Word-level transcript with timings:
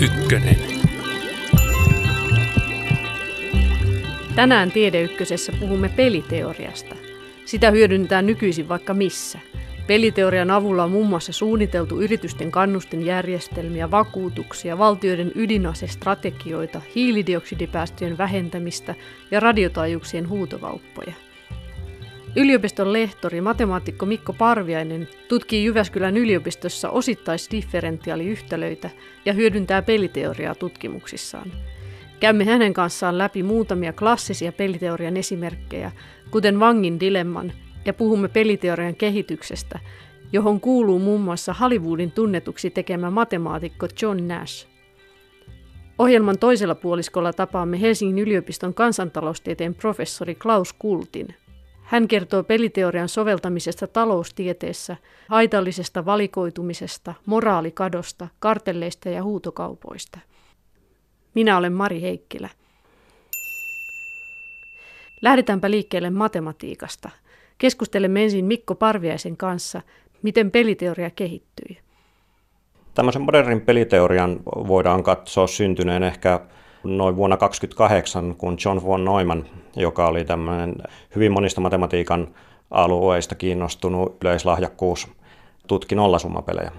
Ykkönen. 0.00 0.56
Tänään 4.34 4.72
Tiedeykkösessä 4.72 5.52
puhumme 5.60 5.88
peliteoriasta. 5.88 6.94
Sitä 7.44 7.70
hyödynnetään 7.70 8.26
nykyisin 8.26 8.68
vaikka 8.68 8.94
missä. 8.94 9.38
Peliteorian 9.86 10.50
avulla 10.50 10.84
on 10.84 10.90
muun 10.90 11.06
muassa 11.06 11.32
suunniteltu 11.32 12.00
yritysten 12.00 12.50
kannustinjärjestelmiä, 12.50 13.90
vakuutuksia, 13.90 14.78
valtioiden 14.78 15.32
ydinasestrategioita, 15.34 16.80
hiilidioksidipäästöjen 16.94 18.18
vähentämistä 18.18 18.94
ja 19.30 19.40
radiotaajuuksien 19.40 20.28
huutovauppoja. 20.28 21.12
Yliopiston 22.38 22.92
lehtori, 22.92 23.40
matemaatikko 23.40 24.06
Mikko 24.06 24.32
Parviainen 24.32 25.08
tutkii 25.28 25.64
Jyväskylän 25.64 26.16
yliopistossa 26.16 26.90
osittaisdifferentiaaliyhtälöitä 26.90 28.90
ja 29.24 29.32
hyödyntää 29.32 29.82
peliteoriaa 29.82 30.54
tutkimuksissaan. 30.54 31.52
Käymme 32.20 32.44
hänen 32.44 32.74
kanssaan 32.74 33.18
läpi 33.18 33.42
muutamia 33.42 33.92
klassisia 33.92 34.52
peliteorian 34.52 35.16
esimerkkejä, 35.16 35.92
kuten 36.30 36.60
Vangin 36.60 37.00
dilemman, 37.00 37.52
ja 37.84 37.94
puhumme 37.94 38.28
peliteorian 38.28 38.96
kehityksestä, 38.96 39.78
johon 40.32 40.60
kuuluu 40.60 40.98
muun 40.98 41.20
muassa 41.20 41.52
Hollywoodin 41.52 42.12
tunnetuksi 42.12 42.70
tekemä 42.70 43.10
matemaatikko 43.10 43.86
John 44.02 44.28
Nash. 44.28 44.66
Ohjelman 45.98 46.38
toisella 46.38 46.74
puoliskolla 46.74 47.32
tapaamme 47.32 47.80
Helsingin 47.80 48.18
yliopiston 48.18 48.74
kansantaloustieteen 48.74 49.74
professori 49.74 50.34
Klaus 50.34 50.72
Kultin. 50.72 51.34
Hän 51.88 52.08
kertoo 52.08 52.42
peliteorian 52.42 53.08
soveltamisesta 53.08 53.86
taloustieteessä, 53.86 54.96
haitallisesta 55.28 56.04
valikoitumisesta, 56.04 57.14
moraalikadosta, 57.26 58.28
kartelleista 58.38 59.08
ja 59.08 59.22
huutokaupoista. 59.22 60.18
Minä 61.34 61.56
olen 61.56 61.72
Mari 61.72 62.02
Heikkilä. 62.02 62.48
Lähdetäänpä 65.22 65.70
liikkeelle 65.70 66.10
matematiikasta. 66.10 67.10
Keskustelemme 67.58 68.22
ensin 68.22 68.44
Mikko 68.44 68.74
Parviaisen 68.74 69.36
kanssa, 69.36 69.82
miten 70.22 70.50
peliteoria 70.50 71.10
kehittyi. 71.10 71.78
Tämmöisen 72.94 73.22
modernin 73.22 73.60
peliteorian 73.60 74.40
voidaan 74.46 75.02
katsoa 75.02 75.46
syntyneen 75.46 76.02
ehkä 76.02 76.40
noin 76.84 77.16
vuonna 77.16 77.36
1928, 77.36 78.34
kun 78.34 78.56
John 78.64 78.86
von 78.86 79.04
Neumann, 79.04 79.44
joka 79.76 80.06
oli 80.06 80.24
tämmöinen 80.24 80.74
hyvin 81.14 81.32
monista 81.32 81.60
matematiikan 81.60 82.28
alueista 82.70 83.34
kiinnostunut 83.34 84.16
yleislahjakkuus, 84.24 85.08
tutki 85.66 85.94
nollasummapelejä. 85.94 86.72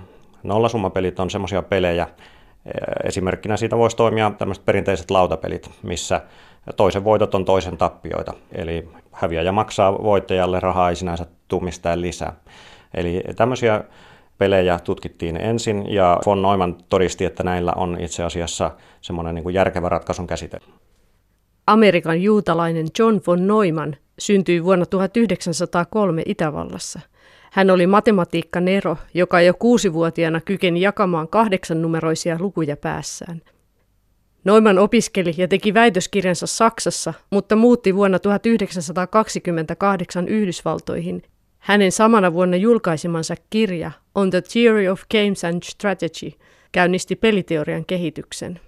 Nollasummapelit 0.43 1.19
on 1.19 1.29
semmoisia 1.29 1.61
pelejä, 1.61 2.07
esimerkkinä 3.03 3.57
siitä 3.57 3.77
voisi 3.77 3.97
toimia 3.97 4.31
tämmöiset 4.37 4.65
perinteiset 4.65 5.11
lautapelit, 5.11 5.69
missä 5.83 6.21
toisen 6.75 7.03
voitot 7.03 7.35
on 7.35 7.45
toisen 7.45 7.77
tappioita. 7.77 8.33
Eli 8.51 8.89
häviäjä 9.11 9.51
maksaa 9.51 10.03
voittajalle 10.03 10.59
rahaa 10.59 10.89
ei 10.89 10.95
sinänsä 10.95 11.25
tule 11.47 11.63
mistään 11.63 12.01
lisää. 12.01 12.33
Eli 12.93 13.23
tämmöisiä 13.35 13.83
pelejä 14.39 14.79
tutkittiin 14.83 15.37
ensin 15.37 15.93
ja 15.93 16.19
von 16.25 16.41
Neumann 16.41 16.75
todisti, 16.89 17.25
että 17.25 17.43
näillä 17.43 17.73
on 17.75 18.01
itse 18.01 18.23
asiassa 18.23 18.71
semmoinen 19.01 19.35
niin 19.35 19.53
järkevä 19.53 19.89
ratkaisun 19.89 20.27
käsite. 20.27 20.59
Amerikan 21.67 22.21
juutalainen 22.21 22.87
John 22.99 23.19
von 23.27 23.47
Neumann 23.47 23.95
syntyi 24.19 24.63
vuonna 24.63 24.85
1903 24.85 26.23
Itävallassa. 26.25 26.99
Hän 27.51 27.69
oli 27.69 27.87
matematiikkanero, 27.87 28.97
joka 29.13 29.41
jo 29.41 29.53
kuusivuotiaana 29.53 30.41
kykeni 30.41 30.81
jakamaan 30.81 31.27
kahdeksan 31.27 31.81
numeroisia 31.81 32.37
lukuja 32.39 32.77
päässään. 32.77 33.41
Neumann 34.43 34.79
opiskeli 34.79 35.33
ja 35.37 35.47
teki 35.47 35.73
väitöskirjansa 35.73 36.47
Saksassa, 36.47 37.13
mutta 37.31 37.55
muutti 37.55 37.95
vuonna 37.95 38.19
1928 38.19 40.27
Yhdysvaltoihin 40.27 41.23
hänen 41.59 41.91
samana 41.91 42.33
vuonna 42.33 42.57
julkaisemansa 42.57 43.35
kirja 43.49 43.91
On 44.19 44.29
the 44.29 44.41
Theory 44.41 44.87
of 44.87 45.01
Games 45.11 45.45
and 45.45 45.63
Strategy 45.63 46.31
käynnisti 46.71 47.15
peliteorian 47.15 47.85
kehityksen. 47.85 48.59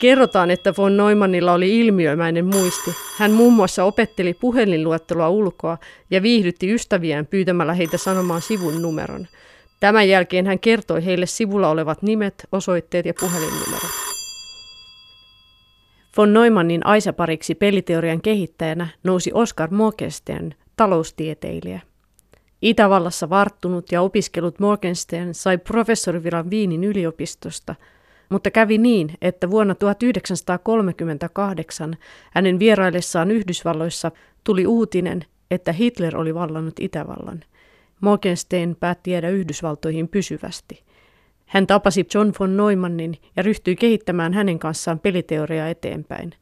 Kerrotaan, 0.00 0.50
että 0.50 0.74
von 0.78 0.96
Neumannilla 0.96 1.52
oli 1.52 1.80
ilmiömäinen 1.80 2.44
muisti. 2.44 2.90
Hän 3.18 3.30
muun 3.30 3.52
muassa 3.52 3.84
opetteli 3.84 4.34
puhelinluettelua 4.34 5.28
ulkoa 5.28 5.78
ja 6.10 6.22
viihdytti 6.22 6.74
ystäviään 6.74 7.26
pyytämällä 7.26 7.74
heitä 7.74 7.98
sanomaan 7.98 8.42
sivun 8.42 8.82
numeron. 8.82 9.28
Tämän 9.80 10.08
jälkeen 10.08 10.46
hän 10.46 10.58
kertoi 10.58 11.04
heille 11.04 11.26
sivulla 11.26 11.68
olevat 11.68 12.02
nimet, 12.02 12.46
osoitteet 12.52 13.06
ja 13.06 13.14
puhelinnumerot. 13.20 13.90
Von 16.16 16.32
Neumannin 16.32 16.86
aisapariksi 16.86 17.54
peliteorian 17.54 18.20
kehittäjänä 18.20 18.88
nousi 19.04 19.30
Oskar 19.34 19.70
Morgenstern, 19.70 20.54
taloustieteilijä. 20.76 21.80
Itävallassa 22.62 23.30
varttunut 23.30 23.92
ja 23.92 24.02
opiskellut 24.02 24.58
Morgenstern 24.58 25.34
sai 25.34 25.58
professoriviran 25.58 26.50
Viinin 26.50 26.84
yliopistosta, 26.84 27.74
mutta 28.28 28.50
kävi 28.50 28.78
niin, 28.78 29.14
että 29.22 29.50
vuonna 29.50 29.74
1938 29.74 31.96
hänen 32.30 32.58
vieraillessaan 32.58 33.30
Yhdysvalloissa 33.30 34.10
tuli 34.44 34.66
uutinen, 34.66 35.24
että 35.50 35.72
Hitler 35.72 36.16
oli 36.16 36.34
vallannut 36.34 36.80
Itävallan. 36.80 37.44
Morgenstern 38.00 38.76
päätti 38.76 39.10
jäädä 39.10 39.28
Yhdysvaltoihin 39.28 40.08
pysyvästi. 40.08 40.82
Hän 41.46 41.66
tapasi 41.66 42.06
John 42.14 42.32
von 42.40 42.56
Neumannin 42.56 43.16
ja 43.36 43.42
ryhtyi 43.42 43.76
kehittämään 43.76 44.34
hänen 44.34 44.58
kanssaan 44.58 44.98
peliteoriaa 44.98 45.68
eteenpäin. 45.68 46.34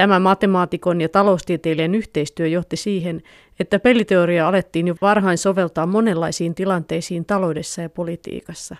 Tämä 0.00 0.18
matemaatikon 0.18 1.00
ja 1.00 1.08
taloustieteilijän 1.08 1.94
yhteistyö 1.94 2.46
johti 2.46 2.76
siihen, 2.76 3.22
että 3.60 3.78
peliteoriaa 3.78 4.48
alettiin 4.48 4.88
jo 4.88 4.94
varhain 5.02 5.38
soveltaa 5.38 5.86
monenlaisiin 5.86 6.54
tilanteisiin 6.54 7.24
taloudessa 7.24 7.82
ja 7.82 7.90
politiikassa. 7.90 8.76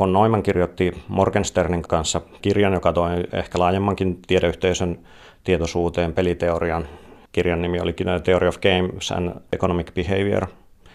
Von 0.00 0.12
Neumann 0.12 0.42
kirjoitti 0.42 1.02
Morgensternin 1.08 1.82
kanssa 1.82 2.20
kirjan, 2.42 2.72
joka 2.72 2.92
toi 2.92 3.10
ehkä 3.32 3.58
laajemmankin 3.58 4.18
tiedeyhteisön 4.26 4.98
tietoisuuteen 5.44 6.12
peliteorian. 6.12 6.88
Kirjan 7.32 7.62
nimi 7.62 7.80
oli 7.80 7.94
Theory 8.24 8.48
of 8.48 8.58
Games 8.58 9.12
and 9.12 9.40
Economic 9.52 9.94
Behavior. 9.94 10.46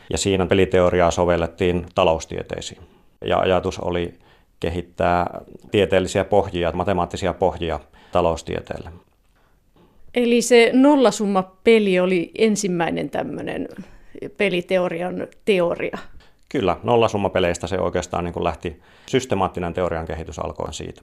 Ja 0.10 0.18
siinä 0.18 0.46
peliteoriaa 0.46 1.12
sovellettiin 1.12 1.86
taloustieteisiin. 1.96 2.82
Ja 3.26 3.40
ajatus 3.40 3.80
oli 3.80 4.14
kehittää 4.60 5.42
tieteellisiä 5.72 6.26
pohjia, 6.26 6.72
matemaattisia 6.72 7.34
pohjia 7.34 7.80
taloustieteelle. 8.12 8.90
Eli 10.16 10.42
se 10.42 10.72
nollasumma-peli 10.74 12.00
oli 12.00 12.32
ensimmäinen 12.38 13.10
tämmöinen 13.10 13.68
peliteorian 14.38 15.28
teoria. 15.46 15.98
Kyllä, 16.50 16.78
nollasummapeleistä 16.84 17.68
se 17.68 17.80
oikeastaan 17.80 18.24
niin 18.24 18.34
kuin 18.34 18.44
lähti, 18.44 18.82
systemaattinen 19.06 19.74
teorian 19.74 20.06
kehitys 20.06 20.40
alkoi 20.40 20.74
siitä. 20.74 21.02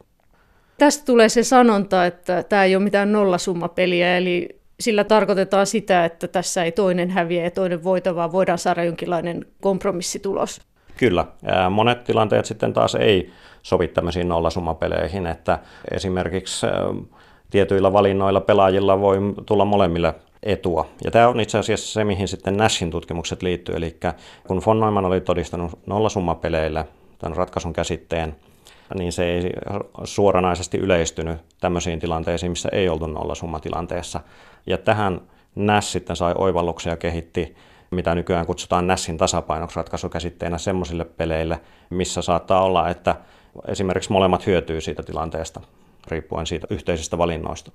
Tästä 0.79 1.05
tulee 1.05 1.29
se 1.29 1.43
sanonta, 1.43 2.07
että 2.07 2.43
tämä 2.43 2.65
ei 2.65 2.77
ole 2.77 2.85
mitään 2.85 3.13
nollasummapeliä, 3.13 4.17
eli 4.17 4.49
sillä 4.81 5.05
tarkoitetaan 5.05 5.67
sitä, 5.67 6.05
että 6.05 6.29
tässä 6.29 6.65
ei 6.65 6.73
toinen 6.73 7.11
häviä 7.11 7.45
ja 7.45 7.51
toinen 7.51 7.85
voita, 7.85 8.15
vaan 8.15 8.33
voidaan 8.33 8.59
saada 8.59 8.85
jonkinlainen 8.85 9.47
kompromissitulos. 9.61 10.61
Kyllä. 10.99 11.25
Monet 11.71 12.05
tilanteet 12.05 12.45
sitten 12.45 12.73
taas 12.73 12.95
ei 12.95 13.33
sovi 13.63 13.89
tämmöisiin 13.89 14.29
nollasummapeleihin, 14.29 15.27
että 15.27 15.59
esimerkiksi 15.91 16.67
tietyillä 17.51 17.93
valinnoilla 17.93 18.41
pelaajilla 18.41 19.01
voi 19.01 19.19
tulla 19.47 19.65
molemmille 19.65 20.15
etua. 20.43 20.87
Ja 21.05 21.11
tämä 21.11 21.29
on 21.29 21.41
itse 21.41 21.59
asiassa 21.59 21.93
se, 21.93 22.05
mihin 22.05 22.29
sitten 22.29 22.57
Nashin 22.57 22.91
tutkimukset 22.91 23.43
liittyy. 23.43 23.75
Eli 23.77 23.97
kun 24.47 24.63
von 24.67 24.81
Neumann 24.81 25.07
oli 25.07 25.21
todistanut 25.21 25.79
nollasummapeleillä 25.87 26.85
tämän 27.19 27.37
ratkaisun 27.37 27.73
käsitteen, 27.73 28.37
niin 28.95 29.13
se 29.13 29.25
ei 29.25 29.51
suoranaisesti 30.05 30.79
yleistynyt 30.79 31.39
tämmöisiin 31.61 32.01
tilanteisiin, 32.01 32.53
missä 32.53 32.69
ei 32.73 32.89
oltu 32.89 33.07
nollasummatilanteessa. 33.07 34.21
Ja 34.67 34.79
tähän 34.79 35.21
Nash 35.55 35.89
sitten 35.89 36.17
sai 36.17 36.35
oivalluksia 36.39 36.93
ja 36.93 36.97
kehitti 36.97 37.57
mitä 37.91 38.15
nykyään 38.15 38.47
kutsutaan 38.47 38.87
Nassin 38.87 39.19
tasapainoksi 39.19 39.77
ratkaisukäsitteenä 39.77 40.59
semmoisille 40.59 41.05
peleille, 41.05 41.61
missä 41.91 42.23
saattaa 42.23 42.65
olla, 42.65 42.89
että 42.89 43.17
esimerkiksi 43.69 44.13
molemmat 44.13 44.47
hyötyy 44.47 44.81
siitä 44.81 45.03
tilanteesta, 45.03 45.61
riippuen 46.09 46.47
siitä 46.47 46.67
yhteisistä 46.71 47.19
valinnoista. 47.19 47.73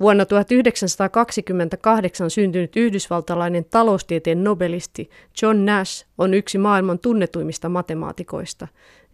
Vuonna 0.00 0.26
1928 0.26 2.30
syntynyt 2.30 2.76
yhdysvaltalainen 2.76 3.64
taloustieteen 3.64 4.44
nobelisti 4.44 5.10
John 5.42 5.64
Nash 5.64 6.06
on 6.18 6.34
yksi 6.34 6.58
maailman 6.58 6.98
tunnetuimmista 6.98 7.68
matemaatikoista, 7.68 8.68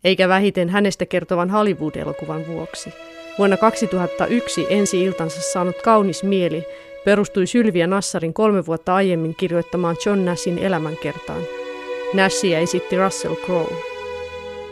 eikä 0.04 0.28
vähiten 0.28 0.68
hänestä 0.68 1.06
kertovan 1.06 1.50
Hollywood-elokuvan 1.50 2.46
vuoksi. 2.46 2.92
Vuonna 3.38 3.56
2001 3.56 4.66
ensi 4.70 5.04
iltansa 5.04 5.40
saanut 5.52 5.82
Kaunis 5.82 6.22
mieli 6.22 6.64
perustui 7.04 7.46
Sylvia 7.46 7.86
Nassarin 7.86 8.34
kolme 8.34 8.66
vuotta 8.66 8.94
aiemmin 8.94 9.34
kirjoittamaan 9.34 9.96
John 10.06 10.24
Nashin 10.24 10.58
elämänkertaan. 10.58 11.42
Nashia 12.14 12.58
esitti 12.58 12.96
Russell 12.96 13.34
Crowe. 13.34 13.74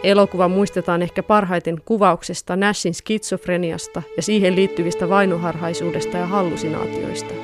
Elokuva 0.04 0.48
muistetaan 0.48 1.02
ehkä 1.02 1.22
parhaiten 1.22 1.82
kuvauksesta 1.84 2.56
Nashin 2.56 2.94
skitsofreniasta 2.94 4.02
ja 4.16 4.22
siihen 4.22 4.56
liittyvistä 4.56 5.08
vainoharhaisuudesta 5.08 6.18
ja 6.18 6.26
hallusinaatioista. 6.26 7.34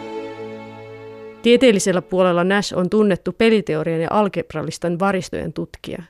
Tieteellisellä 1.43 2.03
puolella 2.03 2.45
Nash 2.45 2.75
on 2.77 2.91
tunnettu 2.91 3.33
peliteorian 3.33 4.01
ja 4.01 4.09
algebralistan 4.11 4.99
varistojen 4.99 5.53
tutkija. 5.53 6.03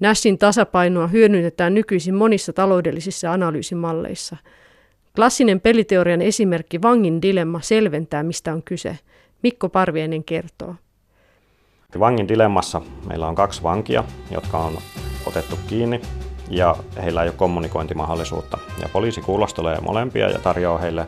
Nashin 0.00 0.38
tasapainoa 0.38 1.06
hyödynnetään 1.06 1.74
nykyisin 1.74 2.14
monissa 2.14 2.52
taloudellisissa 2.52 3.32
analyysimalleissa. 3.32 4.36
Klassinen 5.16 5.60
peliteorian 5.60 6.22
esimerkki 6.22 6.82
Vangin 6.82 7.22
dilemma 7.22 7.60
selventää, 7.60 8.22
mistä 8.22 8.52
on 8.52 8.62
kyse. 8.62 8.98
Mikko 9.42 9.68
Parvienen 9.68 10.24
kertoo. 10.24 10.74
Vangin 11.98 12.28
dilemmassa 12.28 12.82
meillä 13.08 13.28
on 13.28 13.34
kaksi 13.34 13.62
vankia, 13.62 14.04
jotka 14.30 14.58
on 14.58 14.78
otettu 15.26 15.58
kiinni 15.66 16.00
ja 16.50 16.76
heillä 17.02 17.22
ei 17.22 17.28
ole 17.28 17.36
kommunikointimahdollisuutta. 17.36 18.58
Ja 18.82 18.88
poliisi 18.88 19.20
kuulostelee 19.20 19.80
molempia 19.80 20.30
ja 20.30 20.38
tarjoaa 20.38 20.78
heille 20.78 21.06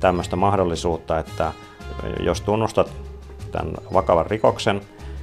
tämmöistä 0.00 0.36
mahdollisuutta, 0.36 1.18
että 1.18 1.52
jos 2.20 2.40
tunnustat 2.40 2.92
tämän 3.52 3.74
vakavan 3.94 4.26
rikoksen, 4.26 4.80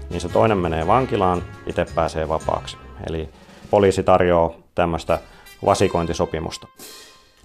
niin 0.09 0.21
se 0.21 0.29
toinen 0.29 0.57
menee 0.57 0.87
vankilaan, 0.87 1.43
itse 1.67 1.85
pääsee 1.95 2.29
vapaaksi. 2.29 2.77
Eli 3.09 3.29
poliisi 3.69 4.03
tarjoaa 4.03 4.53
tämmöistä 4.75 5.19
vasikointisopimusta. 5.65 6.67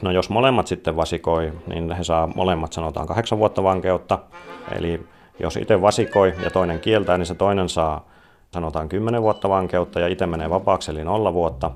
No 0.02 0.10
jos 0.10 0.30
molemmat 0.30 0.66
sitten 0.66 0.96
vasikoi, 0.96 1.52
niin 1.66 1.92
he 1.92 2.04
saa 2.04 2.26
molemmat 2.26 2.72
sanotaan 2.72 3.06
kahdeksan 3.06 3.38
vuotta 3.38 3.62
vankeutta. 3.62 4.18
Eli 4.76 5.06
jos 5.38 5.56
itse 5.56 5.82
vasikoi 5.82 6.34
ja 6.44 6.50
toinen 6.50 6.80
kieltää, 6.80 7.18
niin 7.18 7.26
se 7.26 7.34
toinen 7.34 7.68
saa 7.68 8.04
sanotaan 8.52 8.88
10 8.88 9.22
vuotta 9.22 9.48
vankeutta 9.48 10.00
ja 10.00 10.08
itse 10.08 10.26
menee 10.26 10.50
vapaaksi 10.50 10.90
eli 10.90 11.04
nolla 11.04 11.34
vuotta. 11.34 11.70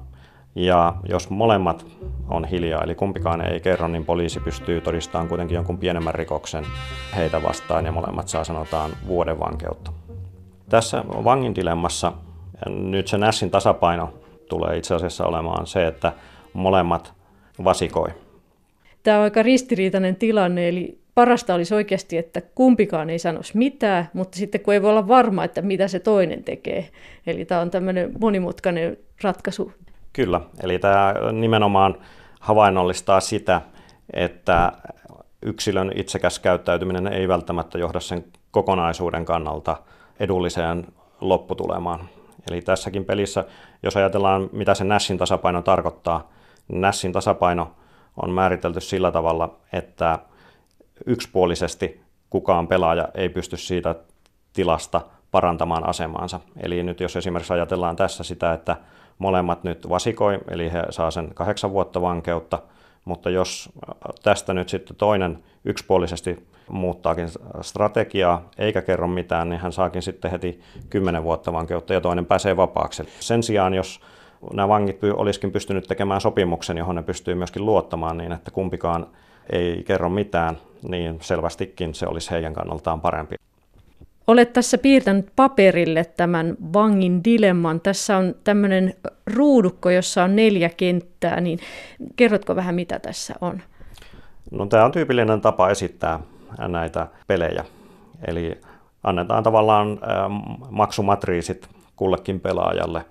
Ja 0.55 0.95
jos 1.09 1.31
molemmat 1.31 1.87
on 2.29 2.45
hiljaa, 2.45 2.83
eli 2.83 2.95
kumpikaan 2.95 3.41
ei 3.41 3.61
kerro, 3.61 3.89
niin 3.89 4.05
poliisi 4.05 4.41
pystyy 4.41 4.81
todistamaan 4.81 5.29
kuitenkin 5.29 5.55
jonkun 5.55 5.79
pienemmän 5.79 6.15
rikoksen 6.15 6.65
heitä 7.17 7.43
vastaan 7.43 7.87
ja 7.87 7.93
molemmat 7.93 8.29
saa 8.29 8.45
sanotaan 8.45 8.91
vuoden 9.07 9.41
vankeutta. 9.41 9.93
Tässä 10.69 11.05
vangin 11.09 11.55
dilemmassa 11.55 12.13
nyt 12.69 13.09
se 13.09 13.19
Nashin 13.19 13.51
tasapaino 13.51 14.15
tulee 14.49 14.77
itse 14.77 14.95
asiassa 14.95 15.27
olemaan 15.27 15.67
se, 15.67 15.87
että 15.87 16.13
molemmat 16.53 17.16
vasikoi. 17.65 18.09
Tämä 19.03 19.19
on 19.19 19.25
aika 19.25 19.43
ristiriitainen 19.43 20.17
tilanne, 20.17 20.69
eli 20.69 20.99
parasta 21.15 21.55
olisi 21.55 21.75
oikeasti, 21.75 22.19
että 22.19 22.41
kumpikaan 22.41 23.11
ei 23.11 23.19
sanoisi 23.19 23.59
mitään, 23.59 24.09
mutta 24.13 24.39
sitten 24.39 24.61
kun 24.61 24.75
ei 24.75 24.83
voi 24.83 24.91
olla 24.91 25.09
varma, 25.09 25.45
että 25.45 25.63
mitä 25.63 25.89
se 25.89 25.99
toinen 25.99 26.45
tekee. 26.45 26.89
Eli 27.27 27.45
tämä 27.45 27.61
on 27.61 27.71
tämmöinen 27.71 28.13
monimutkainen 28.21 28.97
ratkaisu. 29.23 29.73
Kyllä, 30.13 30.41
eli 30.63 30.79
tämä 30.79 31.15
nimenomaan 31.33 31.95
havainnollistaa 32.41 33.21
sitä, 33.21 33.61
että 34.13 34.73
yksilön 35.43 35.93
itsekäs 35.95 36.39
käyttäytyminen 36.39 37.07
ei 37.07 37.29
välttämättä 37.29 37.79
johda 37.79 38.01
sen 38.01 38.25
kokonaisuuden 38.51 39.25
kannalta 39.25 39.77
edulliseen 40.21 40.87
lopputulemaan. 41.21 42.09
Eli 42.51 42.63
tässäkin 42.63 43.05
pelissä, 43.05 43.45
jos 43.83 43.97
ajatellaan, 43.97 44.49
mitä 44.53 44.75
se 44.75 44.85
Nashin 44.85 45.19
tasapaino 45.19 45.63
tarkoittaa, 45.63 46.31
Nashin 46.69 47.13
tasapaino 47.13 47.73
on 48.23 48.31
määritelty 48.31 48.81
sillä 48.81 49.13
tavalla, 49.13 49.57
että 49.73 50.19
yksipuolisesti 51.07 52.01
kukaan 52.31 52.69
pelaaja 52.69 53.09
ei 53.15 53.29
pysty 53.29 53.57
siitä 53.57 53.95
tilasta 54.53 55.01
parantamaan 55.31 55.89
asemaansa. 55.89 56.41
Eli 56.61 56.83
nyt 56.83 57.01
jos 57.01 57.17
esimerkiksi 57.17 57.53
ajatellaan 57.53 57.97
tässä 57.97 58.25
sitä, 58.25 58.53
että 58.53 58.77
molemmat 59.19 59.65
nyt 59.65 59.89
vasikoi, 59.89 60.39
eli 60.51 60.73
he 60.73 60.83
saa 60.91 61.11
sen 61.11 61.35
kahdeksan 61.35 61.73
vuotta 61.73 62.03
vankeutta, 62.03 62.59
mutta 63.05 63.31
jos 63.31 63.73
tästä 64.23 64.55
nyt 64.55 64.69
sitten 64.69 64.97
toinen 64.97 65.43
yksipuolisesti 65.65 66.47
muuttaakin 66.69 67.29
strategiaa 67.61 68.51
eikä 68.59 68.83
kerro 68.83 69.09
mitään, 69.09 69.49
niin 69.49 69.61
hän 69.61 69.73
saakin 69.73 70.03
sitten 70.03 70.31
heti 70.31 70.61
10 70.91 71.23
vuotta 71.23 71.53
vankeutta 71.53 71.95
ja 71.95 72.01
toinen 72.01 72.27
pääsee 72.27 72.57
vapaaksi. 72.57 73.09
Sen 73.21 73.43
sijaan, 73.43 73.75
jos 73.75 74.01
nämä 74.53 74.69
vangit 74.69 75.01
olisikin 75.17 75.53
pystynyt 75.53 75.85
tekemään 75.89 76.21
sopimuksen, 76.21 76.77
johon 76.77 76.97
ne 76.97 77.03
pystyy 77.03 77.35
myöskin 77.35 77.67
luottamaan 77.67 78.19
niin, 78.19 78.33
että 78.33 78.51
kumpikaan 78.51 79.07
ei 79.53 79.83
kerro 79.87 80.09
mitään, 80.09 80.57
niin 80.89 81.19
selvästikin 81.21 81.95
se 81.95 82.07
olisi 82.07 82.31
heidän 82.31 82.55
kannaltaan 82.55 83.01
parempi. 83.01 83.37
Olet 84.27 84.53
tässä 84.53 84.79
piirtänyt 84.79 85.27
paperille 85.37 86.05
tämän 86.05 86.57
vangin 86.73 87.25
dilemman. 87.25 87.81
Tässä 87.81 88.17
on 88.17 88.35
tämmöinen 88.45 88.95
ruudukko, 89.35 89.91
jossa 89.91 90.25
on 90.25 90.37
neljä 90.37 90.71
kenttää, 90.77 91.41
niin 91.41 91.59
kerrotko 92.17 92.57
vähän 92.57 92.75
mitä 92.75 92.99
tässä 92.99 93.35
on? 93.41 93.63
No, 94.51 94.67
tämä 94.67 94.85
on 94.85 94.93
tyypillinen 94.93 95.41
tapa 95.41 95.71
esittää 95.71 96.21
näitä 96.69 97.07
pelejä. 97.27 97.65
Eli 98.27 98.61
annetaan 99.05 99.43
tavallaan 99.43 99.99
maksumatriisit 100.71 101.69
kullekin 101.97 102.41
pelaajalle, 102.41 103.05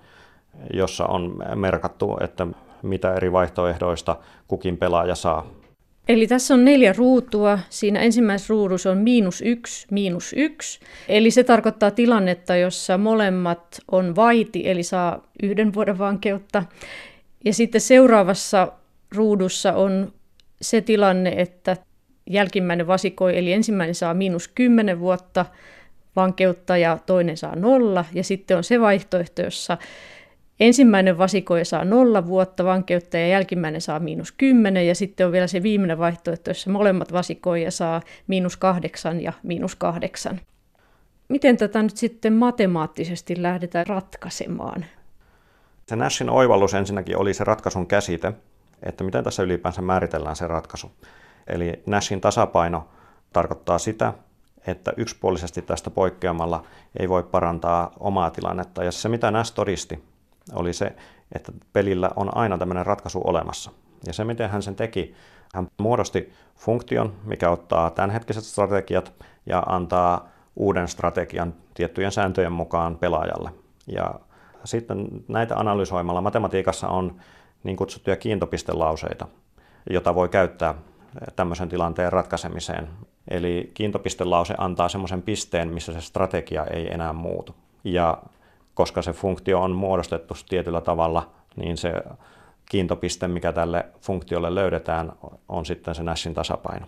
jossa 0.72 1.06
on 1.06 1.42
merkattu, 1.54 2.16
että 2.20 2.46
mitä 2.82 3.14
eri 3.14 3.32
vaihtoehdoista 3.32 4.16
kukin 4.48 4.76
pelaaja 4.76 5.14
saa. 5.14 5.46
Eli 6.08 6.26
tässä 6.26 6.54
on 6.54 6.64
neljä 6.64 6.92
ruutua. 6.92 7.58
Siinä 7.70 8.00
ensimmäisessä 8.00 8.52
ruudussa 8.52 8.90
on 8.90 8.98
miinus 8.98 9.42
yksi, 9.42 9.86
miinus 9.90 10.34
yksi. 10.36 10.80
Eli 11.08 11.30
se 11.30 11.44
tarkoittaa 11.44 11.90
tilannetta, 11.90 12.56
jossa 12.56 12.98
molemmat 12.98 13.80
on 13.92 14.16
vaiti, 14.16 14.70
eli 14.70 14.82
saa 14.82 15.22
yhden 15.42 15.74
vuoden 15.74 15.98
vankeutta. 15.98 16.62
Ja 17.44 17.52
sitten 17.52 17.80
seuraavassa 17.80 18.72
ruudussa 19.14 19.72
on 19.72 20.12
se 20.62 20.80
tilanne, 20.80 21.34
että 21.36 21.76
jälkimmäinen 22.30 22.86
vasikoi, 22.86 23.38
eli 23.38 23.52
ensimmäinen 23.52 23.94
saa 23.94 24.14
miinus 24.14 24.48
kymmenen 24.48 25.00
vuotta 25.00 25.46
vankeutta 26.16 26.76
ja 26.76 26.98
toinen 27.06 27.36
saa 27.36 27.56
nolla. 27.56 28.04
Ja 28.12 28.24
sitten 28.24 28.56
on 28.56 28.64
se 28.64 28.80
vaihtoehto, 28.80 29.42
jossa 29.42 29.78
Ensimmäinen 30.60 31.18
vasikoija 31.18 31.64
saa 31.64 31.84
nolla 31.84 32.26
vuotta 32.26 32.64
vankeutta 32.64 33.16
ja 33.18 33.28
jälkimmäinen 33.28 33.80
saa 33.80 34.00
miinus 34.00 34.32
kymmenen 34.32 34.86
ja 34.86 34.94
sitten 34.94 35.26
on 35.26 35.32
vielä 35.32 35.46
se 35.46 35.62
viimeinen 35.62 35.98
vaihtoehto, 35.98 36.50
jossa 36.50 36.70
molemmat 36.70 37.12
vasikoija 37.12 37.70
saa 37.70 38.02
miinus 38.26 38.56
kahdeksan 38.56 39.20
ja 39.20 39.32
miinus 39.42 39.76
kahdeksan. 39.76 40.40
Miten 41.28 41.56
tätä 41.56 41.82
nyt 41.82 41.96
sitten 41.96 42.32
matemaattisesti 42.32 43.42
lähdetään 43.42 43.86
ratkaisemaan? 43.86 44.84
Se 45.88 45.96
Nashin 45.96 46.30
oivallus 46.30 46.74
ensinnäkin 46.74 47.16
oli 47.16 47.34
se 47.34 47.44
ratkaisun 47.44 47.86
käsite, 47.86 48.32
että 48.82 49.04
miten 49.04 49.24
tässä 49.24 49.42
ylipäänsä 49.42 49.82
määritellään 49.82 50.36
se 50.36 50.46
ratkaisu. 50.46 50.92
Eli 51.46 51.82
Nashin 51.86 52.20
tasapaino 52.20 52.88
tarkoittaa 53.32 53.78
sitä, 53.78 54.12
että 54.66 54.92
yksipuolisesti 54.96 55.62
tästä 55.62 55.90
poikkeamalla 55.90 56.64
ei 56.98 57.08
voi 57.08 57.22
parantaa 57.22 57.92
omaa 58.00 58.30
tilannetta. 58.30 58.84
Ja 58.84 58.92
se, 58.92 59.08
mitä 59.08 59.30
Nash 59.30 59.54
todisti, 59.54 60.02
oli 60.52 60.72
se, 60.72 60.96
että 61.32 61.52
pelillä 61.72 62.10
on 62.16 62.36
aina 62.36 62.58
tämmöinen 62.58 62.86
ratkaisu 62.86 63.20
olemassa. 63.24 63.70
Ja 64.06 64.12
se, 64.12 64.24
miten 64.24 64.50
hän 64.50 64.62
sen 64.62 64.76
teki, 64.76 65.14
hän 65.54 65.68
muodosti 65.78 66.32
funktion, 66.56 67.12
mikä 67.24 67.50
ottaa 67.50 67.90
tämänhetkiset 67.90 68.44
strategiat 68.44 69.12
ja 69.46 69.62
antaa 69.66 70.28
uuden 70.56 70.88
strategian 70.88 71.54
tiettyjen 71.74 72.12
sääntöjen 72.12 72.52
mukaan 72.52 72.98
pelaajalle. 72.98 73.50
Ja 73.86 74.14
sitten 74.64 75.08
näitä 75.28 75.56
analysoimalla 75.56 76.20
matematiikassa 76.20 76.88
on 76.88 77.20
niin 77.64 77.76
kutsuttuja 77.76 78.16
kiintopistelauseita, 78.16 79.26
jota 79.90 80.14
voi 80.14 80.28
käyttää 80.28 80.74
tämmöisen 81.36 81.68
tilanteen 81.68 82.12
ratkaisemiseen. 82.12 82.88
Eli 83.28 83.70
kiintopistelause 83.74 84.54
antaa 84.58 84.88
semmoisen 84.88 85.22
pisteen, 85.22 85.68
missä 85.68 85.92
se 85.92 86.00
strategia 86.00 86.64
ei 86.64 86.92
enää 86.92 87.12
muutu. 87.12 87.54
Ja 87.84 88.18
koska 88.76 89.02
se 89.02 89.12
funktio 89.12 89.60
on 89.60 89.70
muodostettu 89.70 90.34
tietyllä 90.48 90.80
tavalla, 90.80 91.30
niin 91.56 91.76
se 91.76 91.92
kiintopiste, 92.70 93.28
mikä 93.28 93.52
tälle 93.52 93.84
funktiolle 94.00 94.54
löydetään, 94.54 95.12
on 95.48 95.66
sitten 95.66 95.94
se 95.94 96.02
Nashin 96.02 96.34
tasapaino. 96.34 96.86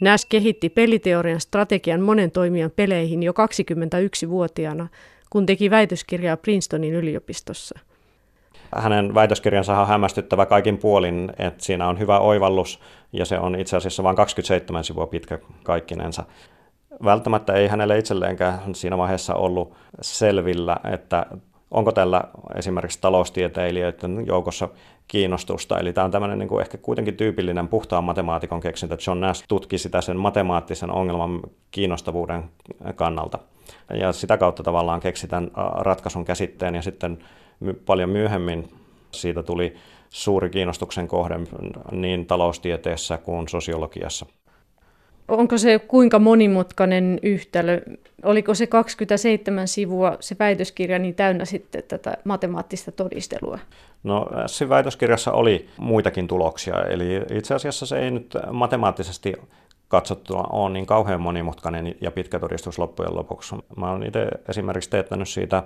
Nash 0.00 0.26
kehitti 0.28 0.68
peliteorian 0.68 1.40
strategian 1.40 2.00
monen 2.00 2.30
toimijan 2.30 2.70
peleihin 2.76 3.22
jo 3.22 3.32
21-vuotiaana, 3.32 4.88
kun 5.30 5.46
teki 5.46 5.70
väitöskirjaa 5.70 6.36
Princetonin 6.36 6.94
yliopistossa. 6.94 7.78
Hänen 8.76 9.14
väitöskirjansa 9.14 9.80
on 9.80 9.88
hämmästyttävä 9.88 10.46
kaikin 10.46 10.78
puolin, 10.78 11.32
että 11.38 11.64
siinä 11.64 11.88
on 11.88 11.98
hyvä 11.98 12.18
oivallus 12.18 12.80
ja 13.12 13.24
se 13.24 13.38
on 13.38 13.60
itse 13.60 13.76
asiassa 13.76 14.02
vain 14.02 14.16
27 14.16 14.84
sivua 14.84 15.06
pitkä 15.06 15.38
kaikkinensa 15.62 16.24
välttämättä 17.04 17.52
ei 17.52 17.68
hänelle 17.68 17.98
itselleenkään 17.98 18.74
siinä 18.74 18.98
vaiheessa 18.98 19.34
ollut 19.34 19.74
selvillä, 20.00 20.76
että 20.92 21.26
onko 21.70 21.92
tällä 21.92 22.24
esimerkiksi 22.54 23.00
taloustieteilijöiden 23.00 24.26
joukossa 24.26 24.68
kiinnostusta. 25.08 25.78
Eli 25.78 25.92
tämä 25.92 26.04
on 26.04 26.10
tämmöinen 26.10 26.38
niin 26.38 26.48
kuin 26.48 26.60
ehkä 26.60 26.78
kuitenkin 26.78 27.16
tyypillinen 27.16 27.68
puhtaan 27.68 28.04
matemaatikon 28.04 28.60
keksintä. 28.60 28.96
John 29.06 29.20
Nash 29.20 29.44
tutki 29.48 29.78
sitä 29.78 30.00
sen 30.00 30.16
matemaattisen 30.16 30.90
ongelman 30.90 31.40
kiinnostavuuden 31.70 32.44
kannalta. 32.94 33.38
Ja 33.94 34.12
sitä 34.12 34.36
kautta 34.36 34.62
tavallaan 34.62 35.00
keksitään 35.00 35.50
ratkaisun 35.74 36.24
käsitteen 36.24 36.74
ja 36.74 36.82
sitten 36.82 37.18
paljon 37.86 38.10
myöhemmin 38.10 38.68
siitä 39.12 39.42
tuli 39.42 39.74
suuri 40.10 40.50
kiinnostuksen 40.50 41.08
kohde 41.08 41.40
niin 41.92 42.26
taloustieteessä 42.26 43.18
kuin 43.18 43.48
sosiologiassa. 43.48 44.26
Onko 45.28 45.58
se 45.58 45.78
kuinka 45.78 46.18
monimutkainen 46.18 47.18
yhtälö? 47.22 47.80
Oliko 48.24 48.54
se 48.54 48.66
27 48.66 49.68
sivua 49.68 50.16
se 50.20 50.36
väitöskirja 50.38 50.98
niin 50.98 51.14
täynnä 51.14 51.44
sitten 51.44 51.82
tätä 51.88 52.16
matemaattista 52.24 52.92
todistelua? 52.92 53.58
No 54.02 54.26
siinä 54.46 54.68
väitöskirjassa 54.68 55.32
oli 55.32 55.68
muitakin 55.76 56.28
tuloksia, 56.28 56.82
eli 56.82 57.22
itse 57.32 57.54
asiassa 57.54 57.86
se 57.86 57.98
ei 57.98 58.10
nyt 58.10 58.36
matemaattisesti 58.52 59.34
katsottuna 59.88 60.42
ole 60.42 60.70
niin 60.70 60.86
kauhean 60.86 61.20
monimutkainen 61.20 61.94
ja 62.00 62.10
pitkä 62.10 62.38
todistus 62.38 62.78
loppujen 62.78 63.16
lopuksi. 63.16 63.54
Mä 63.76 63.90
olen 63.90 64.06
itse 64.06 64.28
esimerkiksi 64.48 64.90
teettänyt 64.90 65.28
siitä 65.28 65.62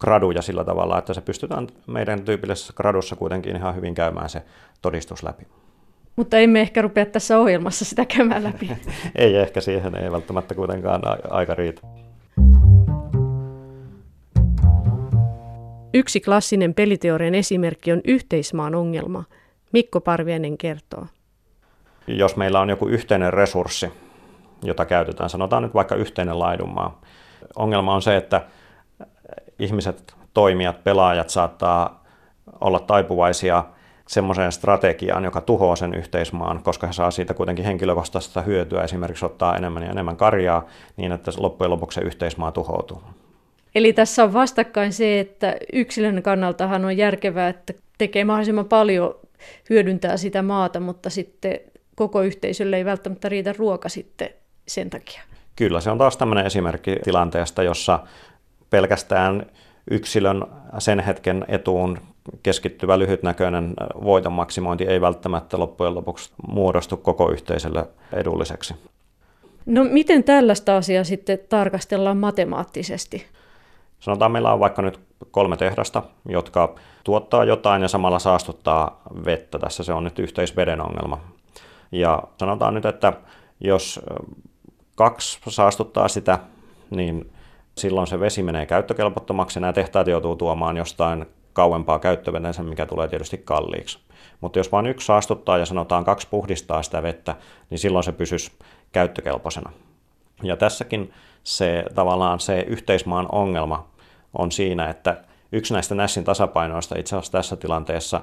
graduja 0.00 0.42
sillä 0.42 0.64
tavalla, 0.64 0.98
että 0.98 1.14
se 1.14 1.20
pystytään 1.20 1.66
meidän 1.86 2.22
tyypillisessä 2.22 2.72
gradussa 2.76 3.16
kuitenkin 3.16 3.56
ihan 3.56 3.76
hyvin 3.76 3.94
käymään 3.94 4.28
se 4.28 4.42
todistus 4.82 5.22
läpi. 5.22 5.46
Mutta 6.16 6.38
emme 6.38 6.60
ehkä 6.60 6.82
rupea 6.82 7.06
tässä 7.06 7.38
ohjelmassa 7.38 7.84
sitä 7.84 8.04
käymään 8.04 8.44
läpi. 8.44 8.70
ei 9.14 9.36
ehkä 9.36 9.60
siihen, 9.60 9.94
ei 9.94 10.12
välttämättä 10.12 10.54
kuitenkaan 10.54 11.02
aika 11.30 11.54
riitä. 11.54 11.80
Yksi 15.94 16.20
klassinen 16.20 16.74
peliteorian 16.74 17.34
esimerkki 17.34 17.92
on 17.92 18.00
yhteismaan 18.04 18.74
ongelma. 18.74 19.24
Mikko 19.72 20.00
Parvienen 20.00 20.58
kertoo. 20.58 21.06
Jos 22.06 22.36
meillä 22.36 22.60
on 22.60 22.70
joku 22.70 22.88
yhteinen 22.88 23.32
resurssi, 23.32 23.92
jota 24.62 24.84
käytetään, 24.86 25.30
sanotaan 25.30 25.62
nyt 25.62 25.74
vaikka 25.74 25.94
yhteinen 25.94 26.38
laidunmaa. 26.38 27.00
Ongelma 27.56 27.94
on 27.94 28.02
se, 28.02 28.16
että 28.16 28.42
ihmiset, 29.58 30.14
toimijat, 30.34 30.84
pelaajat 30.84 31.30
saattaa 31.30 32.04
olla 32.60 32.80
taipuvaisia 32.80 33.64
semmoiseen 34.08 34.52
strategiaan, 34.52 35.24
joka 35.24 35.40
tuhoaa 35.40 35.76
sen 35.76 35.94
yhteismaan, 35.94 36.62
koska 36.62 36.86
he 36.86 36.92
saa 36.92 37.10
siitä 37.10 37.34
kuitenkin 37.34 37.64
henkilökohtaista 37.64 38.42
hyötyä, 38.42 38.82
esimerkiksi 38.82 39.26
ottaa 39.26 39.56
enemmän 39.56 39.82
ja 39.82 39.90
enemmän 39.90 40.16
karjaa, 40.16 40.66
niin 40.96 41.12
että 41.12 41.30
loppujen 41.36 41.70
lopuksi 41.70 42.00
se 42.00 42.06
yhteismaa 42.06 42.52
tuhoutuu. 42.52 43.02
Eli 43.74 43.92
tässä 43.92 44.24
on 44.24 44.32
vastakkain 44.32 44.92
se, 44.92 45.20
että 45.20 45.56
yksilön 45.72 46.22
kannaltahan 46.22 46.84
on 46.84 46.96
järkevää, 46.96 47.48
että 47.48 47.72
tekee 47.98 48.24
mahdollisimman 48.24 48.64
paljon 48.64 49.14
hyödyntää 49.70 50.16
sitä 50.16 50.42
maata, 50.42 50.80
mutta 50.80 51.10
sitten 51.10 51.60
koko 51.94 52.22
yhteisölle 52.22 52.76
ei 52.76 52.84
välttämättä 52.84 53.28
riitä 53.28 53.54
ruoka 53.58 53.88
sitten 53.88 54.28
sen 54.68 54.90
takia. 54.90 55.22
Kyllä, 55.56 55.80
se 55.80 55.90
on 55.90 55.98
taas 55.98 56.16
tämmöinen 56.16 56.46
esimerkki 56.46 56.96
tilanteesta, 57.04 57.62
jossa 57.62 58.00
pelkästään 58.70 59.46
yksilön 59.90 60.44
sen 60.78 61.00
hetken 61.00 61.44
etuun 61.48 61.98
keskittyvä 62.42 62.98
lyhytnäköinen 62.98 63.74
voiton 64.04 64.32
maksimointi 64.32 64.84
ei 64.84 65.00
välttämättä 65.00 65.58
loppujen 65.58 65.94
lopuksi 65.94 66.32
muodostu 66.48 66.96
koko 66.96 67.30
yhteisölle 67.30 67.88
edulliseksi. 68.12 68.74
No 69.66 69.84
miten 69.84 70.24
tällaista 70.24 70.76
asiaa 70.76 71.04
sitten 71.04 71.38
tarkastellaan 71.48 72.16
matemaattisesti? 72.16 73.26
Sanotaan, 74.00 74.32
meillä 74.32 74.52
on 74.52 74.60
vaikka 74.60 74.82
nyt 74.82 75.00
kolme 75.30 75.56
tehdasta, 75.56 76.02
jotka 76.28 76.74
tuottaa 77.04 77.44
jotain 77.44 77.82
ja 77.82 77.88
samalla 77.88 78.18
saastuttaa 78.18 79.02
vettä. 79.24 79.58
Tässä 79.58 79.84
se 79.84 79.92
on 79.92 80.04
nyt 80.04 80.18
yhteisveden 80.18 80.80
ongelma. 80.80 81.20
Ja 81.92 82.22
sanotaan 82.38 82.74
nyt, 82.74 82.84
että 82.84 83.12
jos 83.60 84.00
kaksi 84.94 85.40
saastuttaa 85.48 86.08
sitä, 86.08 86.38
niin 86.90 87.30
silloin 87.78 88.06
se 88.06 88.20
vesi 88.20 88.42
menee 88.42 88.66
käyttökelpottomaksi. 88.66 89.60
Nämä 89.60 89.72
tehtaat 89.72 90.06
joutuu 90.06 90.36
tuomaan 90.36 90.76
jostain 90.76 91.26
kauempaa 91.56 91.98
käyttövetensä, 91.98 92.62
mikä 92.62 92.86
tulee 92.86 93.08
tietysti 93.08 93.38
kalliiksi. 93.38 93.98
Mutta 94.40 94.58
jos 94.58 94.72
vain 94.72 94.86
yksi 94.86 95.06
saastuttaa 95.06 95.58
ja 95.58 95.66
sanotaan 95.66 96.04
kaksi 96.04 96.28
puhdistaa 96.30 96.82
sitä 96.82 97.02
vettä, 97.02 97.36
niin 97.70 97.78
silloin 97.78 98.04
se 98.04 98.12
pysyisi 98.12 98.52
käyttökelpoisena. 98.92 99.72
Ja 100.42 100.56
tässäkin 100.56 101.12
se 101.42 101.84
tavallaan 101.94 102.40
se 102.40 102.60
yhteismaan 102.60 103.28
ongelma 103.32 103.88
on 104.38 104.52
siinä, 104.52 104.88
että 104.88 105.16
yksi 105.52 105.74
näistä 105.74 105.94
Nashin 105.94 106.24
tasapainoista 106.24 106.98
itse 106.98 107.16
asiassa 107.16 107.32
tässä 107.32 107.56
tilanteessa 107.56 108.20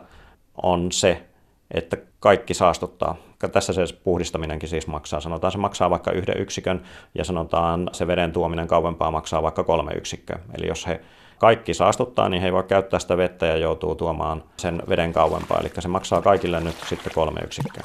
on 0.64 0.92
se, 0.92 1.24
että 1.72 1.98
kaikki 2.20 2.54
saastuttaa. 2.54 3.16
Tässä 3.52 3.74
se 3.74 3.82
puhdistaminenkin 4.04 4.70
siis 4.70 4.88
maksaa. 4.88 5.22
Sanotaan, 5.22 5.52
se 5.52 5.58
maksaa 5.58 5.90
vaikka 5.90 6.12
yhden 6.12 6.38
yksikön 6.38 6.84
ja 7.16 7.24
sanotaan 7.24 7.90
se 7.92 8.08
veden 8.08 8.34
tuominen 8.34 8.68
kauempaa 8.68 9.12
maksaa 9.12 9.44
vaikka 9.44 9.64
kolme 9.64 9.92
yksikköä. 9.92 10.40
Eli 10.58 10.68
jos 10.68 10.88
he 10.88 11.02
kaikki 11.44 11.74
saastuttaa, 11.74 12.30
niin 12.30 12.42
he 12.42 12.48
ei 12.48 12.54
voi 12.54 12.64
käyttää 12.64 13.00
sitä 13.00 13.18
vettä 13.18 13.46
ja 13.46 13.58
joutuu 13.58 13.96
tuomaan 13.96 14.44
sen 14.58 14.84
veden 14.90 15.14
kauempaa. 15.14 15.60
Eli 15.60 15.72
se 15.80 15.88
maksaa 15.88 16.22
kaikille 16.22 16.60
nyt 16.60 16.76
sitten 16.90 17.14
kolme 17.16 17.42
yksikköä. 17.44 17.84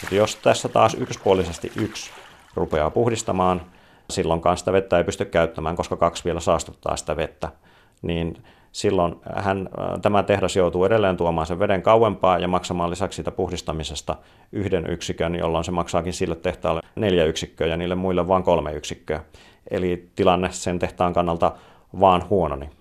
Mutta 0.00 0.14
jos 0.14 0.36
tässä 0.36 0.68
taas 0.68 0.94
yksipuolisesti 0.94 1.72
yksi 1.76 2.10
rupeaa 2.54 2.90
puhdistamaan, 2.90 3.62
silloinkaan 4.10 4.56
sitä 4.56 4.72
vettä 4.72 4.98
ei 4.98 5.04
pysty 5.04 5.24
käyttämään, 5.24 5.76
koska 5.76 5.96
kaksi 5.96 6.24
vielä 6.24 6.40
saastuttaa 6.40 6.96
sitä 6.96 7.16
vettä, 7.16 7.48
niin 8.02 8.42
silloin 8.72 9.16
hän, 9.36 9.68
tämä 10.02 10.22
tehdas 10.22 10.56
joutuu 10.56 10.84
edelleen 10.84 11.16
tuomaan 11.16 11.46
sen 11.46 11.58
veden 11.58 11.82
kauempaa 11.82 12.38
ja 12.38 12.48
maksamaan 12.48 12.90
lisäksi 12.90 13.16
siitä 13.16 13.30
puhdistamisesta 13.30 14.16
yhden 14.52 14.90
yksikön, 14.90 15.34
jolloin 15.34 15.64
se 15.64 15.70
maksaakin 15.70 16.12
sille 16.12 16.36
tehtaalle 16.36 16.80
neljä 16.96 17.24
yksikköä 17.24 17.66
ja 17.66 17.76
niille 17.76 17.94
muille 17.94 18.28
vain 18.28 18.42
kolme 18.42 18.72
yksikköä. 18.72 19.20
Eli 19.70 20.10
tilanne 20.16 20.48
sen 20.52 20.78
tehtaan 20.78 21.12
kannalta 21.12 21.52
vaan 22.00 22.24
huononi. 22.30 22.75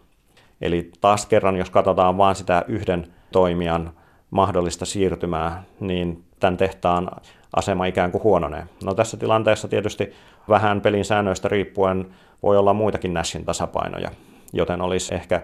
Eli 0.65 0.91
taas 1.01 1.25
kerran, 1.25 1.55
jos 1.55 1.69
katsotaan 1.69 2.17
vain 2.17 2.35
sitä 2.35 2.65
yhden 2.67 3.07
toimijan 3.31 3.91
mahdollista 4.31 4.85
siirtymää, 4.85 5.63
niin 5.79 6.23
tämän 6.39 6.57
tehtaan 6.57 7.11
asema 7.55 7.85
ikään 7.85 8.11
kuin 8.11 8.23
huononee. 8.23 8.67
No 8.83 8.93
tässä 8.93 9.17
tilanteessa 9.17 9.67
tietysti 9.67 10.13
vähän 10.49 10.81
pelin 10.81 11.05
säännöistä 11.05 11.47
riippuen 11.47 12.05
voi 12.43 12.57
olla 12.57 12.73
muitakin 12.73 13.13
Nashin 13.13 13.45
tasapainoja, 13.45 14.09
joten 14.53 14.81
olisi 14.81 15.15
ehkä 15.15 15.41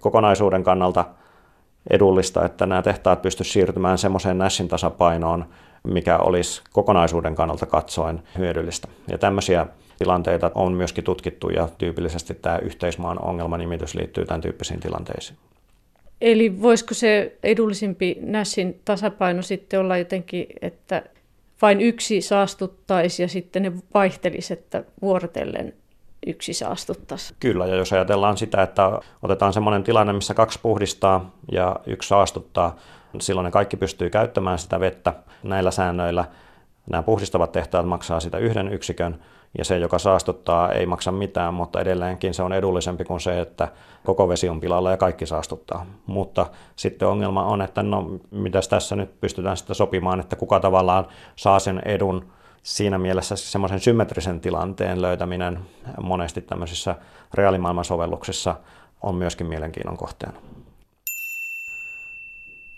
kokonaisuuden 0.00 0.64
kannalta 0.64 1.04
edullista, 1.90 2.44
että 2.44 2.66
nämä 2.66 2.82
tehtaat 2.82 3.22
pystyisivät 3.22 3.52
siirtymään 3.52 3.98
semmoiseen 3.98 4.38
Nashin 4.38 4.68
tasapainoon, 4.68 5.44
mikä 5.84 6.18
olisi 6.18 6.62
kokonaisuuden 6.72 7.34
kannalta 7.34 7.66
katsoen 7.66 8.22
hyödyllistä. 8.38 8.88
Ja 9.10 9.18
tämmöisiä 9.18 9.66
tilanteita 9.98 10.50
on 10.54 10.72
myöskin 10.72 11.04
tutkittu 11.04 11.50
ja 11.50 11.68
tyypillisesti 11.78 12.34
tämä 12.34 12.58
yhteismaan 12.58 13.24
ongelmanimitys 13.24 13.94
liittyy 13.94 14.24
tämän 14.24 14.40
tyyppisiin 14.40 14.80
tilanteisiin. 14.80 15.38
Eli 16.20 16.62
voisiko 16.62 16.94
se 16.94 17.36
edullisimpi 17.42 18.18
Nashin 18.20 18.80
tasapaino 18.84 19.42
sitten 19.42 19.80
olla 19.80 19.96
jotenkin, 19.98 20.46
että 20.62 21.02
vain 21.62 21.80
yksi 21.80 22.20
saastuttaisi 22.20 23.22
ja 23.22 23.28
sitten 23.28 23.62
ne 23.62 23.72
vaihtelisi, 23.94 24.52
että 24.52 24.84
vuorotellen 25.02 25.74
yksi 26.26 26.52
saastuttaisi. 26.52 27.34
Kyllä, 27.40 27.66
ja 27.66 27.74
jos 27.74 27.92
ajatellaan 27.92 28.36
sitä, 28.36 28.62
että 28.62 29.00
otetaan 29.22 29.52
sellainen 29.52 29.84
tilanne, 29.84 30.12
missä 30.12 30.34
kaksi 30.34 30.58
puhdistaa 30.62 31.34
ja 31.52 31.76
yksi 31.86 32.08
saastuttaa, 32.08 32.76
silloin 33.20 33.44
ne 33.44 33.50
kaikki 33.50 33.76
pystyy 33.76 34.10
käyttämään 34.10 34.58
sitä 34.58 34.80
vettä 34.80 35.12
näillä 35.42 35.70
säännöillä. 35.70 36.24
Nämä 36.90 37.02
puhdistavat 37.02 37.52
tehtaat 37.52 37.86
maksaa 37.86 38.20
sitä 38.20 38.38
yhden 38.38 38.72
yksikön, 38.72 39.18
ja 39.58 39.64
se, 39.64 39.78
joka 39.78 39.98
saastuttaa, 39.98 40.72
ei 40.72 40.86
maksa 40.86 41.12
mitään, 41.12 41.54
mutta 41.54 41.80
edelleenkin 41.80 42.34
se 42.34 42.42
on 42.42 42.52
edullisempi 42.52 43.04
kuin 43.04 43.20
se, 43.20 43.40
että 43.40 43.68
koko 44.04 44.28
vesi 44.28 44.48
on 44.48 44.60
pilalla 44.60 44.90
ja 44.90 44.96
kaikki 44.96 45.26
saastuttaa. 45.26 45.86
Mutta 46.06 46.46
sitten 46.76 47.08
ongelma 47.08 47.44
on, 47.44 47.62
että 47.62 47.82
no, 47.82 48.10
mitäs 48.30 48.68
tässä 48.68 48.96
nyt 48.96 49.20
pystytään 49.20 49.56
sitten 49.56 49.76
sopimaan, 49.76 50.20
että 50.20 50.36
kuka 50.36 50.60
tavallaan 50.60 51.06
saa 51.36 51.58
sen 51.58 51.82
edun 51.84 52.24
siinä 52.62 52.98
mielessä 52.98 53.36
semmoisen 53.36 53.80
symmetrisen 53.80 54.40
tilanteen 54.40 55.02
löytäminen 55.02 55.58
monesti 56.02 56.40
tämmöisissä 56.40 56.94
reaalimaailman 57.34 57.84
sovelluksissa 57.84 58.56
on 59.02 59.14
myöskin 59.14 59.46
mielenkiinnon 59.46 59.96
kohteena. 59.96 60.40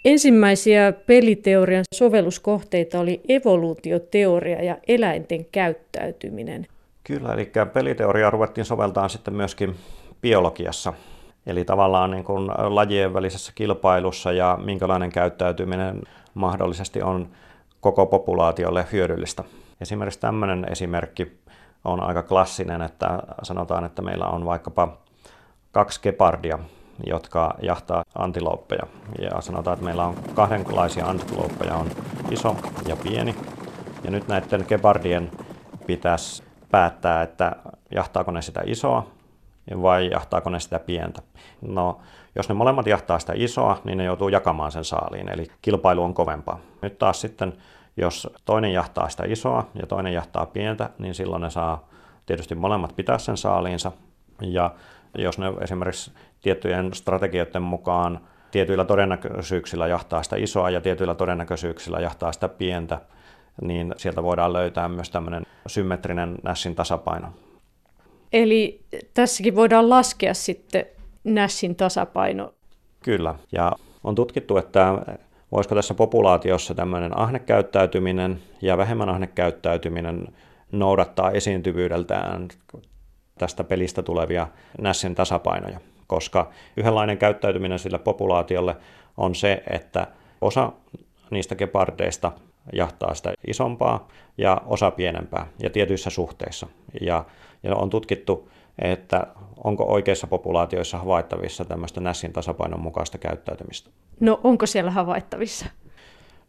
Ensimmäisiä 0.04 0.92
peliteorian 0.92 1.84
sovelluskohteita 1.94 3.00
oli 3.00 3.20
evoluutioteoria 3.28 4.64
ja 4.64 4.76
eläinten 4.88 5.44
käyttäytyminen. 5.44 6.66
Kyllä, 7.04 7.34
eli 7.34 7.52
peliteoriaa 7.72 8.30
ruvettiin 8.30 8.64
soveltaa 8.64 9.08
sitten 9.08 9.34
myöskin 9.34 9.76
biologiassa. 10.20 10.92
Eli 11.46 11.64
tavallaan 11.64 12.10
niin 12.10 12.24
kuin 12.24 12.48
lajien 12.48 13.14
välisessä 13.14 13.52
kilpailussa 13.54 14.32
ja 14.32 14.58
minkälainen 14.64 15.12
käyttäytyminen 15.12 16.02
mahdollisesti 16.34 17.02
on 17.02 17.28
koko 17.80 18.06
populaatiolle 18.06 18.86
hyödyllistä. 18.92 19.44
Esimerkiksi 19.80 20.20
tämmöinen 20.20 20.66
esimerkki 20.70 21.38
on 21.84 22.02
aika 22.02 22.22
klassinen, 22.22 22.82
että 22.82 23.22
sanotaan, 23.42 23.84
että 23.84 24.02
meillä 24.02 24.26
on 24.26 24.44
vaikkapa 24.44 24.96
kaksi 25.72 26.00
gepardia, 26.02 26.58
jotka 27.06 27.54
jahtaa 27.62 28.04
antilooppeja. 28.14 28.82
Ja 29.20 29.40
sanotaan, 29.40 29.74
että 29.74 29.84
meillä 29.84 30.04
on 30.04 30.14
kahdenlaisia 30.34 31.06
antilooppeja, 31.06 31.74
on 31.74 31.90
iso 32.30 32.56
ja 32.86 32.96
pieni. 32.96 33.34
Ja 34.04 34.10
nyt 34.10 34.28
näiden 34.28 34.64
gepardien 34.68 35.30
pitäisi 35.86 36.42
päättää, 36.70 37.22
että 37.22 37.56
jahtaako 37.94 38.30
ne 38.30 38.42
sitä 38.42 38.62
isoa 38.66 39.06
vai 39.82 40.10
jahtaako 40.10 40.50
ne 40.50 40.60
sitä 40.60 40.78
pientä. 40.78 41.22
No, 41.60 42.00
jos 42.36 42.48
ne 42.48 42.54
molemmat 42.54 42.86
jahtaa 42.86 43.18
sitä 43.18 43.32
isoa, 43.36 43.78
niin 43.84 43.98
ne 43.98 44.04
joutuu 44.04 44.28
jakamaan 44.28 44.72
sen 44.72 44.84
saaliin, 44.84 45.28
eli 45.28 45.46
kilpailu 45.62 46.02
on 46.02 46.14
kovempaa. 46.14 46.58
Nyt 46.82 46.98
taas 46.98 47.20
sitten, 47.20 47.52
jos 47.96 48.28
toinen 48.44 48.72
jahtaa 48.72 49.08
sitä 49.08 49.22
isoa 49.26 49.66
ja 49.74 49.86
toinen 49.86 50.12
jahtaa 50.12 50.46
pientä, 50.46 50.90
niin 50.98 51.14
silloin 51.14 51.42
ne 51.42 51.50
saa 51.50 51.88
tietysti 52.26 52.54
molemmat 52.54 52.96
pitää 52.96 53.18
sen 53.18 53.36
saaliinsa. 53.36 53.92
Ja 54.40 54.70
jos 55.18 55.38
ne 55.38 55.46
esimerkiksi 55.60 56.12
tiettyjen 56.42 56.94
strategioiden 56.94 57.62
mukaan 57.62 58.20
tietyillä 58.50 58.84
todennäköisyyksillä 58.84 59.86
jahtaa 59.86 60.22
sitä 60.22 60.36
isoa 60.36 60.70
ja 60.70 60.80
tietyillä 60.80 61.14
todennäköisyyksillä 61.14 62.00
jahtaa 62.00 62.32
sitä 62.32 62.48
pientä, 62.48 63.00
niin 63.62 63.94
sieltä 63.96 64.22
voidaan 64.22 64.52
löytää 64.52 64.88
myös 64.88 65.10
tämmöinen 65.10 65.42
symmetrinen 65.66 66.36
Nashin 66.42 66.74
tasapaino. 66.74 67.28
Eli 68.32 68.80
tässäkin 69.14 69.54
voidaan 69.54 69.90
laskea 69.90 70.34
sitten 70.34 70.86
Nashin 71.24 71.76
tasapaino. 71.76 72.54
Kyllä, 73.02 73.34
ja 73.52 73.72
on 74.04 74.14
tutkittu, 74.14 74.56
että 74.56 74.98
voisiko 75.52 75.74
tässä 75.74 75.94
populaatiossa 75.94 76.74
tämmöinen 76.74 77.18
ahnekäyttäytyminen 77.18 78.40
ja 78.62 78.78
vähemmän 78.78 79.08
ahnekäyttäytyminen 79.08 80.28
noudattaa 80.72 81.30
esiintyvyydeltään 81.30 82.48
tästä 83.40 83.64
pelistä 83.64 84.02
tulevia 84.02 84.48
Nashin 84.80 85.14
tasapainoja, 85.14 85.80
koska 86.06 86.50
yhdenlainen 86.76 87.18
käyttäytyminen 87.18 87.78
sille 87.78 87.98
populaatiolle 87.98 88.76
on 89.16 89.34
se, 89.34 89.62
että 89.70 90.06
osa 90.40 90.72
niistä 91.30 91.54
gepardeista 91.54 92.32
jahtaa 92.72 93.14
sitä 93.14 93.32
isompaa 93.46 94.08
ja 94.38 94.62
osa 94.66 94.90
pienempää 94.90 95.46
ja 95.62 95.70
tietyissä 95.70 96.10
suhteissa. 96.10 96.66
Ja, 97.00 97.24
ja 97.62 97.76
on 97.76 97.90
tutkittu, 97.90 98.48
että 98.78 99.26
onko 99.64 99.84
oikeissa 99.84 100.26
populaatioissa 100.26 100.98
havaittavissa 100.98 101.64
tämmöistä 101.64 102.00
Nassin 102.00 102.32
tasapainon 102.32 102.80
mukaista 102.80 103.18
käyttäytymistä. 103.18 103.90
No 104.20 104.40
onko 104.44 104.66
siellä 104.66 104.90
havaittavissa? 104.90 105.66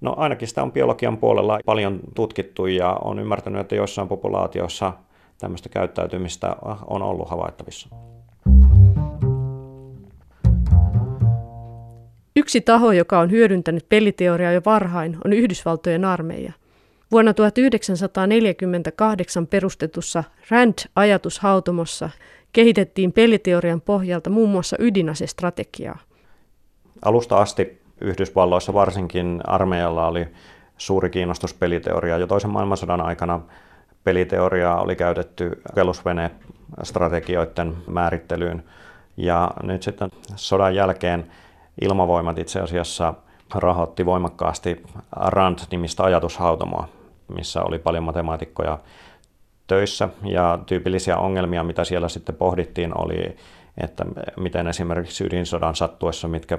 No 0.02 0.14
ainakin 0.18 0.48
sitä 0.48 0.64
on 0.64 0.72
biologian 0.72 1.18
puolella 1.18 1.60
paljon 1.66 2.00
tutkittu 2.16 2.66
ja 2.66 2.98
on 3.04 3.20
ymmärtänyt, 3.20 3.62
että 3.62 3.76
joissain 3.76 4.08
populaatioissa 4.08 4.94
tämmöistä 5.42 5.70
käyttäytymistä 5.70 6.56
on 6.88 7.02
ollut 7.02 7.30
havaittavissa. 7.30 7.90
Yksi 12.36 12.62
taho, 12.62 12.92
joka 12.92 13.20
on 13.20 13.32
hyödyntänyt 13.32 13.86
peliteoriaa 13.90 14.52
jo 14.52 14.62
varhain, 14.66 15.18
on 15.26 15.34
Yhdysvaltojen 15.34 16.06
armeija. 16.06 16.54
Vuonna 17.12 17.34
1948 17.34 19.48
perustetussa 19.48 20.24
RAND-ajatushautomossa 20.50 22.10
kehitettiin 22.54 23.14
peliteorian 23.14 23.82
pohjalta 23.82 24.30
muun 24.30 24.50
muassa 24.50 24.76
ydinasestrategiaa. 24.80 26.00
Alusta 27.06 27.38
asti 27.38 27.82
Yhdysvalloissa 28.02 28.74
varsinkin 28.74 29.42
armeijalla 29.44 30.08
oli 30.08 30.28
suuri 30.78 31.10
kiinnostus 31.10 31.54
peliteoriaa. 31.54 32.18
Jo 32.18 32.28
toisen 32.28 32.50
maailmansodan 32.50 33.02
aikana 33.02 33.42
peliteoriaa 34.04 34.82
oli 34.82 34.96
käytetty 34.96 35.62
strategioiden 36.84 37.78
määrittelyyn. 37.88 38.64
Ja 39.18 39.52
nyt 39.64 39.84
sitten 39.84 40.10
sodan 40.36 40.76
jälkeen 40.76 41.32
ilmavoimat 41.82 42.38
itse 42.38 42.60
asiassa 42.60 43.14
rahoitti 43.56 44.06
voimakkaasti 44.06 44.84
RAND-nimistä 45.12 46.04
ajatushautomoa, 46.04 46.88
missä 47.28 47.64
oli 47.64 47.80
paljon 47.80 48.04
matemaatikkoja 48.04 48.80
töissä 49.68 50.10
ja 50.24 50.60
tyypillisiä 50.66 51.18
ongelmia, 51.18 51.64
mitä 51.64 51.84
siellä 51.84 52.10
sitten 52.10 52.36
pohdittiin, 52.36 52.98
oli, 52.98 53.36
että 53.78 54.06
miten 54.38 54.68
esimerkiksi 54.68 55.26
ydinsodan 55.26 55.76
sattuessa, 55.76 56.28
mitkä 56.28 56.58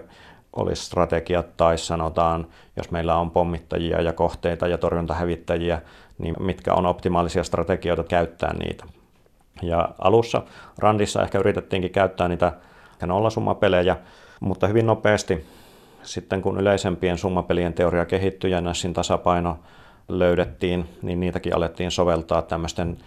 olisi 0.56 0.84
strategiat 0.84 1.56
tai 1.56 1.78
sanotaan, 1.78 2.46
jos 2.76 2.90
meillä 2.90 3.16
on 3.16 3.30
pommittajia 3.30 4.00
ja 4.00 4.12
kohteita 4.12 4.66
ja 4.66 4.78
torjuntahävittäjiä, 4.78 5.82
niin 6.18 6.34
mitkä 6.40 6.74
on 6.74 6.86
optimaalisia 6.86 7.44
strategioita 7.44 8.02
käyttää 8.02 8.54
niitä. 8.54 8.84
Ja 9.62 9.88
alussa 9.98 10.42
Randissa 10.78 11.22
ehkä 11.22 11.38
yritettiinkin 11.38 11.90
käyttää 11.90 12.28
niitä 12.28 12.52
nollasummapelejä, 13.06 13.96
mutta 14.40 14.66
hyvin 14.66 14.86
nopeasti 14.86 15.46
sitten 16.02 16.42
kun 16.42 16.60
yleisempien 16.60 17.18
summapelien 17.18 17.74
teoria 17.74 18.04
kehittyi 18.04 18.50
ja 18.50 18.60
Nashin 18.60 18.92
tasapaino 18.92 19.58
löydettiin, 20.08 20.88
niin 21.02 21.20
niitäkin 21.20 21.56
alettiin 21.56 21.90
soveltaa 21.90 22.42
tämmöisten 22.42 22.98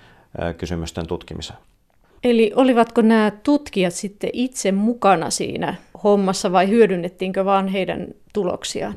kysymysten 0.58 1.08
tutkimiseen. 1.08 1.60
Eli 2.23 2.51
olivatko 2.55 3.01
nämä 3.01 3.31
tutkijat 3.43 3.93
sitten 3.93 4.29
itse 4.34 4.71
mukana 4.71 5.29
siinä 5.29 5.75
hommassa 6.05 6.51
vai 6.51 6.69
hyödynnettiinkö 6.69 7.45
vaan 7.45 7.67
heidän 7.67 8.07
tuloksiaan? 8.33 8.95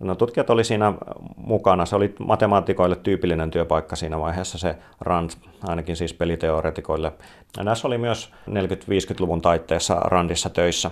No, 0.00 0.14
tutkijat 0.14 0.50
oli 0.50 0.64
siinä 0.64 0.92
mukana. 1.36 1.86
Se 1.86 1.96
oli 1.96 2.14
matemaatikoille 2.18 2.96
tyypillinen 2.96 3.50
työpaikka 3.50 3.96
siinä 3.96 4.20
vaiheessa, 4.20 4.58
se 4.58 4.76
RAND, 5.00 5.30
ainakin 5.62 5.96
siis 5.96 6.14
peliteoretikoille. 6.14 7.12
Ja 7.56 7.64
näissä 7.64 7.88
oli 7.88 7.98
myös 7.98 8.30
40-50-luvun 8.50 9.42
taitteessa 9.42 9.94
RANDissa 9.94 10.50
töissä. 10.50 10.90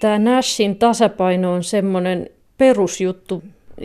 Tämä 0.00 0.18
Nashin 0.18 0.76
tasapaino 0.76 1.52
on 1.52 1.64
semmoinen 1.64 2.30
perusjuttu. 2.58 3.42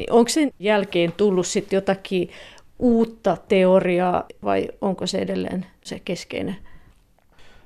Onko 0.10 0.30
sen 0.30 0.52
jälkeen 0.60 1.12
tullut 1.12 1.48
sitten 1.48 1.78
jotakin 1.78 2.30
uutta 2.80 3.38
teoriaa 3.48 4.24
vai 4.44 4.68
onko 4.82 5.08
se 5.08 5.18
edelleen 5.18 5.66
se 5.84 6.00
keskeinen? 6.06 6.56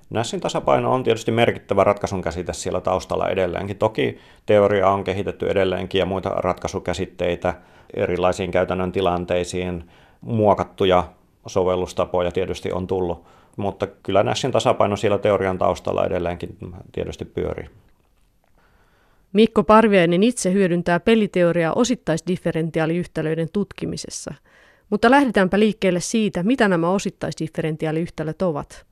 Nassin 0.10 0.40
tasapaino 0.40 0.94
on 0.94 1.04
tietysti 1.04 1.32
merkittävä 1.32 1.84
ratkaisun 1.84 2.22
käsite 2.22 2.54
siellä 2.54 2.82
taustalla 2.82 3.30
edelleenkin. 3.30 3.78
Toki 3.78 4.18
teoria 4.46 4.90
on 4.90 5.04
kehitetty 5.04 5.50
edelleenkin 5.50 6.00
ja 6.00 6.06
muita 6.06 6.30
ratkaisukäsitteitä 6.30 7.54
erilaisiin 7.94 8.52
käytännön 8.52 8.92
tilanteisiin. 8.92 9.84
Muokattuja 10.22 11.04
sovellustapoja 11.48 12.32
tietysti 12.32 12.72
on 12.72 12.88
tullut, 12.88 13.26
mutta 13.58 13.88
kyllä 13.88 14.24
Nassin 14.24 14.52
tasapaino 14.52 14.96
siellä 14.96 15.18
teorian 15.18 15.58
taustalla 15.58 16.06
edelleenkin 16.06 16.58
tietysti 16.92 17.26
pyörii. 17.26 17.70
Mikko 19.34 19.64
Parviainen 19.64 20.24
itse 20.24 20.54
hyödyntää 20.54 21.00
peliteoriaa 21.00 21.74
osittaisdifferentiaaliyhtälöiden 21.74 23.48
tutkimisessa. 23.54 24.34
Mutta 24.90 25.12
lähdetäänpä 25.12 25.60
liikkeelle 25.60 26.00
siitä, 26.00 26.44
mitä 26.44 26.68
nämä 26.68 26.90
osittaisdifferentiaaliyhtälöt 26.90 28.42
ovat. 28.42 28.89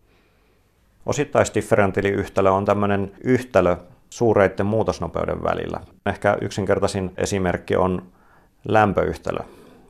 Osittaisdifferentiaaliyhtälö 1.08 2.52
on 2.52 2.65
tämmöinen 2.65 3.12
yhtälö 3.24 3.76
suureiden 4.10 4.65
muutosnopeuden 4.65 5.43
välillä. 5.43 5.80
Ehkä 6.06 6.38
yksinkertaisin 6.41 7.12
esimerkki 7.17 7.76
on 7.76 8.02
lämpöyhtälö. 8.67 9.39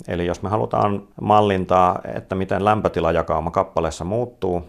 Eli 0.07 0.25
jos 0.25 0.41
me 0.41 0.49
halutaan 0.49 1.03
mallintaa, 1.21 1.99
että 2.15 2.35
miten 2.35 2.65
lämpötilajakauma 2.65 3.51
kappaleessa 3.51 4.03
muuttuu, 4.03 4.63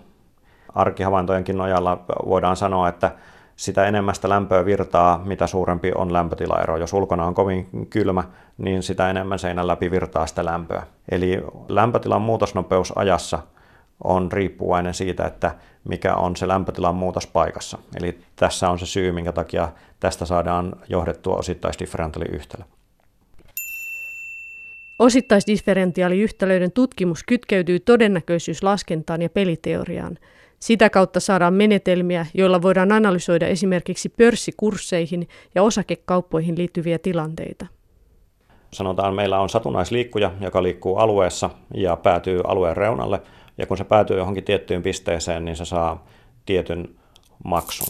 arkihavaintojenkin 0.75 1.57
nojalla 1.57 2.05
voidaan 2.27 2.57
sanoa, 2.57 2.89
että 2.89 3.11
sitä 3.57 3.87
enemmän 3.87 4.15
sitä 4.15 4.29
lämpöä 4.29 4.65
virtaa, 4.65 5.21
mitä 5.25 5.47
suurempi 5.47 5.93
on 5.95 6.13
lämpötilaero. 6.13 6.77
Jos 6.77 6.93
ulkona 6.93 7.27
on 7.27 7.35
kovin 7.35 7.69
kylmä, 7.91 8.25
niin 8.59 8.83
sitä 8.83 9.11
enemmän 9.11 9.39
seinän 9.39 9.67
läpi 9.67 9.91
virtaa 9.91 10.27
sitä 10.27 10.45
lämpöä. 10.45 10.83
Eli 11.09 11.43
lämpötilan 11.69 12.23
muutosnopeus 12.23 12.93
ajassa 12.97 13.39
on 14.05 14.33
riippuvainen 14.33 14.95
siitä, 14.95 15.27
että 15.27 15.55
mikä 15.85 16.15
on 16.15 16.37
se 16.37 16.49
lämpötilan 16.49 16.95
muutos 16.95 17.27
paikassa. 17.27 17.79
Eli 18.01 18.19
tässä 18.37 18.71
on 18.71 18.79
se 18.79 18.87
syy, 18.87 19.13
minkä 19.13 19.33
takia 19.33 19.69
tästä 20.01 20.25
saadaan 20.25 20.73
johdettua 20.89 21.37
osittaisdifferentiaaliyhtälö. 21.37 22.65
Osittaisdifferentiaaliyhtälöiden 24.99 26.73
tutkimus 26.73 27.25
kytkeytyy 27.25 27.81
todennäköisyyslaskentaan 27.81 29.23
ja 29.23 29.31
peliteoriaan– 29.31 30.19
sitä 30.61 30.91
kautta 30.91 31.21
saadaan 31.21 31.55
menetelmiä, 31.55 32.27
joilla 32.35 32.63
voidaan 32.63 32.93
analysoida 32.93 33.47
esimerkiksi 33.47 34.09
pörssikursseihin 34.09 35.29
ja 35.55 35.63
osakekauppoihin 35.63 36.59
liittyviä 36.59 36.99
tilanteita. 36.99 37.67
Sanotaan, 38.73 39.15
meillä 39.15 39.41
on 39.41 39.49
satunnaisliikkuja, 39.49 40.33
joka 40.41 40.63
liikkuu 40.63 40.97
alueessa 40.97 41.51
ja 41.75 41.97
päätyy 41.97 42.41
alueen 42.45 42.77
reunalle. 42.77 43.23
Ja 43.59 43.67
kun 43.67 43.77
se 43.77 43.85
päätyy 43.85 44.19
johonkin 44.19 44.45
tiettyyn 44.45 44.83
pisteeseen, 44.83 45.45
niin 45.45 45.57
se 45.57 45.65
saa 45.65 46.07
tietyn 46.47 46.89
maksun. 47.45 47.89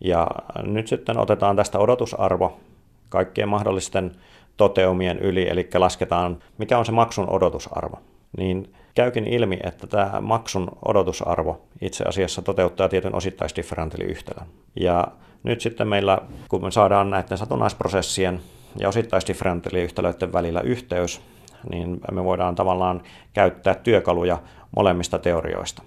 Ja 0.00 0.26
nyt 0.62 0.88
sitten 0.88 1.18
otetaan 1.18 1.56
tästä 1.56 1.78
odotusarvo 1.78 2.60
kaikkien 3.08 3.48
mahdollisten 3.48 4.16
toteumien 4.56 5.18
yli, 5.18 5.48
eli 5.48 5.68
lasketaan, 5.74 6.38
mikä 6.58 6.78
on 6.78 6.86
se 6.86 6.92
maksun 6.92 7.30
odotusarvo. 7.30 7.98
Niin 8.38 8.72
käykin 8.94 9.26
ilmi, 9.26 9.58
että 9.64 9.86
tämä 9.86 10.20
maksun 10.20 10.68
odotusarvo 10.84 11.62
itse 11.80 12.04
asiassa 12.04 12.42
toteuttaa 12.42 12.88
tietyn 12.88 13.14
osittaisdifferentiaaliyhtälön. 13.14 14.46
Ja 14.76 15.08
nyt 15.42 15.60
sitten 15.60 15.88
meillä, 15.88 16.18
kun 16.48 16.62
me 16.62 16.70
saadaan 16.70 17.10
näiden 17.10 17.38
satunnaisprosessien 17.38 18.40
ja 18.78 18.88
osittaisdifferentiaaliyhtälöiden 18.88 20.32
välillä 20.32 20.60
yhteys, 20.60 21.20
niin 21.70 22.00
me 22.12 22.24
voidaan 22.24 22.54
tavallaan 22.54 23.02
käyttää 23.32 23.74
työkaluja 23.74 24.38
molemmista 24.76 25.18
teorioista. 25.18 25.82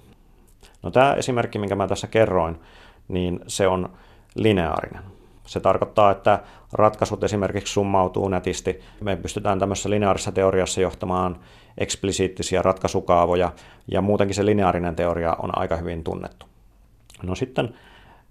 No 0.84 0.92
tämä 0.92 1.14
esimerkki, 1.14 1.60
minkä 1.60 1.76
mä 1.76 1.88
tässä 1.88 2.08
kerroin, 2.08 2.60
niin 3.08 3.40
se 3.48 3.68
on 3.68 3.90
lineaarinen. 4.36 5.04
Se 5.46 5.60
tarkoittaa, 5.60 6.12
että 6.12 6.40
ratkaisut 6.74 7.24
esimerkiksi 7.24 7.74
summautuu 7.74 8.30
nätisti. 8.30 8.80
Me 9.02 9.16
pystytään 9.16 9.60
tämmöisessä 9.60 9.90
lineaarisessa 9.90 10.32
teoriassa 10.32 10.82
johtamaan 10.82 11.40
eksplisiittisiä 11.78 12.62
ratkaisukaavoja, 12.62 13.52
ja 13.92 14.02
muutenkin 14.02 14.36
se 14.36 14.46
lineaarinen 14.46 14.96
teoria 14.96 15.36
on 15.40 15.58
aika 15.58 15.76
hyvin 15.76 16.04
tunnettu. 16.04 16.46
No 17.24 17.36
sitten, 17.36 17.76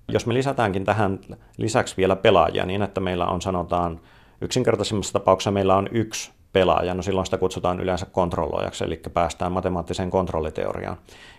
jos 0.09 0.27
me 0.27 0.35
lisätäänkin 0.35 0.85
tähän 0.85 1.19
lisäksi 1.57 1.97
vielä 1.97 2.17
pelaajia 2.17 2.67
niin, 2.67 2.83
että 2.83 3.01
meillä 3.01 3.27
on 3.27 3.43
sanotaan, 3.43 4.01
yksinkertaisimmassa 4.41 5.13
tapauksessa 5.13 5.51
meillä 5.51 5.77
on 5.77 5.89
yksi 5.93 6.31
pelaaja, 6.53 6.95
no 6.95 7.03
silloin 7.03 7.27
sitä 7.27 7.39
kutsutaan 7.39 7.81
yleensä 7.81 8.07
kontrolloijaksi, 8.07 8.85
eli 8.85 9.01
päästään 9.15 9.53
matemaattiseen 9.53 10.11
kontrolliteoriaan. 10.11 10.97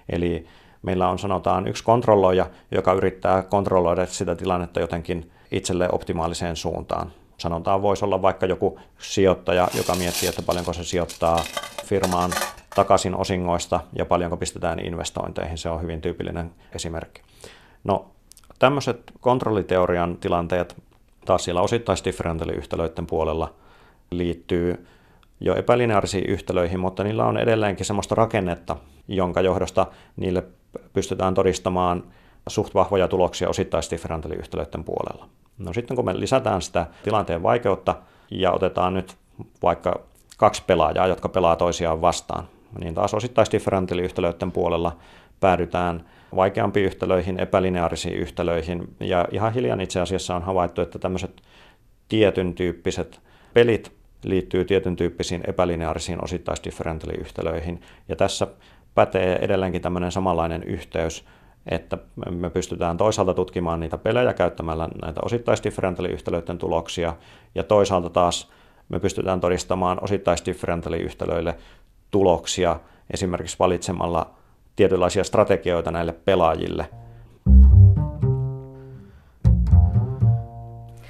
Eli 0.09 0.47
meillä 0.81 1.09
on 1.09 1.19
sanotaan 1.19 1.67
yksi 1.67 1.83
kontrolloija, 1.83 2.49
joka 2.71 2.93
yrittää 2.93 3.41
kontrolloida 3.41 4.05
sitä 4.05 4.35
tilannetta 4.35 4.79
jotenkin 4.79 5.31
itselle 5.51 5.89
optimaaliseen 5.91 6.55
suuntaan. 6.55 7.11
Sanotaan 7.37 7.81
voisi 7.81 8.05
olla 8.05 8.21
vaikka 8.21 8.45
joku 8.45 8.79
sijoittaja, 8.97 9.67
joka 9.77 9.95
miettii, 9.95 10.29
että 10.29 10.41
paljonko 10.41 10.73
se 10.73 10.83
sijoittaa 10.83 11.39
firmaan 11.85 12.31
takaisin 12.75 13.15
osingoista 13.15 13.79
ja 13.95 14.05
paljonko 14.05 14.37
pistetään 14.37 14.79
investointeihin. 14.79 15.57
Se 15.57 15.69
on 15.69 15.81
hyvin 15.81 16.01
tyypillinen 16.01 16.51
esimerkki. 16.75 17.21
No, 17.83 18.05
tämmöiset 18.59 19.11
kontrolliteorian 19.19 20.17
tilanteet 20.17 20.75
taas 21.25 21.43
siellä 21.43 21.61
osittaisdifferentiaaliyhtälöiden 21.61 23.07
puolella 23.07 23.53
liittyy 24.11 24.87
jo 25.43 25.55
epälineaarisiin 25.55 26.29
yhtälöihin, 26.29 26.79
mutta 26.79 27.03
niillä 27.03 27.25
on 27.25 27.37
edelleenkin 27.37 27.85
sellaista 27.85 28.15
rakennetta, 28.15 28.75
jonka 29.07 29.41
johdosta 29.41 29.87
niille 30.15 30.43
pystytään 30.93 31.33
todistamaan 31.33 32.03
suht 32.47 32.75
vahvoja 32.75 33.07
tuloksia 33.07 33.49
osittaisdifferentiaaliyhtälöiden 33.49 34.83
puolella. 34.83 35.29
No 35.57 35.73
sitten 35.73 35.95
kun 35.95 36.05
me 36.05 36.19
lisätään 36.19 36.61
sitä 36.61 36.87
tilanteen 37.03 37.43
vaikeutta 37.43 37.95
ja 38.31 38.51
otetaan 38.51 38.93
nyt 38.93 39.15
vaikka 39.63 39.99
kaksi 40.37 40.63
pelaajaa, 40.67 41.07
jotka 41.07 41.29
pelaa 41.29 41.55
toisiaan 41.55 42.01
vastaan, 42.01 42.47
niin 42.79 42.93
taas 42.93 43.13
osittaisdifferentiaaliyhtälöiden 43.13 44.51
puolella 44.51 44.97
päädytään 45.39 46.05
vaikeampiin 46.35 46.85
yhtälöihin, 46.85 47.39
epälineaarisiin 47.39 48.15
yhtälöihin, 48.15 48.87
ja 48.99 49.27
ihan 49.31 49.53
hiljan 49.53 49.81
itse 49.81 49.99
asiassa 50.01 50.35
on 50.35 50.43
havaittu, 50.43 50.81
että 50.81 50.99
tämmöiset 50.99 51.41
tietyn 52.09 52.53
tyyppiset 52.53 53.19
pelit 53.53 54.02
liittyy 54.23 54.65
tietyn 54.65 54.95
tyyppisiin 54.95 55.43
epälineaarisiin 55.47 56.23
osittaisdifferentiaaliyhtälöihin, 56.23 57.81
ja 58.09 58.15
tässä 58.15 58.47
pätee 58.95 59.35
edelleenkin 59.35 59.81
tämmöinen 59.81 60.11
samanlainen 60.11 60.63
yhteys, 60.63 61.25
että 61.71 61.97
me 62.29 62.49
pystytään 62.49 62.97
toisaalta 62.97 63.33
tutkimaan 63.33 63.79
niitä 63.79 63.97
pelejä 63.97 64.33
käyttämällä 64.33 64.89
näitä 65.01 65.21
osittaisdifferentiaaliyhtälöiden 65.25 66.57
tuloksia, 66.57 67.15
ja 67.55 67.63
toisaalta 67.63 68.09
taas 68.09 68.51
me 68.89 68.99
pystytään 68.99 69.39
todistamaan 69.39 70.03
osittaisdifferentiaaliyhtälöille 70.03 71.55
tuloksia 72.11 72.79
esimerkiksi 73.13 73.59
valitsemalla 73.59 74.29
tietynlaisia 74.75 75.23
strategioita 75.23 75.91
näille 75.91 76.13
pelaajille. 76.25 76.89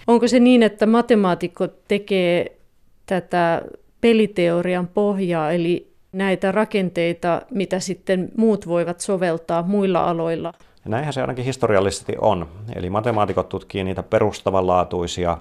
Onko 0.08 0.28
se 0.28 0.40
niin, 0.40 0.64
että 0.64 0.86
matemaatikko 0.86 1.68
tekee 1.68 2.58
tätä 3.06 3.62
peliteorian 4.02 4.88
pohjaa, 4.88 5.52
eli 5.52 5.94
näitä 6.12 6.52
rakenteita, 6.52 7.42
mitä 7.52 7.80
sitten 7.80 8.30
muut 8.38 8.68
voivat 8.68 9.00
soveltaa 9.00 9.64
muilla 9.64 10.10
aloilla? 10.10 10.54
Ja 10.86 10.90
näinhän 10.90 11.14
se 11.14 11.22
ainakin 11.22 11.46
historiallisesti 11.46 12.14
on. 12.22 12.48
Eli 12.76 12.90
matemaatikot 12.90 13.50
tutkii 13.50 13.84
niitä 13.84 14.04
perustavanlaatuisia, 14.04 15.38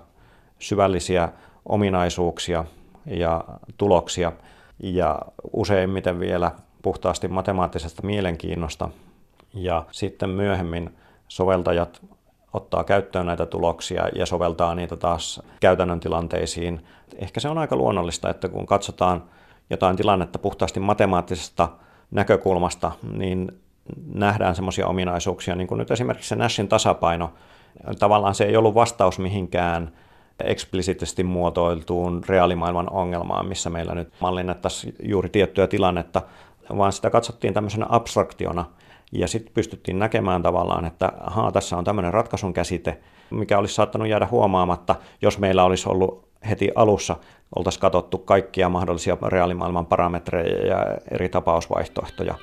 syvällisiä 0.59 1.29
ominaisuuksia 1.67 2.65
ja 3.07 3.45
tuloksia, 3.77 4.33
ja 4.79 5.19
useimmiten 5.53 6.21
vielä 6.21 6.51
puhtaasti 6.83 7.29
matemaattisesta 7.29 8.07
mielenkiinnosta. 8.07 8.89
Ja 9.55 9.85
sitten 9.91 10.31
myöhemmin 10.31 10.91
soveltajat 11.29 12.01
ottaa 12.53 12.85
käyttöön 12.85 13.27
näitä 13.27 13.47
tuloksia 13.47 14.09
ja 14.15 14.27
soveltaa 14.27 14.75
niitä 14.75 14.97
taas 14.97 15.43
käytännön 15.61 16.01
tilanteisiin. 16.01 16.87
Ehkä 17.17 17.41
se 17.41 17.49
on 17.49 17.59
aika 17.59 17.77
luonnollista, 17.77 18.31
että 18.31 18.49
kun 18.49 18.67
katsotaan 18.67 19.25
jotain 19.71 19.97
tilannetta 19.97 20.39
puhtaasti 20.39 20.81
matemaattisesta 20.81 21.69
näkökulmasta, 22.11 22.93
niin 23.13 23.53
nähdään 24.15 24.55
semmoisia 24.55 24.87
ominaisuuksia, 24.87 25.55
niin 25.55 25.67
kuin 25.67 25.79
nyt 25.79 25.91
esimerkiksi 25.91 26.29
se 26.29 26.37
Nashin 26.37 26.69
tasapaino. 26.69 27.33
Tavallaan 27.99 28.35
se 28.35 28.45
ei 28.45 28.57
ollut 28.57 28.75
vastaus 28.75 29.19
mihinkään 29.19 29.93
eksplisiittisesti 30.45 31.25
muotoiltuun 31.25 32.23
reaalimaailman 32.29 32.93
ongelmaan, 32.93 33.47
missä 33.47 33.71
meillä 33.71 33.95
nyt 33.95 34.13
mallinnettaisiin 34.21 34.95
juuri 35.03 35.29
tiettyä 35.29 35.67
tilannetta, 35.67 36.23
vaan 36.77 36.93
sitä 36.93 37.11
katsottiin 37.11 37.55
tämmöisenä 37.55 37.87
abstraktiona, 37.89 38.65
ja 39.13 39.29
sitten 39.29 39.55
pystyttiin 39.55 39.99
näkemään 39.99 40.43
tavallaan, 40.43 40.85
että 40.85 41.13
ahaa, 41.21 41.53
tässä 41.53 41.77
on 41.77 41.85
tämmöinen 41.85 42.15
ratkaisun 42.15 42.53
käsite, 42.53 42.99
mikä 43.31 43.59
olisi 43.59 43.75
saattanut 43.75 44.09
jäädä 44.09 44.29
huomaamatta, 44.31 44.95
jos 45.23 45.39
meillä 45.39 45.65
olisi 45.65 45.89
ollut 45.89 46.29
heti 46.49 46.71
alussa 46.75 47.17
oltaisiin 47.57 47.81
katsottu 47.81 48.19
kaikkia 48.19 48.69
mahdollisia 48.69 49.17
reaalimaailman 49.27 49.87
parametreja 49.87 50.67
ja 50.67 50.87
eri 51.11 51.29
tapausvaihtoehtoja. 51.29 52.35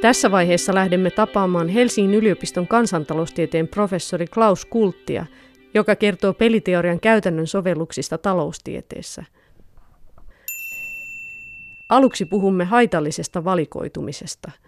Tässä 0.00 0.30
vaiheessa 0.30 0.74
lähdemme 0.74 1.10
tapaamaan 1.10 1.68
Helsingin 1.68 2.14
yliopiston 2.14 2.66
kansantaloustieteen 2.66 3.68
professori 3.68 4.26
Klaus 4.26 4.64
Kulttia, 4.64 5.26
joka 5.74 5.96
kertoo 5.96 6.32
peliteorian 6.34 7.00
käytännön 7.00 7.46
sovelluksista 7.46 8.18
taloustieteessä. 8.18 9.24
Aluksi 11.92 12.24
puhumme 12.24 12.64
haitallisesta 12.64 13.44
valikoitumisesta– 13.44 14.50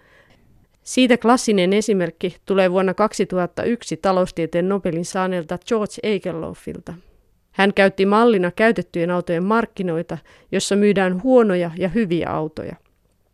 siitä 0.84 1.18
klassinen 1.18 1.72
esimerkki 1.72 2.36
tulee 2.46 2.70
vuonna 2.70 2.94
2001 2.94 3.96
taloustieteen 3.96 4.68
Nobelin 4.68 5.04
saaneelta 5.04 5.58
George 5.68 6.16
Akerlofilta. 6.16 6.94
Hän 7.52 7.74
käytti 7.74 8.06
mallina 8.06 8.50
käytettyjen 8.50 9.10
autojen 9.10 9.44
markkinoita, 9.44 10.18
jossa 10.52 10.76
myydään 10.76 11.22
huonoja 11.22 11.70
ja 11.76 11.88
hyviä 11.88 12.30
autoja. 12.30 12.76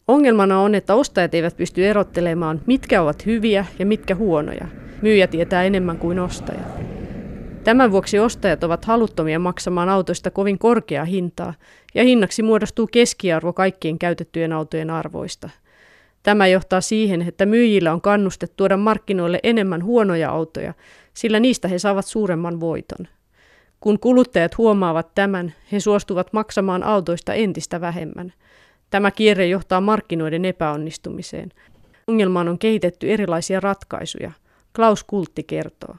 Ongelmana 0.08 0.60
on, 0.60 0.74
että 0.74 0.94
ostajat 0.94 1.34
eivät 1.34 1.56
pysty 1.56 1.86
erottelemaan, 1.86 2.60
mitkä 2.66 3.02
ovat 3.02 3.26
hyviä 3.26 3.66
ja 3.78 3.86
mitkä 3.86 4.14
huonoja. 4.14 4.66
Myyjä 5.02 5.26
tietää 5.26 5.64
enemmän 5.64 5.98
kuin 5.98 6.18
ostaja. 6.18 6.89
Tämän 7.64 7.92
vuoksi 7.92 8.18
ostajat 8.18 8.64
ovat 8.64 8.84
haluttomia 8.84 9.38
maksamaan 9.38 9.88
autoista 9.88 10.30
kovin 10.30 10.58
korkeaa 10.58 11.04
hintaa, 11.04 11.54
ja 11.94 12.04
hinnaksi 12.04 12.42
muodostuu 12.42 12.86
keskiarvo 12.92 13.52
kaikkien 13.52 13.98
käytettyjen 13.98 14.52
autojen 14.52 14.90
arvoista– 14.90 15.50
Tämä 16.22 16.46
johtaa 16.46 16.80
siihen, 16.80 17.22
että 17.22 17.46
myyjillä 17.46 17.92
on 17.92 18.00
kannuste 18.00 18.46
tuoda 18.46 18.76
markkinoille 18.76 19.40
enemmän 19.42 19.84
huonoja 19.84 20.30
autoja, 20.30 20.74
sillä 21.14 21.40
niistä 21.40 21.68
he 21.68 21.78
saavat 21.78 22.06
suuremman 22.06 22.60
voiton. 22.60 23.08
Kun 23.80 23.98
kuluttajat 23.98 24.58
huomaavat 24.58 25.14
tämän, 25.14 25.54
he 25.72 25.80
suostuvat 25.80 26.32
maksamaan 26.32 26.82
autoista 26.82 27.34
entistä 27.34 27.80
vähemmän. 27.80 28.32
Tämä 28.90 29.10
kierre 29.10 29.46
johtaa 29.46 29.80
markkinoiden 29.80 30.44
epäonnistumiseen. 30.44 31.52
Ongelmaan 32.06 32.48
on 32.48 32.58
kehitetty 32.58 33.12
erilaisia 33.12 33.60
ratkaisuja. 33.60 34.32
Klaus 34.76 35.04
Kultti 35.04 35.42
kertoo. 35.42 35.96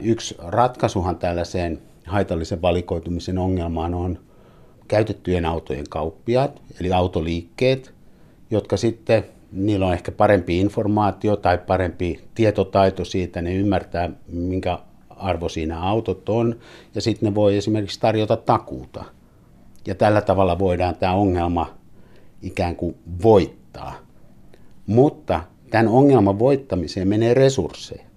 Yksi 0.00 0.36
ratkaisuhan 0.38 1.16
tällaiseen 1.16 1.82
haitallisen 2.06 2.62
valikoitumisen 2.62 3.38
ongelmaan 3.38 3.94
on 3.94 4.18
käytettyjen 4.88 5.44
autojen 5.44 5.88
kauppiaat, 5.90 6.62
eli 6.80 6.92
autoliikkeet, 6.92 7.94
jotka 8.50 8.76
sitten, 8.76 9.24
niillä 9.52 9.86
on 9.86 9.92
ehkä 9.92 10.12
parempi 10.12 10.60
informaatio 10.60 11.36
tai 11.36 11.58
parempi 11.58 12.24
tietotaito 12.34 13.04
siitä, 13.04 13.42
ne 13.42 13.54
ymmärtää, 13.54 14.10
minkä 14.28 14.78
arvo 15.10 15.48
siinä 15.48 15.80
autot 15.80 16.28
on, 16.28 16.56
ja 16.94 17.00
sitten 17.00 17.28
ne 17.28 17.34
voi 17.34 17.56
esimerkiksi 17.56 18.00
tarjota 18.00 18.36
takuuta. 18.36 19.04
Ja 19.86 19.94
tällä 19.94 20.20
tavalla 20.20 20.58
voidaan 20.58 20.96
tämä 20.96 21.12
ongelma 21.12 21.74
ikään 22.42 22.76
kuin 22.76 22.96
voittaa. 23.22 23.94
Mutta 24.86 25.42
tämän 25.70 25.88
ongelman 25.88 26.38
voittamiseen 26.38 27.08
menee 27.08 27.34
resursseja. 27.34 28.13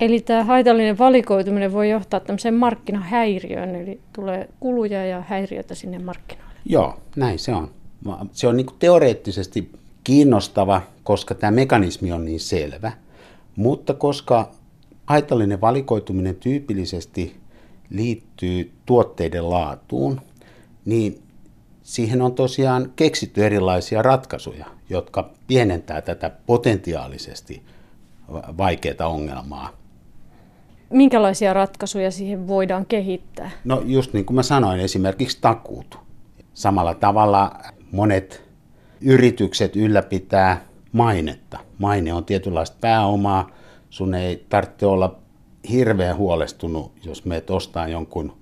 Eli 0.00 0.20
tämä 0.20 0.44
haitallinen 0.44 0.98
valikoituminen 0.98 1.72
voi 1.72 1.90
johtaa 1.90 2.20
tämmöiseen 2.20 2.54
markkinahäiriöön, 2.54 3.74
eli 3.74 4.00
tulee 4.12 4.48
kuluja 4.60 5.06
ja 5.06 5.20
häiriötä 5.20 5.74
sinne 5.74 5.98
markkinoille. 5.98 6.52
Joo, 6.64 7.00
näin 7.16 7.38
se 7.38 7.54
on 7.54 7.70
se 8.32 8.46
on 8.46 8.56
niin 8.56 8.66
teoreettisesti 8.78 9.72
kiinnostava, 10.04 10.82
koska 11.04 11.34
tämä 11.34 11.50
mekanismi 11.50 12.12
on 12.12 12.24
niin 12.24 12.40
selvä, 12.40 12.92
mutta 13.56 13.94
koska 13.94 14.50
haitallinen 15.06 15.60
valikoituminen 15.60 16.36
tyypillisesti 16.36 17.36
liittyy 17.90 18.72
tuotteiden 18.86 19.50
laatuun, 19.50 20.20
niin 20.84 21.22
siihen 21.82 22.22
on 22.22 22.34
tosiaan 22.34 22.92
keksitty 22.96 23.46
erilaisia 23.46 24.02
ratkaisuja, 24.02 24.66
jotka 24.90 25.30
pienentää 25.46 26.00
tätä 26.00 26.30
potentiaalisesti 26.46 27.62
vaikeaa 28.58 29.08
ongelmaa. 29.08 29.81
Minkälaisia 30.92 31.52
ratkaisuja 31.52 32.10
siihen 32.10 32.48
voidaan 32.48 32.86
kehittää? 32.86 33.50
No 33.64 33.82
just 33.84 34.12
niin 34.12 34.24
kuin 34.24 34.34
mä 34.34 34.42
sanoin, 34.42 34.80
esimerkiksi 34.80 35.38
takuut. 35.40 35.98
Samalla 36.54 36.94
tavalla 36.94 37.52
monet 37.92 38.42
yritykset 39.00 39.76
ylläpitää 39.76 40.64
mainetta. 40.92 41.58
Maine 41.78 42.14
on 42.14 42.24
tietynlaista 42.24 42.76
pääomaa. 42.80 43.50
Sun 43.90 44.14
ei 44.14 44.46
tarvitse 44.48 44.86
olla 44.86 45.18
hirveän 45.70 46.16
huolestunut, 46.16 46.92
jos 47.04 47.24
meet 47.24 47.50
ostaa 47.50 47.88
jonkun 47.88 48.36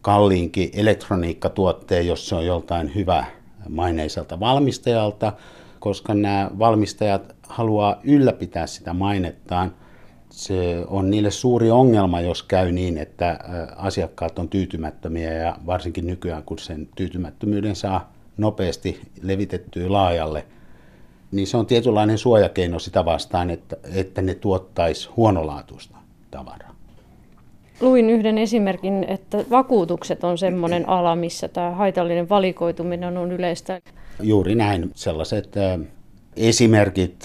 kalliinkin 0.00 0.70
elektroniikkatuotteen, 0.72 2.06
jos 2.06 2.28
se 2.28 2.34
on 2.34 2.46
joltain 2.46 2.94
hyvä 2.94 3.24
maineiselta 3.68 4.40
valmistajalta, 4.40 5.32
koska 5.80 6.14
nämä 6.14 6.50
valmistajat 6.58 7.34
haluaa 7.48 8.00
ylläpitää 8.04 8.66
sitä 8.66 8.92
mainettaan. 8.92 9.74
Se 10.40 10.84
on 10.88 11.10
niille 11.10 11.30
suuri 11.30 11.70
ongelma, 11.70 12.20
jos 12.20 12.42
käy 12.42 12.72
niin, 12.72 12.98
että 12.98 13.38
asiakkaat 13.76 14.38
on 14.38 14.48
tyytymättömiä 14.48 15.32
ja 15.32 15.56
varsinkin 15.66 16.06
nykyään, 16.06 16.42
kun 16.42 16.58
sen 16.58 16.88
tyytymättömyyden 16.96 17.76
saa 17.76 18.12
nopeasti 18.36 19.00
levitettyä 19.22 19.92
laajalle, 19.92 20.44
niin 21.32 21.46
se 21.46 21.56
on 21.56 21.66
tietynlainen 21.66 22.18
suojakeino 22.18 22.78
sitä 22.78 23.04
vastaan, 23.04 23.50
että, 23.50 23.76
että 23.94 24.22
ne 24.22 24.34
tuottaisi 24.34 25.08
huonolaatuista 25.16 25.96
tavaraa. 26.30 26.74
Luin 27.80 28.10
yhden 28.10 28.38
esimerkin, 28.38 29.04
että 29.08 29.44
vakuutukset 29.50 30.24
on 30.24 30.38
sellainen 30.38 30.88
ala, 30.98 31.16
missä 31.16 31.48
tämä 31.48 31.70
haitallinen 31.70 32.28
valikoituminen 32.28 33.16
on 33.16 33.32
yleistä. 33.32 33.80
Juuri 34.22 34.54
näin. 34.54 34.90
Sellaiset 34.94 35.54
esimerkit, 36.36 37.24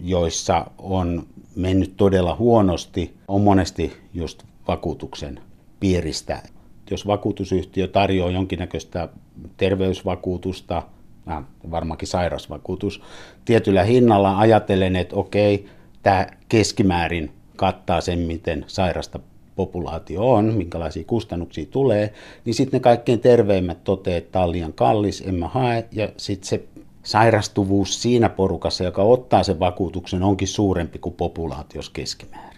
joissa 0.00 0.66
on 0.78 1.26
mennyt 1.56 1.96
todella 1.96 2.36
huonosti, 2.36 3.14
on 3.28 3.40
monesti 3.40 3.92
just 4.14 4.42
vakuutuksen 4.68 5.40
piiristä. 5.80 6.42
Jos 6.90 7.06
vakuutusyhtiö 7.06 7.88
tarjoaa 7.88 8.30
jonkinnäköistä 8.30 9.08
terveysvakuutusta, 9.56 10.82
äh, 11.30 11.44
varmaankin 11.70 12.08
sairasvakuutus, 12.08 13.02
tietyllä 13.44 13.84
hinnalla 13.84 14.38
ajatellen, 14.38 14.96
että 14.96 15.16
okei, 15.16 15.66
tämä 16.02 16.26
keskimäärin 16.48 17.30
kattaa 17.56 18.00
sen, 18.00 18.18
miten 18.18 18.64
sairasta 18.66 19.20
populaatio 19.56 20.32
on, 20.32 20.44
minkälaisia 20.44 21.04
kustannuksia 21.06 21.66
tulee, 21.70 22.12
niin 22.44 22.54
sitten 22.54 22.78
ne 22.78 22.82
kaikkein 22.82 23.20
terveimmät 23.20 23.84
toteaa, 23.84 24.18
että 24.18 24.32
tämä 24.32 24.44
on 24.44 24.52
liian 24.52 24.72
kallis, 24.72 25.24
en 25.26 25.34
mä 25.34 25.48
hae, 25.48 25.88
ja 25.92 26.08
sitten 26.16 26.48
se 26.48 26.64
sairastuvuus 27.02 28.02
siinä 28.02 28.28
porukassa, 28.28 28.84
joka 28.84 29.02
ottaa 29.02 29.42
sen 29.42 29.60
vakuutuksen, 29.60 30.22
onkin 30.22 30.48
suurempi 30.48 30.98
kuin 30.98 31.14
populaatios 31.14 31.90
keskimäärin. 31.90 32.50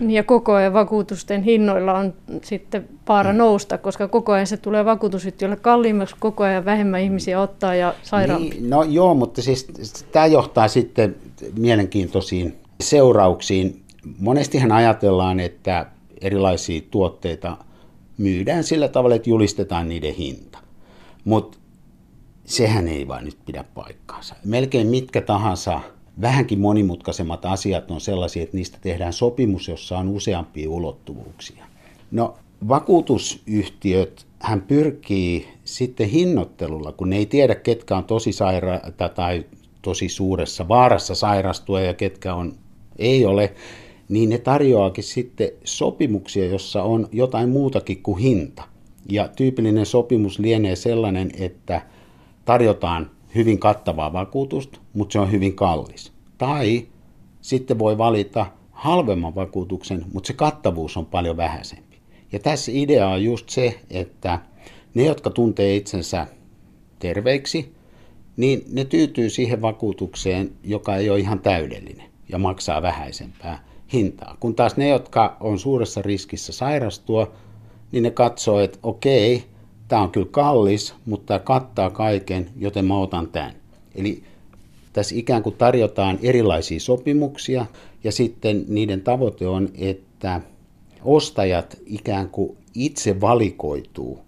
Ja 0.00 0.22
koko 0.22 0.52
ajan 0.52 0.72
vakuutusten 0.72 1.42
hinnoilla 1.42 1.94
on 1.94 2.14
sitten 2.42 2.88
vaara 3.08 3.32
mm. 3.32 3.38
nousta, 3.38 3.78
koska 3.78 4.08
koko 4.08 4.32
ajan 4.32 4.46
se 4.46 4.56
tulee 4.56 4.84
vakuutusyhtiölle 4.84 5.56
kalliimmaksi, 5.56 6.16
koko 6.18 6.44
ajan 6.44 6.64
vähemmän 6.64 7.00
ihmisiä 7.00 7.40
ottaa 7.40 7.74
ja 7.74 7.94
sairaampi. 8.02 8.48
Niin, 8.48 8.70
no 8.70 8.82
joo, 8.82 9.14
mutta 9.14 9.42
siis 9.42 9.66
tämä 10.12 10.26
johtaa 10.26 10.68
sitten 10.68 11.16
mielenkiintoisiin 11.58 12.56
seurauksiin. 12.80 13.82
Monestihan 14.18 14.72
ajatellaan, 14.72 15.40
että 15.40 15.86
erilaisia 16.20 16.80
tuotteita 16.90 17.56
myydään 18.18 18.64
sillä 18.64 18.88
tavalla, 18.88 19.14
että 19.14 19.30
julistetaan 19.30 19.88
niiden 19.88 20.14
hinta. 20.14 20.58
Mutta 21.24 21.58
sehän 22.46 22.88
ei 22.88 23.08
vaan 23.08 23.24
nyt 23.24 23.38
pidä 23.46 23.64
paikkaansa. 23.74 24.34
Melkein 24.44 24.86
mitkä 24.86 25.20
tahansa 25.20 25.80
vähänkin 26.20 26.60
monimutkaisemmat 26.60 27.44
asiat 27.44 27.90
on 27.90 28.00
sellaisia, 28.00 28.42
että 28.42 28.56
niistä 28.56 28.78
tehdään 28.80 29.12
sopimus, 29.12 29.68
jossa 29.68 29.98
on 29.98 30.08
useampia 30.08 30.70
ulottuvuuksia. 30.70 31.64
No 32.10 32.34
vakuutusyhtiöt 32.68 34.26
hän 34.38 34.62
pyrkii 34.62 35.48
sitten 35.64 36.08
hinnoittelulla, 36.08 36.92
kun 36.92 37.10
ne 37.10 37.16
ei 37.16 37.26
tiedä, 37.26 37.54
ketkä 37.54 37.96
on 37.96 38.04
tosi 38.04 38.32
sairaita 38.32 39.08
tai 39.08 39.44
tosi 39.82 40.08
suuressa 40.08 40.68
vaarassa 40.68 41.14
sairastua 41.14 41.80
ja 41.80 41.94
ketkä 41.94 42.34
on, 42.34 42.54
ei 42.98 43.26
ole, 43.26 43.54
niin 44.08 44.28
ne 44.28 44.38
tarjoaakin 44.38 45.04
sitten 45.04 45.48
sopimuksia, 45.64 46.46
jossa 46.46 46.82
on 46.82 47.08
jotain 47.12 47.48
muutakin 47.48 48.02
kuin 48.02 48.18
hinta. 48.18 48.62
Ja 49.10 49.28
tyypillinen 49.28 49.86
sopimus 49.86 50.38
lienee 50.38 50.76
sellainen, 50.76 51.30
että 51.38 51.82
tarjotaan 52.46 53.10
hyvin 53.34 53.58
kattavaa 53.58 54.12
vakuutusta, 54.12 54.78
mutta 54.94 55.12
se 55.12 55.18
on 55.18 55.32
hyvin 55.32 55.56
kallis. 55.56 56.12
Tai 56.38 56.86
sitten 57.40 57.78
voi 57.78 57.98
valita 57.98 58.46
halvemman 58.72 59.34
vakuutuksen, 59.34 60.04
mutta 60.12 60.26
se 60.26 60.32
kattavuus 60.32 60.96
on 60.96 61.06
paljon 61.06 61.36
vähäisempi. 61.36 61.96
Ja 62.32 62.38
tässä 62.38 62.72
idea 62.74 63.08
on 63.08 63.24
just 63.24 63.48
se, 63.48 63.80
että 63.90 64.38
ne, 64.94 65.04
jotka 65.04 65.30
tuntee 65.30 65.76
itsensä 65.76 66.26
terveiksi, 66.98 67.74
niin 68.36 68.64
ne 68.72 68.84
tyytyy 68.84 69.30
siihen 69.30 69.62
vakuutukseen, 69.62 70.52
joka 70.64 70.96
ei 70.96 71.10
ole 71.10 71.18
ihan 71.18 71.38
täydellinen 71.38 72.06
ja 72.28 72.38
maksaa 72.38 72.82
vähäisempää 72.82 73.64
hintaa. 73.92 74.36
Kun 74.40 74.54
taas 74.54 74.76
ne, 74.76 74.88
jotka 74.88 75.36
on 75.40 75.58
suuressa 75.58 76.02
riskissä 76.02 76.52
sairastua, 76.52 77.32
niin 77.92 78.02
ne 78.02 78.10
katsoo, 78.10 78.60
että 78.60 78.78
okei, 78.82 79.44
tämä 79.88 80.02
on 80.02 80.10
kyllä 80.10 80.28
kallis, 80.30 80.94
mutta 81.06 81.26
tämä 81.26 81.38
kattaa 81.38 81.90
kaiken, 81.90 82.50
joten 82.58 82.84
mä 82.84 82.98
otan 82.98 83.28
tämän. 83.28 83.52
Eli 83.94 84.22
tässä 84.92 85.14
ikään 85.14 85.42
kuin 85.42 85.56
tarjotaan 85.56 86.18
erilaisia 86.22 86.80
sopimuksia 86.80 87.66
ja 88.04 88.12
sitten 88.12 88.64
niiden 88.68 89.00
tavoite 89.00 89.46
on, 89.48 89.68
että 89.78 90.40
ostajat 91.04 91.78
ikään 91.86 92.28
kuin 92.28 92.56
itse 92.74 93.20
valikoituu 93.20 94.18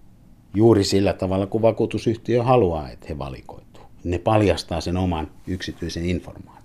juuri 0.55 0.85
sillä 0.85 1.13
tavalla, 1.13 1.47
kun 1.47 1.63
vakuutusyhtiö 1.63 2.43
haluaa, 2.43 2.91
että 2.91 3.07
he 3.09 3.19
valikoituu. 3.19 3.83
Ne 4.05 4.19
paljastaa 4.19 4.81
sen 4.81 4.97
oman 4.97 5.31
yksityisen 5.47 6.05
informaation. 6.05 6.59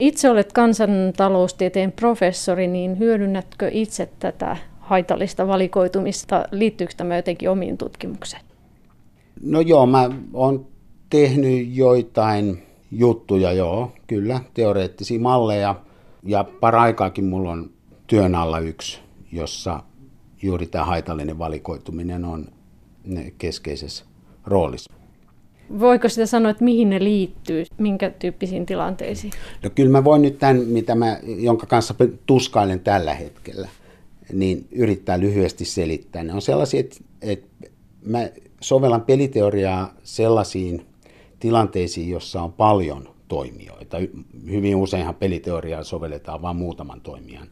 Itse 0.00 0.30
olet 0.30 0.52
kansantaloustieteen 0.52 1.92
professori, 1.92 2.66
niin 2.66 2.98
hyödynnätkö 2.98 3.70
itse 3.72 4.08
tätä 4.18 4.56
haitallista 4.88 5.48
valikoitumista? 5.48 6.44
Liittyykö 6.50 6.94
tämä 6.96 7.16
jotenkin 7.16 7.50
omiin 7.50 7.78
tutkimukseen? 7.78 8.42
No 9.42 9.60
joo, 9.60 9.86
mä 9.86 10.10
oon 10.32 10.66
tehnyt 11.10 11.68
joitain 11.76 12.62
juttuja, 12.90 13.52
joo, 13.52 13.92
kyllä, 14.06 14.40
teoreettisia 14.54 15.20
malleja. 15.20 15.74
Ja 16.22 16.44
paraikaakin 16.44 17.24
mulla 17.24 17.50
on 17.50 17.70
työn 18.06 18.34
alla 18.34 18.58
yksi, 18.58 19.00
jossa 19.32 19.82
juuri 20.42 20.66
tämä 20.66 20.84
haitallinen 20.84 21.38
valikoituminen 21.38 22.24
on 22.24 22.46
keskeisessä 23.38 24.04
roolissa. 24.46 24.92
Voiko 25.80 26.08
sitä 26.08 26.26
sanoa, 26.26 26.50
että 26.50 26.64
mihin 26.64 26.90
ne 26.90 27.04
liittyy, 27.04 27.64
minkä 27.78 28.10
tyyppisiin 28.10 28.66
tilanteisiin? 28.66 29.32
No 29.62 29.70
kyllä 29.70 29.90
mä 29.90 30.04
voin 30.04 30.22
nyt 30.22 30.38
tämän, 30.38 30.56
mitä 30.56 30.94
mä, 30.94 31.18
jonka 31.22 31.66
kanssa 31.66 31.94
tuskailen 32.26 32.80
tällä 32.80 33.14
hetkellä, 33.14 33.68
niin 34.32 34.68
yrittää 34.72 35.20
lyhyesti 35.20 35.64
selittää. 35.64 36.24
Ne 36.24 36.34
on 36.34 36.42
sellaisia, 36.42 36.80
että, 36.80 36.96
että 37.22 37.68
mä 38.02 38.30
sovellan 38.60 39.02
peliteoriaa 39.02 39.94
sellaisiin 40.02 40.86
tilanteisiin, 41.40 42.10
jossa 42.10 42.42
on 42.42 42.52
paljon 42.52 43.08
toimijoita. 43.28 43.96
Hyvin 44.50 44.76
useinhan 44.76 45.14
peliteoriaa 45.14 45.84
sovelletaan 45.84 46.42
vain 46.42 46.56
muutaman 46.56 47.00
toimijan 47.00 47.48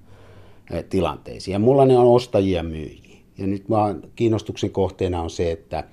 tilanteisiin. 0.91 1.53
Ja 1.53 1.59
mulla 1.59 1.85
ne 1.85 1.99
on 1.99 2.15
ostajia 2.15 2.57
ja 2.57 2.63
myyjiä. 2.63 3.17
Ja 3.39 3.47
nyt 3.47 3.71
vaan 3.71 4.03
kiinnostuksen 4.17 4.71
kohteena 4.71 5.23
on 5.23 5.31
se, 5.31 5.53
että 5.53 5.85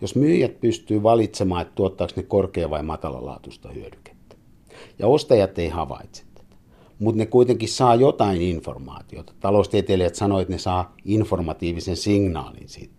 jos 0.00 0.14
myyjät 0.16 0.60
pystyy 0.60 1.02
valitsemaan, 1.02 1.62
että 1.62 1.74
tuottaako 1.74 2.12
ne 2.16 2.22
korkea- 2.22 2.70
vai 2.70 2.82
matalalaatuista 2.82 3.68
hyödykettä. 3.68 4.36
Ja 4.98 5.06
ostajat 5.06 5.58
ei 5.58 5.68
havaitse. 5.68 6.22
Mutta 7.02 7.18
ne 7.18 7.26
kuitenkin 7.26 7.68
saa 7.68 7.94
jotain 7.94 8.42
informaatiota. 8.42 9.32
Taloustieteilijät 9.40 10.14
sanoivat, 10.14 10.42
että 10.42 10.52
ne 10.52 10.58
saa 10.58 10.94
informatiivisen 11.04 11.96
signaalin 11.96 12.68
siitä 12.68 12.94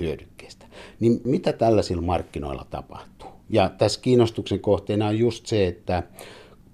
hyödykkeestä. 0.00 0.66
Niin 1.00 1.20
mitä 1.24 1.52
tällaisilla 1.52 2.02
markkinoilla 2.02 2.66
tapahtuu? 2.70 3.30
Ja 3.50 3.68
tässä 3.68 4.00
kiinnostuksen 4.00 4.60
kohteena 4.60 5.06
on 5.06 5.18
just 5.18 5.46
se, 5.46 5.66
että 5.66 6.02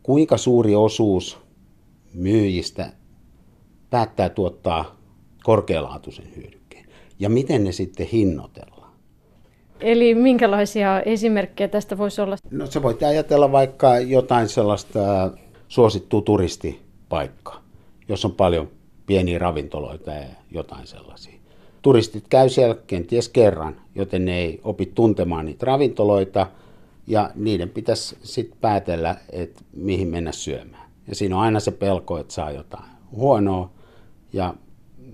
kuinka 0.02 0.36
suuri 0.36 0.74
osuus 0.74 1.38
myyjistä 2.14 2.92
päättää 3.90 4.28
tuottaa 4.28 4.96
korkealaatuisen 5.44 6.36
hyödykkeen 6.36 6.86
ja 7.18 7.30
miten 7.30 7.64
ne 7.64 7.72
sitten 7.72 8.06
hinnoitellaan. 8.06 8.92
Eli 9.80 10.14
minkälaisia 10.14 11.00
esimerkkejä 11.00 11.68
tästä 11.68 11.98
voisi 11.98 12.20
olla? 12.20 12.36
No 12.50 12.66
se 12.66 12.82
voit 12.82 13.02
ajatella 13.02 13.52
vaikka 13.52 13.98
jotain 13.98 14.48
sellaista 14.48 15.30
suosittua 15.70 16.20
turistipaikkaa, 16.22 17.62
jos 18.08 18.24
on 18.24 18.32
paljon 18.32 18.68
pieniä 19.06 19.38
ravintoloita 19.38 20.10
ja 20.10 20.26
jotain 20.50 20.86
sellaisia. 20.86 21.34
Turistit 21.82 22.24
käy 22.28 22.48
siellä 22.48 22.76
kenties 22.86 23.28
kerran, 23.28 23.76
joten 23.94 24.24
ne 24.24 24.38
ei 24.38 24.60
opi 24.64 24.86
tuntemaan 24.86 25.46
niitä 25.46 25.66
ravintoloita 25.66 26.46
ja 27.06 27.30
niiden 27.34 27.68
pitäisi 27.68 28.16
sitten 28.22 28.58
päätellä, 28.60 29.16
että 29.32 29.62
mihin 29.72 30.08
mennä 30.08 30.32
syömään. 30.32 30.90
Ja 31.06 31.14
siinä 31.14 31.36
on 31.36 31.42
aina 31.42 31.60
se 31.60 31.70
pelko, 31.70 32.18
että 32.18 32.34
saa 32.34 32.50
jotain 32.50 32.90
huonoa 33.12 33.70
ja 34.32 34.54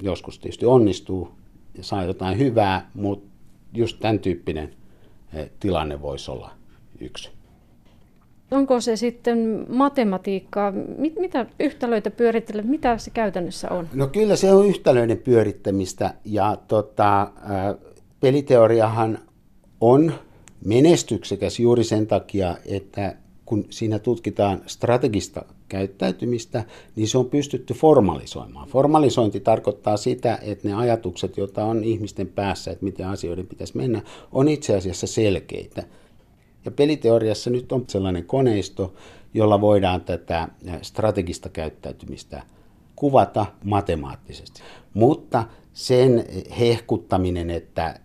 joskus 0.03 0.39
tietysti 0.39 0.67
onnistuu 0.67 1.33
ja 1.77 1.85
saa 1.85 2.05
jotain 2.05 2.39
hyvää, 2.39 2.91
mutta 2.95 3.29
just 3.75 4.01
tämän 4.01 4.19
tyyppinen 4.19 4.75
eh, 5.35 5.51
tilanne 5.61 6.03
voisi 6.03 6.31
olla 6.31 6.51
yksi. 7.01 7.36
Onko 8.51 8.81
se 8.81 8.97
sitten 8.97 9.67
matematiikkaa? 9.69 10.73
Mit, 10.99 11.15
mitä 11.19 11.47
yhtälöitä 11.61 12.11
pyörittelee? 12.11 12.63
Mitä 12.63 12.99
se 12.99 13.11
käytännössä 13.11 13.69
on? 13.71 13.89
No 13.95 14.07
kyllä 14.07 14.37
se 14.37 14.53
on 14.53 14.67
yhtälöiden 14.67 15.19
pyörittämistä 15.19 16.15
ja 16.25 16.57
tota, 16.69 17.31
peliteoriahan 18.21 19.19
on 19.81 20.13
menestyksekäs 20.65 21.61
juuri 21.61 21.85
sen 21.85 22.07
takia, 22.07 22.57
että 22.67 23.17
kun 23.45 23.65
siinä 23.71 23.99
tutkitaan 23.99 24.63
strategista 24.67 25.45
käyttäytymistä, 25.69 26.65
niin 26.97 27.09
se 27.09 27.19
on 27.19 27.31
pystytty 27.31 27.75
formalisoimaan. 27.75 28.69
Formalisointi 28.69 29.41
tarkoittaa 29.41 29.97
sitä, 29.97 30.39
että 30.43 30.69
ne 30.69 30.75
ajatukset, 30.75 31.37
joita 31.37 31.65
on 31.65 31.85
ihmisten 31.85 32.29
päässä, 32.29 32.71
että 32.71 32.85
miten 32.85 33.07
asioiden 33.07 33.47
pitäisi 33.47 33.77
mennä, 33.77 34.03
on 34.33 34.49
itse 34.49 34.77
asiassa 34.77 35.07
selkeitä. 35.07 35.83
Ja 36.67 36.73
peliteoriassa 36.73 37.51
nyt 37.51 37.73
on 37.73 37.85
sellainen 37.89 38.25
koneisto, 38.25 38.95
jolla 39.35 39.61
voidaan 39.61 40.01
tätä 40.01 40.49
strategista 40.83 41.49
käyttäytymistä 41.49 42.43
kuvata 42.97 43.47
matemaattisesti. 43.65 44.63
Mutta 44.95 45.45
sen 45.73 46.25
hehkuttaminen, 46.59 47.51
että 47.51 48.01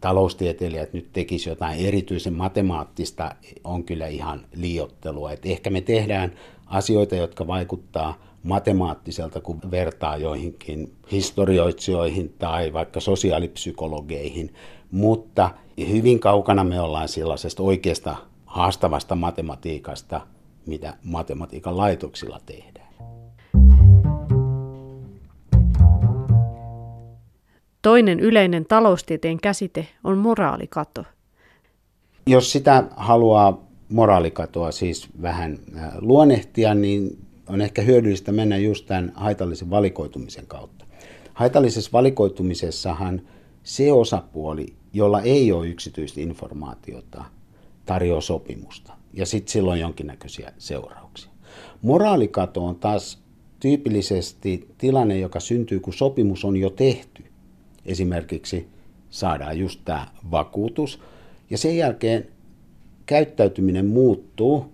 taloustieteilijät 0.00 0.92
nyt 0.92 1.12
tekisivät 1.12 1.56
jotain 1.56 1.86
erityisen 1.86 2.32
matemaattista, 2.32 3.34
on 3.64 3.84
kyllä 3.84 4.06
ihan 4.06 4.46
liiottelua. 4.56 5.32
Et 5.32 5.46
ehkä 5.46 5.70
me 5.70 5.80
tehdään 5.80 6.32
asioita, 6.66 7.16
jotka 7.16 7.46
vaikuttaa 7.46 8.24
matemaattiselta, 8.42 9.40
kun 9.40 9.60
vertaa 9.70 10.16
joihinkin 10.16 10.92
historioitsijoihin 11.12 12.34
tai 12.38 12.72
vaikka 12.72 13.00
sosiaalipsykologeihin, 13.00 14.54
mutta 14.94 15.50
hyvin 15.88 16.20
kaukana 16.20 16.64
me 16.64 16.80
ollaan 16.80 17.08
sellaisesta 17.08 17.62
oikeasta 17.62 18.16
haastavasta 18.46 19.14
matematiikasta, 19.14 20.20
mitä 20.66 20.94
matematiikan 21.04 21.76
laitoksilla 21.76 22.40
tehdään. 22.46 22.94
Toinen 27.82 28.20
yleinen 28.20 28.66
taloustieteen 28.66 29.40
käsite 29.40 29.86
on 30.04 30.18
moraalikato. 30.18 31.04
Jos 32.26 32.52
sitä 32.52 32.84
haluaa 32.96 33.64
moraalikatoa 33.88 34.72
siis 34.72 35.08
vähän 35.22 35.58
äh, 35.76 35.92
luonnehtia, 36.00 36.74
niin 36.74 37.18
on 37.48 37.60
ehkä 37.60 37.82
hyödyllistä 37.82 38.32
mennä 38.32 38.56
just 38.56 38.86
tämän 38.86 39.12
haitallisen 39.14 39.70
valikoitumisen 39.70 40.46
kautta. 40.46 40.84
Haitallisessa 41.34 41.90
valikoitumisessahan 41.92 43.22
se 43.64 43.92
osapuoli, 43.92 44.66
jolla 44.92 45.20
ei 45.20 45.52
ole 45.52 45.68
yksityistä 45.68 46.20
informaatiota, 46.20 47.24
tarjoaa 47.86 48.20
sopimusta. 48.20 48.92
Ja 49.12 49.26
sitten 49.26 49.52
silloin 49.52 49.80
jonkinnäköisiä 49.80 50.52
seurauksia. 50.58 51.30
Moraalikato 51.82 52.64
on 52.64 52.76
taas 52.76 53.18
tyypillisesti 53.60 54.68
tilanne, 54.78 55.18
joka 55.18 55.40
syntyy, 55.40 55.80
kun 55.80 55.94
sopimus 55.94 56.44
on 56.44 56.56
jo 56.56 56.70
tehty. 56.70 57.24
Esimerkiksi 57.86 58.68
saadaan 59.10 59.58
just 59.58 59.80
tämä 59.84 60.06
vakuutus, 60.30 61.00
ja 61.50 61.58
sen 61.58 61.76
jälkeen 61.76 62.28
käyttäytyminen 63.06 63.86
muuttuu 63.86 64.72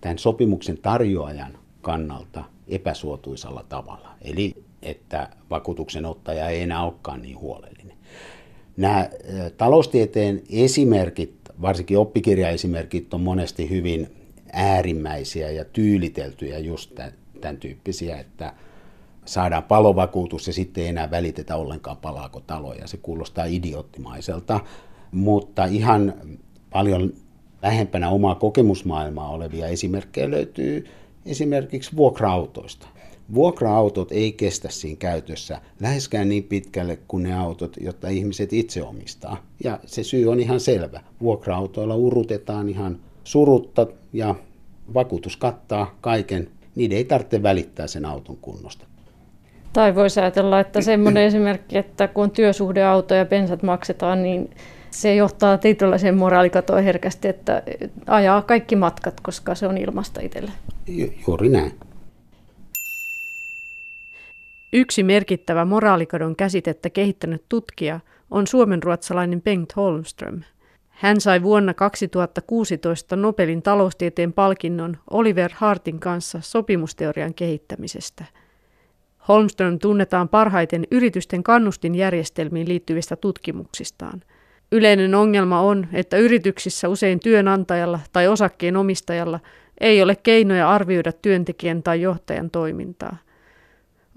tämän 0.00 0.18
sopimuksen 0.18 0.78
tarjoajan 0.78 1.58
kannalta 1.80 2.44
epäsuotuisalla 2.68 3.64
tavalla. 3.68 4.14
Eli 4.22 4.54
että 4.82 5.30
vakuutuksen 5.50 6.06
ottaja 6.06 6.48
ei 6.48 6.62
enää 6.62 6.84
olekaan 6.84 7.22
niin 7.22 7.38
huolellinen. 7.38 7.97
Nämä 8.78 9.08
taloustieteen 9.56 10.42
esimerkit, 10.50 11.34
varsinkin 11.62 11.98
oppikirjaesimerkit, 11.98 13.14
on 13.14 13.20
monesti 13.20 13.70
hyvin 13.70 14.08
äärimmäisiä 14.52 15.50
ja 15.50 15.64
tyyliteltyjä 15.64 16.58
just 16.58 16.94
tämän, 16.94 17.12
tämän 17.40 17.56
tyyppisiä, 17.56 18.18
että 18.18 18.52
saadaan 19.24 19.62
palovakuutus 19.62 20.46
ja 20.46 20.52
sitten 20.52 20.82
ei 20.82 20.88
enää 20.88 21.10
välitetä 21.10 21.56
ollenkaan 21.56 21.96
palaako 21.96 22.40
taloja. 22.40 22.86
Se 22.86 22.96
kuulostaa 22.96 23.44
idioottimaiselta, 23.44 24.60
mutta 25.12 25.64
ihan 25.64 26.14
paljon 26.70 27.12
lähempänä 27.62 28.08
omaa 28.10 28.34
kokemusmaailmaa 28.34 29.30
olevia 29.30 29.66
esimerkkejä 29.66 30.30
löytyy 30.30 30.86
esimerkiksi 31.26 31.96
vuokra-autoista. 31.96 32.88
Vuokra-autot 33.34 34.12
ei 34.12 34.32
kestä 34.32 34.68
siinä 34.70 34.96
käytössä 34.98 35.60
läheskään 35.80 36.28
niin 36.28 36.44
pitkälle 36.44 36.98
kuin 37.08 37.22
ne 37.22 37.34
autot, 37.34 37.76
jotta 37.80 38.08
ihmiset 38.08 38.52
itse 38.52 38.82
omistaa. 38.82 39.44
Ja 39.64 39.80
se 39.86 40.02
syy 40.02 40.30
on 40.30 40.40
ihan 40.40 40.60
selvä. 40.60 41.00
Vuokra-autoilla 41.20 41.94
urutetaan 41.94 42.68
ihan 42.68 42.98
surutta 43.24 43.86
ja 44.12 44.34
vakuutus 44.94 45.36
kattaa 45.36 45.94
kaiken. 46.00 46.48
Niiden 46.74 46.98
ei 46.98 47.04
tarvitse 47.04 47.42
välittää 47.42 47.86
sen 47.86 48.04
auton 48.04 48.36
kunnosta. 48.36 48.86
Tai 49.72 49.94
voisi 49.94 50.20
ajatella, 50.20 50.60
että 50.60 50.80
semmoinen 50.80 51.22
esimerkki, 51.22 51.78
että 51.78 52.08
kun 52.08 52.30
työsuhdeauto 52.30 53.14
ja 53.14 53.24
bensat 53.24 53.62
maksetaan, 53.62 54.22
niin 54.22 54.50
se 54.90 55.14
johtaa 55.14 55.58
tietynlaiseen 55.58 56.16
moraalikatoon 56.16 56.84
herkästi, 56.84 57.28
että 57.28 57.62
ajaa 58.06 58.42
kaikki 58.42 58.76
matkat, 58.76 59.20
koska 59.20 59.54
se 59.54 59.66
on 59.66 59.78
ilmasta 59.78 60.20
itselle. 60.20 60.50
Ju- 60.86 61.12
juuri 61.26 61.48
näin. 61.48 61.72
Yksi 64.72 65.02
merkittävä 65.02 65.64
moraalikadon 65.64 66.36
käsitettä 66.36 66.90
kehittänyt 66.90 67.44
tutkija 67.48 68.00
on 68.30 68.46
suomenruotsalainen 68.46 69.42
Bengt 69.42 69.76
Holmström. 69.76 70.42
Hän 70.88 71.20
sai 71.20 71.42
vuonna 71.42 71.74
2016 71.74 73.16
Nobelin 73.16 73.62
taloustieteen 73.62 74.32
palkinnon 74.32 74.96
Oliver 75.10 75.50
Hartin 75.54 76.00
kanssa 76.00 76.40
sopimusteorian 76.42 77.34
kehittämisestä. 77.34 78.24
Holmström 79.28 79.78
tunnetaan 79.78 80.28
parhaiten 80.28 80.84
yritysten 80.90 81.42
kannustinjärjestelmiin 81.42 82.68
liittyvistä 82.68 83.16
tutkimuksistaan– 83.16 84.22
Yleinen 84.72 85.14
ongelma 85.14 85.60
on, 85.60 85.86
että 85.92 86.16
yrityksissä 86.16 86.88
usein 86.88 87.20
työnantajalla 87.20 88.00
tai 88.12 88.28
osakkeen 88.28 88.76
omistajalla 88.76 89.40
ei 89.80 90.02
ole 90.02 90.16
keinoja 90.16 90.70
arvioida 90.70 91.12
työntekijän 91.12 91.82
tai 91.82 92.00
johtajan 92.00 92.50
toimintaa. 92.50 93.16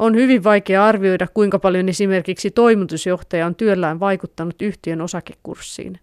On 0.02 0.16
hyvin 0.16 0.44
vaikea 0.44 0.86
arvioida, 0.86 1.28
kuinka 1.34 1.60
paljon 1.60 1.90
esimerkiksi 1.90 2.52
toimitusjohtaja 2.52 3.46
on 3.46 3.56
työllään 3.56 4.00
vaikuttanut 4.00 4.62
yhtiön 4.62 5.02
osakekurssiin. 5.02 6.00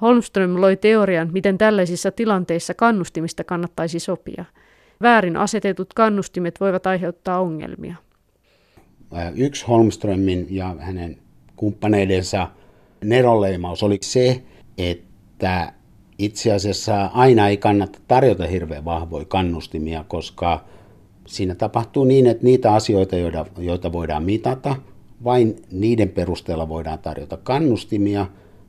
Holmström 0.00 0.60
loi 0.60 0.76
teorian, 0.76 1.28
miten 1.32 1.58
tällaisissa 1.58 2.10
tilanteissa 2.10 2.74
kannustimista 2.74 3.44
kannattaisi 3.44 3.98
sopia. 3.98 4.44
Väärin 5.02 5.36
asetetut 5.36 5.94
kannustimet 5.94 6.60
voivat 6.60 6.86
aiheuttaa 6.86 7.40
ongelmia. 7.40 7.96
Yksi 9.36 9.66
Holmströmin 9.66 10.46
ja 10.50 10.76
hänen 10.78 11.16
kumppaneidensa 11.56 12.48
neronleimaus 13.04 13.82
oli 13.82 13.98
se, 14.02 14.42
että 14.78 15.72
itse 16.18 16.52
asiassa 16.52 17.06
aina 17.06 17.48
ei 17.48 17.56
kannata 17.56 17.98
tarjota 18.08 18.46
hirveän 18.46 18.84
vahvoja 18.84 19.24
kannustimia, 19.24 20.04
koska 20.08 20.64
siinä 21.28 21.54
tapahtuu 21.54 22.04
niin, 22.04 22.26
että 22.26 22.44
niitä 22.44 22.74
asioita, 22.74 23.16
joita, 23.16 23.46
joita 23.58 23.92
voidaan 23.92 24.22
mitata, 24.22 24.76
vain 25.24 25.56
niiden 25.72 26.08
perusteella 26.08 26.68
voidaan 26.68 26.98
tarjota 26.98 27.36
kannustimia, 27.36 28.26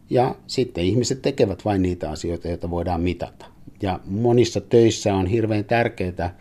ja 0.10 0.36
sitten 0.47 0.84
ihmiset 0.84 1.22
tekevät 1.22 1.66
vain 1.66 1.82
niitä 1.82 2.10
asioita, 2.10 2.47
joita 2.47 2.70
voidaan 2.70 3.01
mitata. 3.01 3.45
Ja 3.82 3.99
monissa 4.05 4.62
töissä 4.62 5.16
on 5.16 5.28
hirveän 5.28 5.66
tärkeää, 5.66 6.36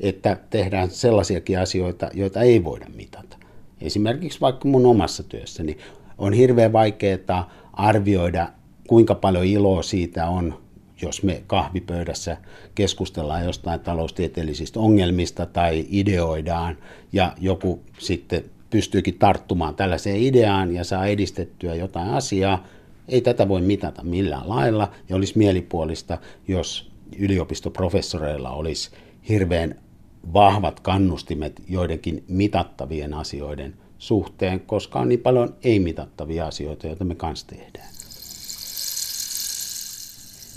että 0.00 0.38
tehdään 0.50 0.90
sellaisiakin 0.90 1.58
asioita, 1.58 2.10
joita 2.14 2.40
ei 2.40 2.64
voida 2.64 2.86
mitata. 2.96 3.36
Esimerkiksi 3.80 4.40
vaikka 4.40 4.68
mun 4.68 4.86
omassa 4.86 5.22
työssäni 5.22 5.76
on 6.18 6.32
hirveän 6.32 6.72
vaikeaa 6.72 7.50
arvioida, 7.72 8.48
kuinka 8.88 9.14
paljon 9.14 9.44
iloa 9.44 9.82
siitä 9.82 10.26
on, 10.28 10.58
jos 11.02 11.22
me 11.22 11.42
kahvipöydässä 11.46 12.36
keskustellaan 12.74 13.44
jostain 13.44 13.80
taloustieteellisistä 13.80 14.80
ongelmista 14.80 15.46
tai 15.46 15.86
ideoidaan 15.90 16.78
ja 17.12 17.32
joku 17.40 17.80
sitten 17.98 18.44
pystyykin 18.70 19.18
tarttumaan 19.18 19.74
tällaiseen 19.74 20.16
ideaan 20.16 20.74
ja 20.74 20.84
saa 20.84 21.06
edistettyä 21.06 21.74
jotain 21.74 22.08
asiaa. 22.08 22.66
Ei 23.08 23.20
tätä 23.20 23.48
voi 23.48 23.60
mitata 23.60 24.04
millään 24.04 24.48
lailla 24.48 24.90
ja 25.08 25.16
olisi 25.16 25.38
mielipuolista, 25.38 26.18
jos 26.48 26.90
yliopistoprofessoreilla 27.18 28.50
olisi 28.50 28.90
hirveän 29.28 29.74
vahvat 30.32 30.80
kannustimet 30.80 31.62
joidenkin 31.68 32.24
mitattavien 32.28 33.14
asioiden 33.14 33.74
suhteen, 33.98 34.60
koska 34.60 35.00
on 35.00 35.08
niin 35.08 35.20
paljon 35.20 35.54
ei-mitattavia 35.64 36.46
asioita, 36.46 36.86
joita 36.86 37.04
me 37.04 37.14
kanssa 37.14 37.46
tehdään. 37.46 37.89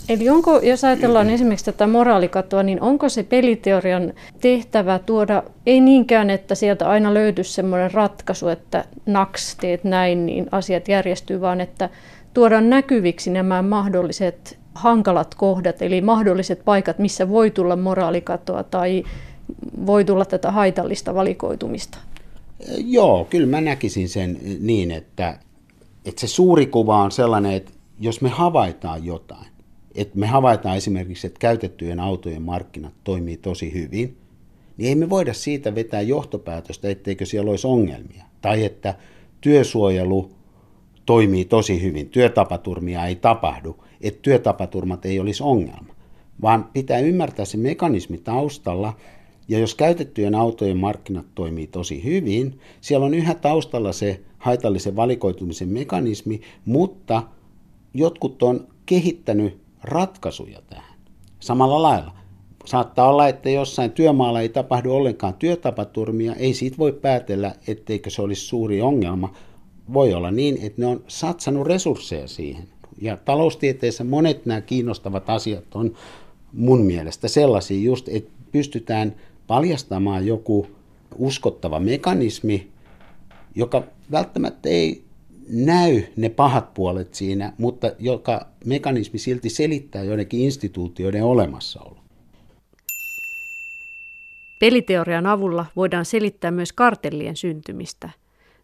Eli 0.08 0.28
onko, 0.28 0.60
jos 0.62 0.84
ajatellaan 0.84 1.30
esimerkiksi 1.30 1.64
tätä 1.64 1.86
moraalikatoa, 1.86 2.62
niin 2.62 2.80
onko 2.80 3.08
se 3.08 3.22
peliteorian 3.22 4.12
tehtävä 4.40 4.98
tuoda, 4.98 5.42
ei 5.66 5.80
niinkään, 5.80 6.30
että 6.30 6.54
sieltä 6.54 6.88
aina 6.88 7.14
löytyisi 7.14 7.52
semmoinen 7.52 7.90
ratkaisu, 7.90 8.48
että 8.48 8.84
naks 9.06 9.56
teet 9.56 9.84
näin, 9.84 10.26
niin 10.26 10.46
asiat 10.52 10.88
järjestyy, 10.88 11.40
vaan 11.40 11.60
että 11.60 11.90
tuoda 12.34 12.60
näkyviksi 12.60 13.30
nämä 13.30 13.62
mahdolliset 13.62 14.58
hankalat 14.74 15.34
kohdat, 15.34 15.82
eli 15.82 16.00
mahdolliset 16.00 16.64
paikat, 16.64 16.98
missä 16.98 17.28
voi 17.28 17.50
tulla 17.50 17.76
moraalikatoa 17.76 18.62
tai 18.62 19.04
voi 19.86 20.04
tulla 20.04 20.24
tätä 20.24 20.50
haitallista 20.50 21.14
valikoitumista? 21.14 21.98
Joo, 22.84 23.24
kyllä 23.24 23.46
mä 23.46 23.60
näkisin 23.60 24.08
sen 24.08 24.38
niin, 24.60 24.90
että, 24.90 25.38
että 26.04 26.20
se 26.20 26.26
suuri 26.26 26.66
kuva 26.66 27.02
on 27.02 27.12
sellainen, 27.12 27.52
että 27.52 27.72
jos 28.00 28.20
me 28.20 28.28
havaitaan 28.28 29.04
jotain, 29.04 29.53
että 29.94 30.18
me 30.18 30.26
havaitaan 30.26 30.76
esimerkiksi, 30.76 31.26
että 31.26 31.38
käytettyjen 31.38 32.00
autojen 32.00 32.42
markkinat 32.42 32.94
toimii 33.04 33.36
tosi 33.36 33.72
hyvin, 33.72 34.16
niin 34.76 34.88
ei 34.88 34.94
me 34.94 35.10
voida 35.10 35.34
siitä 35.34 35.74
vetää 35.74 36.00
johtopäätöstä, 36.00 36.88
etteikö 36.88 37.26
siellä 37.26 37.50
olisi 37.50 37.66
ongelmia. 37.66 38.24
Tai 38.40 38.64
että 38.64 38.94
työsuojelu 39.40 40.30
toimii 41.06 41.44
tosi 41.44 41.82
hyvin, 41.82 42.08
työtapaturmia 42.08 43.06
ei 43.06 43.16
tapahdu, 43.16 43.84
että 44.00 44.20
työtapaturmat 44.22 45.06
ei 45.06 45.20
olisi 45.20 45.42
ongelma. 45.42 45.94
Vaan 46.42 46.70
pitää 46.72 46.98
ymmärtää 46.98 47.44
se 47.44 47.56
mekanismi 47.56 48.18
taustalla, 48.18 48.96
ja 49.48 49.58
jos 49.58 49.74
käytettyjen 49.74 50.34
autojen 50.34 50.76
markkinat 50.76 51.26
toimii 51.34 51.66
tosi 51.66 52.04
hyvin, 52.04 52.60
siellä 52.80 53.06
on 53.06 53.14
yhä 53.14 53.34
taustalla 53.34 53.92
se 53.92 54.20
haitallisen 54.38 54.96
valikoitumisen 54.96 55.68
mekanismi, 55.68 56.40
mutta 56.64 57.22
jotkut 57.94 58.42
on 58.42 58.68
kehittänyt 58.86 59.63
ratkaisuja 59.84 60.62
tähän. 60.66 60.94
Samalla 61.40 61.82
lailla. 61.82 62.12
Saattaa 62.64 63.08
olla, 63.08 63.28
että 63.28 63.50
jossain 63.50 63.92
työmaalla 63.92 64.40
ei 64.40 64.48
tapahdu 64.48 64.92
ollenkaan 64.92 65.34
työtapaturmia, 65.34 66.34
ei 66.34 66.54
siitä 66.54 66.78
voi 66.78 66.92
päätellä, 66.92 67.54
etteikö 67.66 68.10
se 68.10 68.22
olisi 68.22 68.42
suuri 68.42 68.82
ongelma. 68.82 69.34
Voi 69.92 70.14
olla 70.14 70.30
niin, 70.30 70.58
että 70.62 70.82
ne 70.82 70.86
on 70.86 71.04
satsannut 71.08 71.66
resursseja 71.66 72.28
siihen. 72.28 72.68
Ja 73.00 73.16
taloustieteessä 73.16 74.04
monet 74.04 74.46
nämä 74.46 74.60
kiinnostavat 74.60 75.30
asiat 75.30 75.74
on 75.74 75.94
mun 76.52 76.80
mielestä 76.80 77.28
sellaisia 77.28 77.80
just, 77.80 78.08
että 78.08 78.30
pystytään 78.52 79.14
paljastamaan 79.46 80.26
joku 80.26 80.66
uskottava 81.18 81.80
mekanismi, 81.80 82.68
joka 83.54 83.82
välttämättä 84.10 84.68
ei 84.68 85.03
näy 85.48 86.02
ne 86.16 86.28
pahat 86.28 86.74
puolet 86.74 87.14
siinä, 87.14 87.52
mutta 87.58 87.90
joka 87.98 88.46
mekanismi 88.64 89.18
silti 89.18 89.50
selittää 89.50 90.02
joidenkin 90.02 90.40
instituutioiden 90.40 91.24
olemassaolo. 91.24 91.96
Peliteorian 94.58 95.26
avulla 95.26 95.66
voidaan 95.76 96.04
selittää 96.04 96.50
myös 96.50 96.72
kartellien 96.72 97.36
syntymistä. 97.36 98.10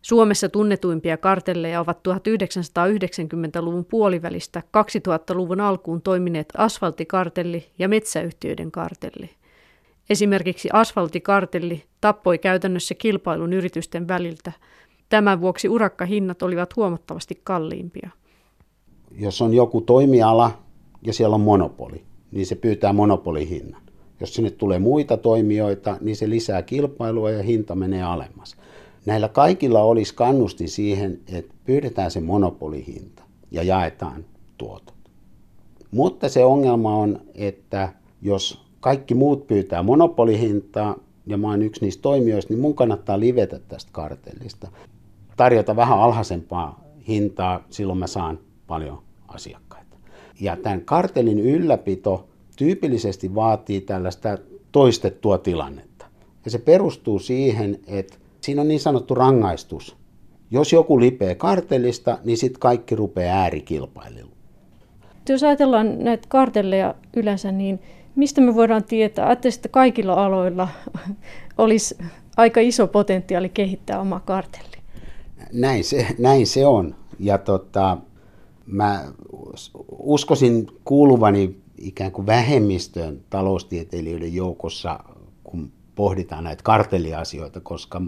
Suomessa 0.03 0.49
tunnetuimpia 0.49 1.17
kartelleja 1.17 1.81
ovat 1.81 1.99
1990-luvun 1.99 3.85
puolivälistä 3.85 4.63
2000-luvun 4.77 5.61
alkuun 5.61 6.03
toimineet 6.03 6.49
asfaltikartelli 6.57 7.67
ja 7.79 7.89
metsäyhtiöiden 7.89 8.71
kartelli. 8.71 9.31
Esimerkiksi 10.11 10.69
asfaltikartelli 10.73 11.85
tappoi 12.01 12.39
käytännössä 12.39 12.95
kilpailun 12.95 13.53
yritysten 13.53 14.09
väliltä– 14.09 14.53
Tämän 15.11 15.41
vuoksi 15.41 15.69
urakkahinnat 15.69 16.43
olivat 16.43 16.77
huomattavasti 16.77 17.41
kalliimpia. 17.45 18.11
Jos 19.19 19.43
on 19.43 19.55
joku 19.55 19.81
toimiala 19.81 20.51
ja 21.03 21.13
siellä 21.13 21.35
on 21.35 21.41
monopoli, 21.41 22.05
niin 22.33 22.47
se 22.47 22.55
pyytää 22.55 22.93
monopolihinnan. 22.93 23.83
Jos 24.21 24.35
sinne 24.35 24.51
tulee 24.51 24.79
muita 24.79 25.17
toimijoita, 25.17 25.97
niin 26.01 26.17
se 26.17 26.31
lisää 26.31 26.63
kilpailua 26.63 27.31
ja 27.31 27.43
hinta 27.43 27.75
menee 27.75 28.03
alemmas. 28.03 28.57
Näillä 29.07 29.29
kaikilla 29.29 29.83
olisi 29.83 30.15
kannustin 30.15 30.69
siihen, 30.69 31.21
että 31.33 31.55
pyydetään 31.65 32.11
se 32.11 32.21
monopolihinta 32.21 33.23
ja 33.51 33.63
jaetaan 33.63 34.25
tuotot. 34.59 34.95
Mutta 35.91 36.29
se 36.29 36.45
ongelma 36.45 36.97
on, 36.97 37.21
että 37.35 37.93
jos 38.23 38.63
kaikki 38.81 39.15
muut 39.15 39.47
pyytää 39.47 39.83
monopolihintaa, 39.83 40.97
ja 41.27 41.37
mä 41.37 41.49
oon 41.49 41.63
yksi 41.63 41.85
niistä 41.85 42.03
toimijoista, 42.03 42.53
niin 42.53 42.61
mun 42.61 42.75
kannattaa 42.75 43.21
livetä 43.21 43.61
tästä 43.69 43.91
kartellista 43.93 44.69
tarjota 45.41 45.77
vähän 45.77 45.99
alhaisempaa 45.99 46.85
hintaa, 47.09 47.65
silloin 47.71 47.99
mä 47.99 48.07
saan 48.07 48.39
paljon 48.67 49.03
asiakkaita. 49.29 49.97
Ja 50.41 50.57
tämän 50.57 50.81
kartelin 50.81 51.39
ylläpito 51.39 52.29
tyypillisesti 52.57 53.35
vaatii 53.35 53.81
tällaista 53.81 54.39
toistettua 54.73 55.39
tilannetta. 55.39 56.07
Ja 56.45 56.51
se 56.51 56.59
perustuu 56.59 57.19
siihen, 57.19 57.81
että 57.87 58.17
siinä 58.41 58.61
on 58.61 58.69
niin 58.69 58.81
sanottu 58.81 59.15
rangaistus. 59.15 59.97
Jos 60.51 60.73
joku 60.73 61.01
lipee 61.01 61.35
kartellista, 61.35 62.19
niin 62.25 62.37
sitten 62.37 62.61
kaikki 62.61 62.97
rupeaa 62.97 63.43
äärikilpailuun. 63.43 64.33
Jos 65.29 65.43
ajatellaan 65.43 66.05
näitä 66.05 66.27
kartelleja 66.29 66.95
yleensä, 67.17 67.53
niin 67.53 67.81
mistä 68.17 68.41
me 68.41 68.55
voidaan 68.55 68.85
tietää, 68.85 69.33
että 69.33 69.69
kaikilla 69.71 70.25
aloilla 70.25 70.69
olisi 71.59 71.99
aika 72.37 72.61
iso 72.61 72.87
potentiaali 72.87 73.49
kehittää 73.49 74.01
oma 74.01 74.21
kartelli? 74.21 74.70
Näin 75.53 75.85
se, 75.85 76.07
näin 76.19 76.47
se 76.47 76.67
on. 76.67 76.95
Ja 77.19 77.39
tota, 77.39 77.99
mä 78.67 79.05
uskoisin 79.99 80.67
kuuluvani 80.85 81.57
ikään 81.79 82.13
kuin 82.13 82.27
vähemmistöön 82.27 83.21
taloustieteilijöiden 83.31 84.35
joukossa, 84.35 85.01
kun 85.45 85.73
pohditaan 85.95 86.45
näitä 86.45 86.63
kartelliasioita, 86.63 87.61
koska 87.61 88.03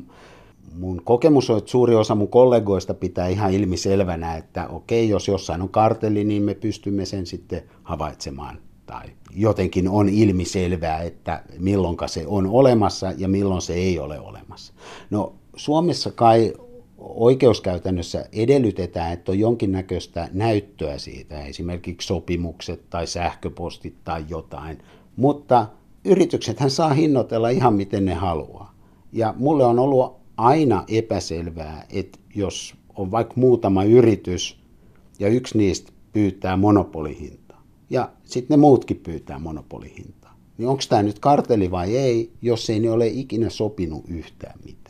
mun 0.78 1.02
kokemus 1.04 1.50
on, 1.50 1.58
että 1.58 1.70
suuri 1.70 1.94
osa 1.94 2.14
mun 2.14 2.28
kollegoista 2.28 2.94
pitää 2.94 3.28
ihan 3.28 3.52
ilmiselvänä, 3.52 4.36
että 4.36 4.68
okei, 4.68 5.08
jos 5.08 5.28
jossain 5.28 5.62
on 5.62 5.68
kartelli, 5.68 6.24
niin 6.24 6.42
me 6.42 6.54
pystymme 6.54 7.04
sen 7.04 7.26
sitten 7.26 7.62
havaitsemaan. 7.82 8.58
Tai 8.86 9.04
jotenkin 9.34 9.88
on 9.88 10.08
ilmiselvää, 10.08 11.02
että 11.02 11.42
milloin 11.58 11.96
se 12.06 12.26
on 12.26 12.46
olemassa 12.46 13.12
ja 13.18 13.28
milloin 13.28 13.62
se 13.62 13.74
ei 13.74 13.98
ole 13.98 14.20
olemassa. 14.20 14.72
No 15.10 15.34
Suomessa 15.56 16.12
kai 16.12 16.52
oikeuskäytännössä 17.02 18.26
edellytetään, 18.32 19.12
että 19.12 19.32
on 19.32 19.38
jonkinnäköistä 19.38 20.28
näyttöä 20.32 20.98
siitä, 20.98 21.44
esimerkiksi 21.44 22.06
sopimukset 22.06 22.90
tai 22.90 23.06
sähköpostit 23.06 23.94
tai 24.04 24.24
jotain. 24.28 24.78
Mutta 25.16 25.66
yrityksethän 26.04 26.70
saa 26.70 26.92
hinnoitella 26.92 27.48
ihan 27.48 27.74
miten 27.74 28.04
ne 28.04 28.14
haluaa. 28.14 28.74
Ja 29.12 29.34
mulle 29.38 29.64
on 29.64 29.78
ollut 29.78 30.16
aina 30.36 30.84
epäselvää, 30.88 31.86
että 31.92 32.18
jos 32.34 32.74
on 32.94 33.10
vaikka 33.10 33.34
muutama 33.36 33.84
yritys 33.84 34.58
ja 35.18 35.28
yksi 35.28 35.58
niistä 35.58 35.92
pyytää 36.12 36.56
monopolihintaa 36.56 37.42
ja 37.92 38.12
sitten 38.24 38.58
ne 38.58 38.60
muutkin 38.60 38.96
pyytää 38.96 39.38
monopolihintaa, 39.38 40.36
niin 40.58 40.68
onko 40.68 40.82
tämä 40.88 41.02
nyt 41.02 41.18
karteli 41.18 41.70
vai 41.70 41.96
ei, 41.96 42.32
jos 42.42 42.70
ei 42.70 42.80
ne 42.80 42.90
ole 42.90 43.06
ikinä 43.06 43.50
sopinut 43.50 44.04
yhtään 44.08 44.58
mitään. 44.64 44.81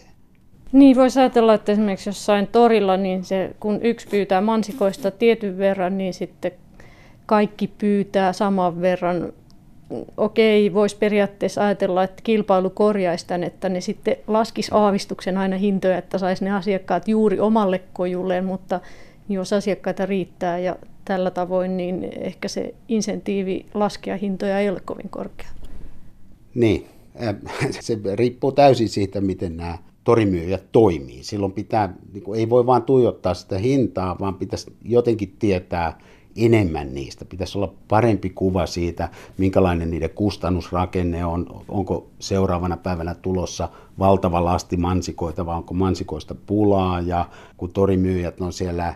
Niin, 0.72 0.96
voisi 0.96 1.20
ajatella, 1.20 1.54
että 1.54 1.72
esimerkiksi 1.72 2.08
jossain 2.08 2.46
torilla, 2.46 2.96
niin 2.96 3.24
se, 3.24 3.54
kun 3.60 3.82
yksi 3.82 4.08
pyytää 4.08 4.40
mansikoista 4.40 5.10
tietyn 5.10 5.58
verran, 5.58 5.98
niin 5.98 6.14
sitten 6.14 6.52
kaikki 7.26 7.66
pyytää 7.66 8.32
saman 8.32 8.80
verran. 8.80 9.32
Okei, 10.16 10.74
voisi 10.74 10.96
periaatteessa 10.96 11.64
ajatella, 11.64 12.04
että 12.04 12.22
kilpailu 12.22 12.70
korjaisi 12.70 13.26
tämän, 13.26 13.44
että 13.44 13.68
ne 13.68 13.80
sitten 13.80 14.16
laskisi 14.26 14.70
aavistuksen 14.74 15.38
aina 15.38 15.56
hintoja, 15.56 15.98
että 15.98 16.18
saisi 16.18 16.44
ne 16.44 16.50
asiakkaat 16.50 17.08
juuri 17.08 17.40
omalle 17.40 17.80
kojulleen, 17.92 18.44
mutta 18.44 18.80
jos 19.28 19.52
asiakkaita 19.52 20.06
riittää 20.06 20.58
ja 20.58 20.76
tällä 21.04 21.30
tavoin, 21.30 21.76
niin 21.76 22.08
ehkä 22.20 22.48
se 22.48 22.74
insentiivi 22.88 23.66
laskea 23.74 24.16
hintoja 24.16 24.60
ei 24.60 24.68
ole 24.68 24.80
kovin 24.84 25.08
korkea. 25.10 25.48
Niin, 26.54 26.86
se 27.80 27.98
riippuu 28.14 28.52
täysin 28.52 28.88
siitä, 28.88 29.20
miten 29.20 29.56
nämä 29.56 29.78
torimyyjät 30.04 30.72
toimii. 30.72 31.24
Silloin 31.24 31.52
pitää, 31.52 31.94
niin 32.12 32.22
kuin, 32.22 32.40
ei 32.40 32.50
voi 32.50 32.66
vaan 32.66 32.82
tuijottaa 32.82 33.34
sitä 33.34 33.58
hintaa, 33.58 34.16
vaan 34.20 34.34
pitäisi 34.34 34.76
jotenkin 34.84 35.36
tietää 35.38 35.98
enemmän 36.36 36.94
niistä. 36.94 37.24
Pitäisi 37.24 37.58
olla 37.58 37.72
parempi 37.88 38.30
kuva 38.30 38.66
siitä, 38.66 39.08
minkälainen 39.38 39.90
niiden 39.90 40.10
kustannusrakenne 40.10 41.24
on, 41.24 41.64
onko 41.68 42.06
seuraavana 42.18 42.76
päivänä 42.76 43.14
tulossa 43.14 43.68
valtava 43.98 44.44
lasti 44.44 44.76
mansikoita 44.76 45.46
vai 45.46 45.56
onko 45.56 45.74
mansikoista 45.74 46.34
pulaa 46.46 47.00
ja 47.00 47.28
kun 47.56 47.72
torimyyjät 47.72 48.40
on 48.40 48.52
siellä 48.52 48.94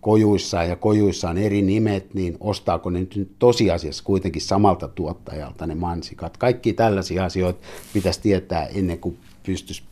kojuissaan 0.00 0.68
ja 0.68 0.76
kojuissaan 0.76 1.38
eri 1.38 1.62
nimet, 1.62 2.14
niin 2.14 2.36
ostaako 2.40 2.90
ne 2.90 2.98
nyt 2.98 3.32
tosiasiassa 3.38 4.04
kuitenkin 4.04 4.42
samalta 4.42 4.88
tuottajalta 4.88 5.66
ne 5.66 5.74
mansikat. 5.74 6.36
Kaikki 6.36 6.72
tällaisia 6.72 7.24
asioita 7.24 7.60
pitäisi 7.92 8.20
tietää 8.20 8.66
ennen 8.66 8.98
kuin 8.98 9.18
pystyisi 9.46 9.82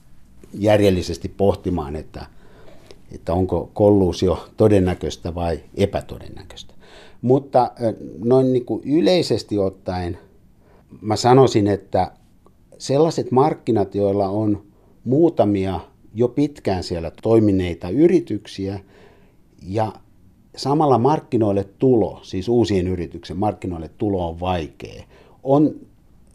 järjellisesti 0.59 1.29
pohtimaan, 1.29 1.97
että, 1.97 2.27
että 3.13 3.33
onko 3.33 3.71
kolluusio 3.75 4.49
todennäköistä 4.57 5.35
vai 5.35 5.61
epätodennäköistä. 5.75 6.75
Mutta 7.23 7.71
noin 8.25 8.53
niin 8.53 8.65
kuin 8.65 8.83
yleisesti 8.85 9.59
ottaen 9.59 10.19
mä 11.01 11.17
sanoisin, 11.17 11.67
että 11.67 12.13
sellaiset 12.79 13.31
markkinat, 13.31 13.95
joilla 13.95 14.29
on 14.29 14.63
muutamia 15.05 15.81
jo 16.15 16.29
pitkään 16.29 16.83
siellä 16.83 17.13
toimineita 17.23 17.89
yrityksiä 17.89 18.81
ja 19.63 19.93
samalla 20.57 20.99
markkinoille 20.99 21.65
tulo, 21.79 22.21
siis 22.23 22.49
uusien 22.49 22.89
yrityksen 22.89 23.37
markkinoille 23.37 23.91
tulo 23.99 24.29
on 24.29 24.41
vaikea, 24.41 25.05
on 25.43 25.75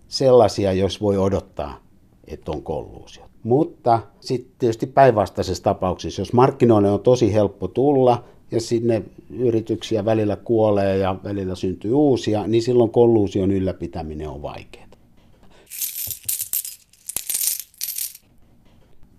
sellaisia, 0.07 0.73
jos 0.73 1.01
voi 1.01 1.17
odottaa, 1.17 1.79
että 2.27 2.51
on 2.51 2.63
kolluusio. 2.63 3.28
Mutta 3.43 3.99
sitten 4.19 4.51
tietysti 4.59 4.87
päinvastaisessa 4.87 5.63
tapauksessa, 5.63 6.21
jos 6.21 6.33
markkinoille 6.33 6.91
on 6.91 6.99
tosi 6.99 7.33
helppo 7.33 7.67
tulla 7.67 8.23
ja 8.51 8.61
sinne 8.61 9.03
yrityksiä 9.29 10.05
välillä 10.05 10.35
kuolee 10.35 10.97
ja 10.97 11.15
välillä 11.23 11.55
syntyy 11.55 11.93
uusia, 11.93 12.47
niin 12.47 12.63
silloin 12.63 12.89
kolluusion 12.89 13.51
ylläpitäminen 13.51 14.29
on 14.29 14.41
vaikeaa. 14.41 14.89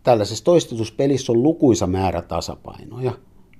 Tällaisessa 0.03 0.45
toistetuspelissä 0.45 1.33
on 1.33 1.43
lukuisa 1.43 1.87
määrä 1.87 2.23
tasapainoja. 2.23 3.13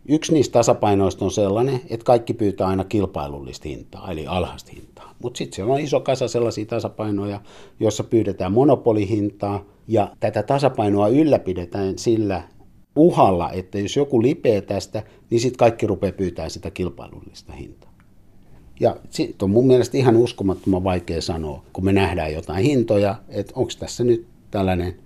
Yksi 0.09 0.33
niistä 0.33 0.53
tasapainoista 0.53 1.25
on 1.25 1.31
sellainen, 1.31 1.81
että 1.91 2.05
kaikki 2.05 2.35
pyytää 2.35 2.67
aina 2.67 2.85
kilpailullista 2.85 3.69
hintaa, 3.69 4.11
eli 4.11 4.27
alhaista 4.27 4.73
hintaa. 4.75 5.15
Mutta 5.23 5.39
sitten 5.39 5.57
siellä 5.57 5.75
on 5.75 5.81
iso 5.81 6.01
kasa 6.01 6.29
sellaisia 6.29 6.67
tasapainoja, 6.67 7.41
joissa 7.81 8.05
pyydetään 8.05 8.53
monopolihintaa, 8.53 9.65
ja 9.91 10.17
tätä 10.21 10.43
tasapainoa 10.43 11.09
ylläpidetään 11.09 11.99
sillä 11.99 12.43
uhalla, 12.97 13.51
että 13.51 13.79
jos 13.79 13.97
joku 13.97 14.23
lipee 14.23 14.61
tästä, 14.61 15.03
niin 15.31 15.41
sitten 15.41 15.59
kaikki 15.59 15.87
rupeaa 15.87 16.13
pyytämään 16.13 16.51
sitä 16.51 16.71
kilpailullista 16.71 17.53
hintaa. 17.53 17.91
Ja 18.81 18.97
sitten 19.11 19.47
on 19.47 19.51
mun 19.51 19.67
mielestä 19.67 19.99
ihan 19.99 20.17
uskomattoman 20.17 20.85
vaikea 20.85 21.23
sanoa, 21.23 21.65
kun 21.73 21.85
me 21.85 21.93
nähdään 21.93 22.33
jotain 22.33 22.65
hintoja, 22.65 23.15
että 23.29 23.53
onko 23.57 23.73
tässä 23.79 24.05
nyt 24.05 24.27
tällainen 24.51 24.97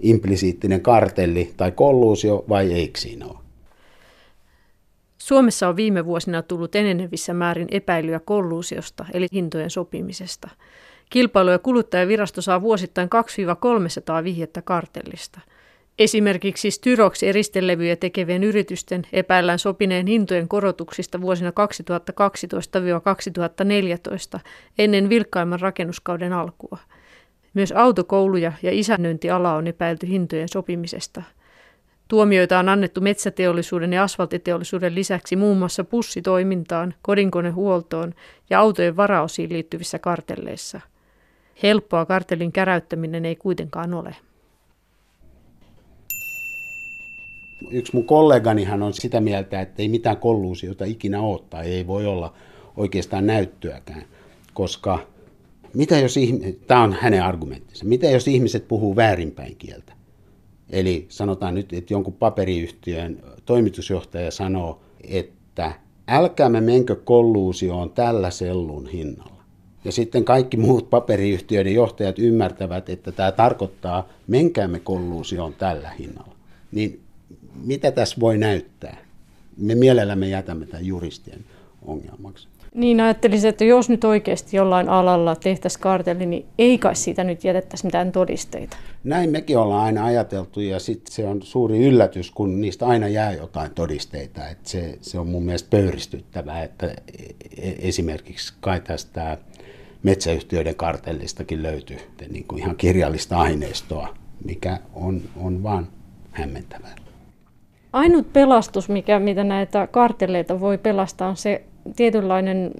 implisiittinen 0.00 0.80
kartelli 0.80 1.52
tai 1.56 1.72
kolluusio 1.72 2.44
vai 2.48 2.72
eikö 2.72 3.00
siinä 3.00 3.26
ole. 3.26 3.38
Suomessa 5.18 5.68
on 5.68 5.76
viime 5.76 6.04
vuosina 6.04 6.42
tullut 6.42 6.74
enenevissä 6.74 7.34
määrin 7.34 7.68
epäilyä 7.70 8.20
kolluusiosta, 8.20 9.06
eli 9.12 9.26
hintojen 9.32 9.70
sopimisesta. 9.70 10.48
Kilpailu- 11.10 11.50
ja 11.50 11.58
kuluttajavirasto 11.58 12.42
saa 12.42 12.62
vuosittain 12.62 13.08
2-300 14.20 14.24
vihjettä 14.24 14.62
kartellista. 14.62 15.40
Esimerkiksi 15.98 16.70
Styroksi 16.70 17.28
eristelevyjä 17.28 17.96
tekevien 17.96 18.44
yritysten 18.44 19.02
epäillään 19.12 19.58
sopineen 19.58 20.06
hintojen 20.06 20.48
korotuksista 20.48 21.20
vuosina 21.20 21.52
2012-2014 24.36 24.40
ennen 24.78 25.08
vilkkaimman 25.08 25.60
rakennuskauden 25.60 26.32
alkua. 26.32 26.78
Myös 27.54 27.72
autokouluja 27.72 28.52
ja 28.62 28.70
isännöintiala 28.72 29.54
on 29.54 29.66
epäilty 29.66 30.08
hintojen 30.08 30.48
sopimisesta– 30.48 31.22
Tuomioita 32.08 32.58
on 32.58 32.68
annettu 32.68 33.00
metsäteollisuuden 33.00 33.92
ja 33.92 34.02
asfaltiteollisuuden 34.02 34.94
lisäksi 34.94 35.36
muun 35.36 35.58
muassa 35.58 35.84
pussitoimintaan, 35.84 36.94
kodinkonehuoltoon 37.02 38.14
ja 38.50 38.60
autojen 38.60 38.96
varaosiin 38.96 39.52
liittyvissä 39.52 39.98
kartelleissa. 39.98 40.80
Helppoa 41.62 42.06
kartellin 42.06 42.52
käräyttäminen 42.52 43.24
ei 43.24 43.36
kuitenkaan 43.36 43.94
ole. 43.94 44.16
Yksi 47.70 47.94
mun 47.94 48.04
kollegani 48.04 48.64
hän 48.64 48.82
on 48.82 48.94
sitä 48.94 49.20
mieltä, 49.20 49.60
että 49.60 49.82
ei 49.82 49.88
mitään 49.88 50.16
kolluusiota 50.16 50.84
ikinä 50.84 51.20
ole 51.20 51.40
tai 51.50 51.66
ei 51.66 51.86
voi 51.86 52.06
olla 52.06 52.32
oikeastaan 52.76 53.26
näyttöäkään, 53.26 54.04
koska 54.54 54.98
mitä 55.74 55.98
jos, 55.98 56.14
tämä 56.66 56.82
on 56.82 56.92
hänen 56.92 57.22
argumenttinsa, 57.22 57.84
mitä 57.84 58.10
jos 58.10 58.28
ihmiset 58.28 58.68
puhuu 58.68 58.96
väärinpäin 58.96 59.56
kieltä? 59.56 59.92
Eli 60.70 61.06
sanotaan 61.08 61.54
nyt, 61.54 61.72
että 61.72 61.94
jonkun 61.94 62.14
paperiyhtiön 62.14 63.22
toimitusjohtaja 63.44 64.30
sanoo, 64.30 64.80
että 65.04 65.72
älkäämme 66.08 66.60
menkö 66.60 66.96
kolluusioon 66.96 67.90
tällä 67.90 68.30
sellun 68.30 68.86
hinnalla. 68.86 69.37
Ja 69.84 69.92
sitten 69.92 70.24
kaikki 70.24 70.56
muut 70.56 70.90
paperiyhtiöiden 70.90 71.74
johtajat 71.74 72.18
ymmärtävät, 72.18 72.88
että 72.88 73.12
tämä 73.12 73.32
tarkoittaa, 73.32 74.08
menkäämme 74.26 74.80
kolluusioon 74.80 75.54
tällä 75.54 75.90
hinnalla. 75.90 76.34
Niin 76.72 77.00
mitä 77.64 77.90
tässä 77.90 78.16
voi 78.20 78.38
näyttää? 78.38 78.96
Me 79.56 79.74
mielellämme 79.74 80.28
jätämme 80.28 80.66
tämän 80.66 80.86
juristien 80.86 81.44
ongelmaksi. 81.82 82.48
Niin 82.74 83.00
ajattelisin, 83.00 83.48
että 83.48 83.64
jos 83.64 83.88
nyt 83.88 84.04
oikeasti 84.04 84.56
jollain 84.56 84.88
alalla 84.88 85.36
tehtäisiin 85.36 85.82
kartelli, 85.82 86.26
niin 86.26 86.46
ei 86.58 86.78
kai 86.78 86.96
siitä 86.96 87.24
nyt 87.24 87.44
jätettäisi 87.44 87.84
mitään 87.84 88.12
todisteita. 88.12 88.76
Näin 89.04 89.30
mekin 89.30 89.58
ollaan 89.58 89.84
aina 89.84 90.04
ajateltu 90.04 90.60
ja 90.60 90.78
sitten 90.78 91.12
se 91.12 91.26
on 91.26 91.42
suuri 91.42 91.78
yllätys, 91.78 92.30
kun 92.30 92.60
niistä 92.60 92.86
aina 92.86 93.08
jää 93.08 93.32
jotain 93.32 93.70
todisteita. 93.74 94.48
Et 94.48 94.66
se, 94.66 94.98
se 95.00 95.18
on 95.18 95.26
mun 95.28 95.42
mielestä 95.42 95.70
pöyristyttävää, 95.70 96.62
että 96.62 96.86
e, 96.86 96.92
e, 97.56 97.74
esimerkiksi 97.78 98.54
kai 98.60 98.80
tästä 98.80 99.38
metsäyhtiöiden 100.02 100.74
kartellistakin 100.74 101.62
löytyy 101.62 101.98
niin 102.30 102.44
kuin 102.44 102.62
ihan 102.62 102.76
kirjallista 102.76 103.36
aineistoa, 103.36 104.14
mikä 104.44 104.78
on, 104.94 105.22
on 105.36 105.62
vaan 105.62 105.88
hämmentävää. 106.30 106.94
Ainut 107.92 108.32
pelastus, 108.32 108.88
mikä, 108.88 109.18
mitä 109.18 109.44
näitä 109.44 109.86
kartelleita 109.86 110.60
voi 110.60 110.78
pelastaa, 110.78 111.28
on 111.28 111.36
se 111.36 111.64
tietynlainen 111.96 112.74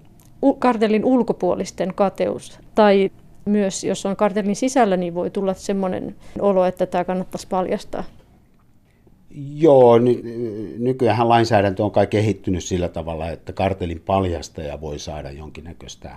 kartellin 0.58 1.04
ulkopuolisten 1.04 1.94
kateus. 1.94 2.58
Tai 2.74 3.10
myös, 3.44 3.84
jos 3.84 4.06
on 4.06 4.16
kartellin 4.16 4.56
sisällä, 4.56 4.96
niin 4.96 5.14
voi 5.14 5.30
tulla 5.30 5.54
semmoinen 5.54 6.16
olo, 6.40 6.64
että 6.64 6.86
tämä 6.86 7.04
kannattaisi 7.04 7.48
paljastaa. 7.48 8.04
Joo, 9.54 9.98
ny- 9.98 10.22
nykyään 10.78 11.28
lainsäädäntö 11.28 11.84
on 11.84 11.90
kai 11.90 12.06
kehittynyt 12.06 12.64
sillä 12.64 12.88
tavalla, 12.88 13.28
että 13.28 13.52
kartelin 13.52 14.02
paljastaja 14.06 14.80
voi 14.80 14.98
saada 14.98 15.30
jonkinnäköistä 15.30 16.16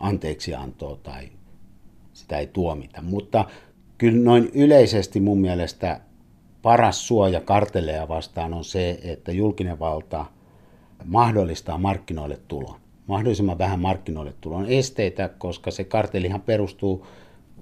anteeksiantoa 0.00 0.96
tai 1.02 1.28
sitä 2.12 2.38
ei 2.38 2.46
tuomita. 2.46 3.02
Mutta 3.02 3.44
kyllä 3.98 4.24
noin 4.24 4.50
yleisesti 4.54 5.20
mun 5.20 5.40
mielestä 5.40 6.00
paras 6.62 7.06
suoja 7.06 7.40
kartelleja 7.40 8.08
vastaan 8.08 8.54
on 8.54 8.64
se, 8.64 9.00
että 9.02 9.32
julkinen 9.32 9.78
valta– 9.78 10.26
mahdollistaa 11.04 11.78
markkinoille 11.78 12.38
tulon. 12.48 12.80
Mahdollisimman 13.06 13.58
vähän 13.58 13.80
markkinoille 13.80 14.34
tulon 14.40 14.66
esteitä, 14.66 15.28
koska 15.38 15.70
se 15.70 15.84
kartelihan 15.84 16.40
perustuu 16.40 17.06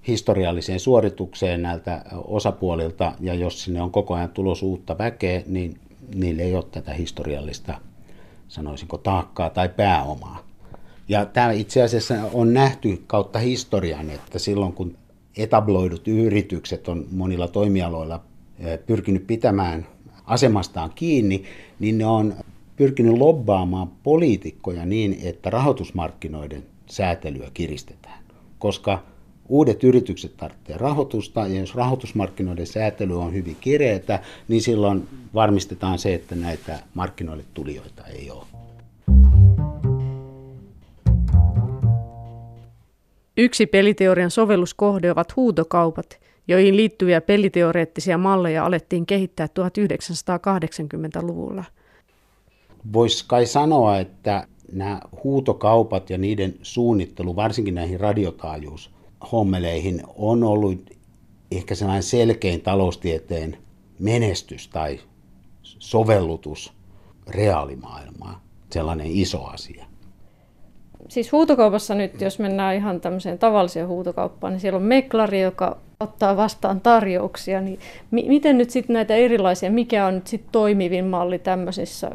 historialliseen 0.08 0.80
suoritukseen 0.80 1.62
näiltä 1.62 2.04
osapuolilta, 2.24 3.12
ja 3.20 3.34
jos 3.34 3.64
sinne 3.64 3.82
on 3.82 3.90
koko 3.90 4.14
ajan 4.14 4.28
tulos 4.28 4.62
uutta 4.62 4.98
väkeä, 4.98 5.42
niin 5.46 5.80
niille 6.14 6.42
ei 6.42 6.54
ole 6.54 6.64
tätä 6.70 6.92
historiallista, 6.94 7.80
sanoisinko, 8.48 8.98
taakkaa 8.98 9.50
tai 9.50 9.68
pääomaa. 9.68 10.47
Ja 11.08 11.26
tämä 11.26 11.50
itse 11.50 11.82
asiassa 11.82 12.14
on 12.32 12.54
nähty 12.54 13.02
kautta 13.06 13.38
historian, 13.38 14.10
että 14.10 14.38
silloin 14.38 14.72
kun 14.72 14.96
etabloidut 15.36 16.08
yritykset 16.08 16.88
on 16.88 17.06
monilla 17.10 17.48
toimialoilla 17.48 18.20
eh, 18.58 18.78
pyrkinyt 18.86 19.26
pitämään 19.26 19.86
asemastaan 20.26 20.92
kiinni, 20.94 21.44
niin 21.78 21.98
ne 21.98 22.06
on 22.06 22.34
pyrkinyt 22.76 23.18
lobbaamaan 23.18 23.88
poliitikkoja 24.02 24.86
niin, 24.86 25.18
että 25.22 25.50
rahoitusmarkkinoiden 25.50 26.62
säätelyä 26.86 27.50
kiristetään, 27.54 28.18
koska 28.58 29.02
uudet 29.48 29.84
yritykset 29.84 30.36
tarvitsevat 30.36 30.80
rahoitusta, 30.80 31.46
ja 31.46 31.60
jos 31.60 31.74
rahoitusmarkkinoiden 31.74 32.66
säätely 32.66 33.20
on 33.20 33.34
hyvin 33.34 33.56
kireetä, 33.60 34.20
niin 34.48 34.62
silloin 34.62 35.08
varmistetaan 35.34 35.98
se, 35.98 36.14
että 36.14 36.34
näitä 36.34 36.78
markkinoille 36.94 37.44
tulijoita 37.54 38.06
ei 38.06 38.30
ole. 38.30 38.47
Yksi 43.38 43.66
peliteorian 43.66 44.30
sovelluskohde 44.30 45.12
ovat 45.12 45.36
huutokaupat, 45.36 46.20
joihin 46.48 46.76
liittyviä 46.76 47.20
peliteoreettisia 47.20 48.18
malleja 48.18 48.64
alettiin 48.64 49.06
kehittää 49.06 49.46
1980-luvulla– 49.46 51.64
Voisi 52.92 53.24
kai 53.28 53.46
sanoa, 53.46 53.98
että 53.98 54.46
nämä 54.72 55.00
huutokaupat 55.24 56.10
ja 56.10 56.18
niiden 56.18 56.54
suunnittelu, 56.62 57.36
varsinkin 57.36 57.74
näihin 57.74 58.00
radiotaajuushommeleihin, 58.00 60.02
on 60.16 60.44
ollut 60.44 60.90
ehkä 61.50 61.74
sellainen 61.74 62.02
selkein 62.02 62.60
taloustieteen 62.60 63.58
menestys 63.98 64.68
tai 64.68 65.00
sovellutus. 65.62 66.72
reaalimaailmaa, 67.26 68.44
sellainen 68.70 69.06
iso 69.06 69.44
asia. 69.44 69.86
Siis 71.08 71.32
huutokaupassa 71.32 71.94
nyt, 71.94 72.20
jos 72.20 72.38
mennään 72.38 72.76
ihan 72.76 73.00
tämmöiseen 73.00 73.38
tavalliseen 73.38 73.88
huutokauppaan, 73.88 74.52
niin 74.52 74.60
siellä 74.60 74.76
on 74.76 74.82
meklari, 74.82 75.40
joka 75.40 75.76
ottaa 76.00 76.36
vastaan 76.36 76.80
tarjouksia. 76.80 77.60
Niin 77.60 77.78
mi- 78.10 78.28
miten 78.28 78.58
nyt 78.58 78.70
sitten 78.70 78.94
näitä 78.94 79.14
erilaisia, 79.14 79.70
mikä 79.70 80.06
on 80.06 80.14
nyt 80.14 80.26
sitten 80.26 80.52
toimivin 80.52 81.04
malli 81.04 81.38
tämmöisessä 81.38 82.10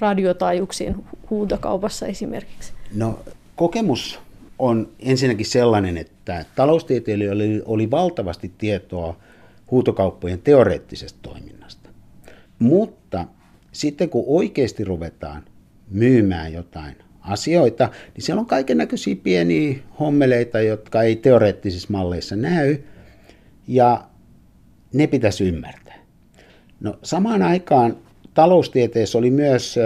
radiotaajuuksien 0.00 0.96
huutokaupassa 1.30 2.06
esimerkiksi? 2.06 2.72
No 2.94 3.18
kokemus 3.56 4.20
on 4.58 4.88
ensinnäkin 4.98 5.46
sellainen, 5.46 5.96
että 5.96 6.44
taloustieteilijöillä 6.56 7.44
oli, 7.44 7.62
oli 7.64 7.90
valtavasti 7.90 8.52
tietoa 8.58 9.16
huutokauppojen 9.70 10.38
teoreettisesta 10.38 11.18
toiminnasta. 11.22 11.88
Mutta 12.58 13.24
sitten 13.72 14.10
kun 14.10 14.24
oikeasti 14.26 14.84
ruvetaan 14.84 15.42
myymään 15.90 16.52
jotain 16.52 16.96
asioita, 17.22 17.90
niin 18.14 18.22
siellä 18.22 18.40
on 18.40 18.46
kaiken 18.46 18.78
näköisiä 18.78 19.16
pieniä 19.16 19.78
hommeleita, 20.00 20.60
jotka 20.60 21.02
ei 21.02 21.16
teoreettisissa 21.16 21.88
malleissa 21.90 22.36
näy, 22.36 22.78
ja 23.68 24.04
ne 24.92 25.06
pitäisi 25.06 25.48
ymmärtää. 25.48 25.98
No 26.80 26.98
samaan 27.02 27.42
aikaan 27.42 27.96
taloustieteessä 28.34 29.18
oli 29.18 29.30
myös 29.30 29.78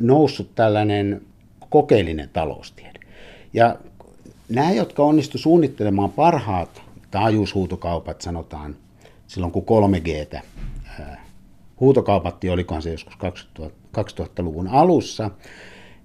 noussut 0.00 0.54
tällainen 0.54 1.22
kokeellinen 1.70 2.30
taloustiede. 2.32 2.98
Ja 3.52 3.78
nämä, 4.48 4.72
jotka 4.72 5.02
onnistu 5.02 5.38
suunnittelemaan 5.38 6.12
parhaat 6.12 6.82
taajuushuutokaupat, 7.10 8.20
sanotaan 8.20 8.76
silloin 9.26 9.52
kun 9.52 9.64
3G 9.64 10.40
huutokaupatti, 11.80 12.50
olikohan 12.50 12.82
se 12.82 12.90
joskus 12.90 13.14
2000-luvun 13.98 14.68
alussa, 14.68 15.30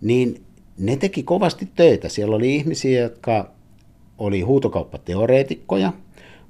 niin 0.02 0.43
ne 0.78 0.96
teki 0.96 1.24
kovasti 1.24 1.70
töitä. 1.76 2.10
Siellä 2.10 2.36
oli 2.36 2.56
ihmisiä, 2.56 3.02
jotka 3.02 3.52
oli 4.18 4.42
huutokauppateoreetikkoja, 4.42 5.94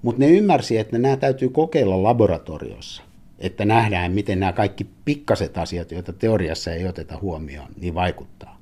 mutta 0.01 0.19
ne 0.19 0.29
ymmärsi, 0.29 0.77
että 0.77 0.97
nämä 0.97 1.17
täytyy 1.17 1.49
kokeilla 1.49 2.03
laboratoriossa, 2.03 3.03
että 3.39 3.65
nähdään, 3.65 4.11
miten 4.11 4.39
nämä 4.39 4.53
kaikki 4.53 4.87
pikkaset 5.05 5.57
asiat, 5.57 5.91
joita 5.91 6.13
teoriassa 6.13 6.73
ei 6.73 6.87
oteta 6.87 7.17
huomioon, 7.21 7.67
niin 7.81 7.95
vaikuttaa. 7.95 8.59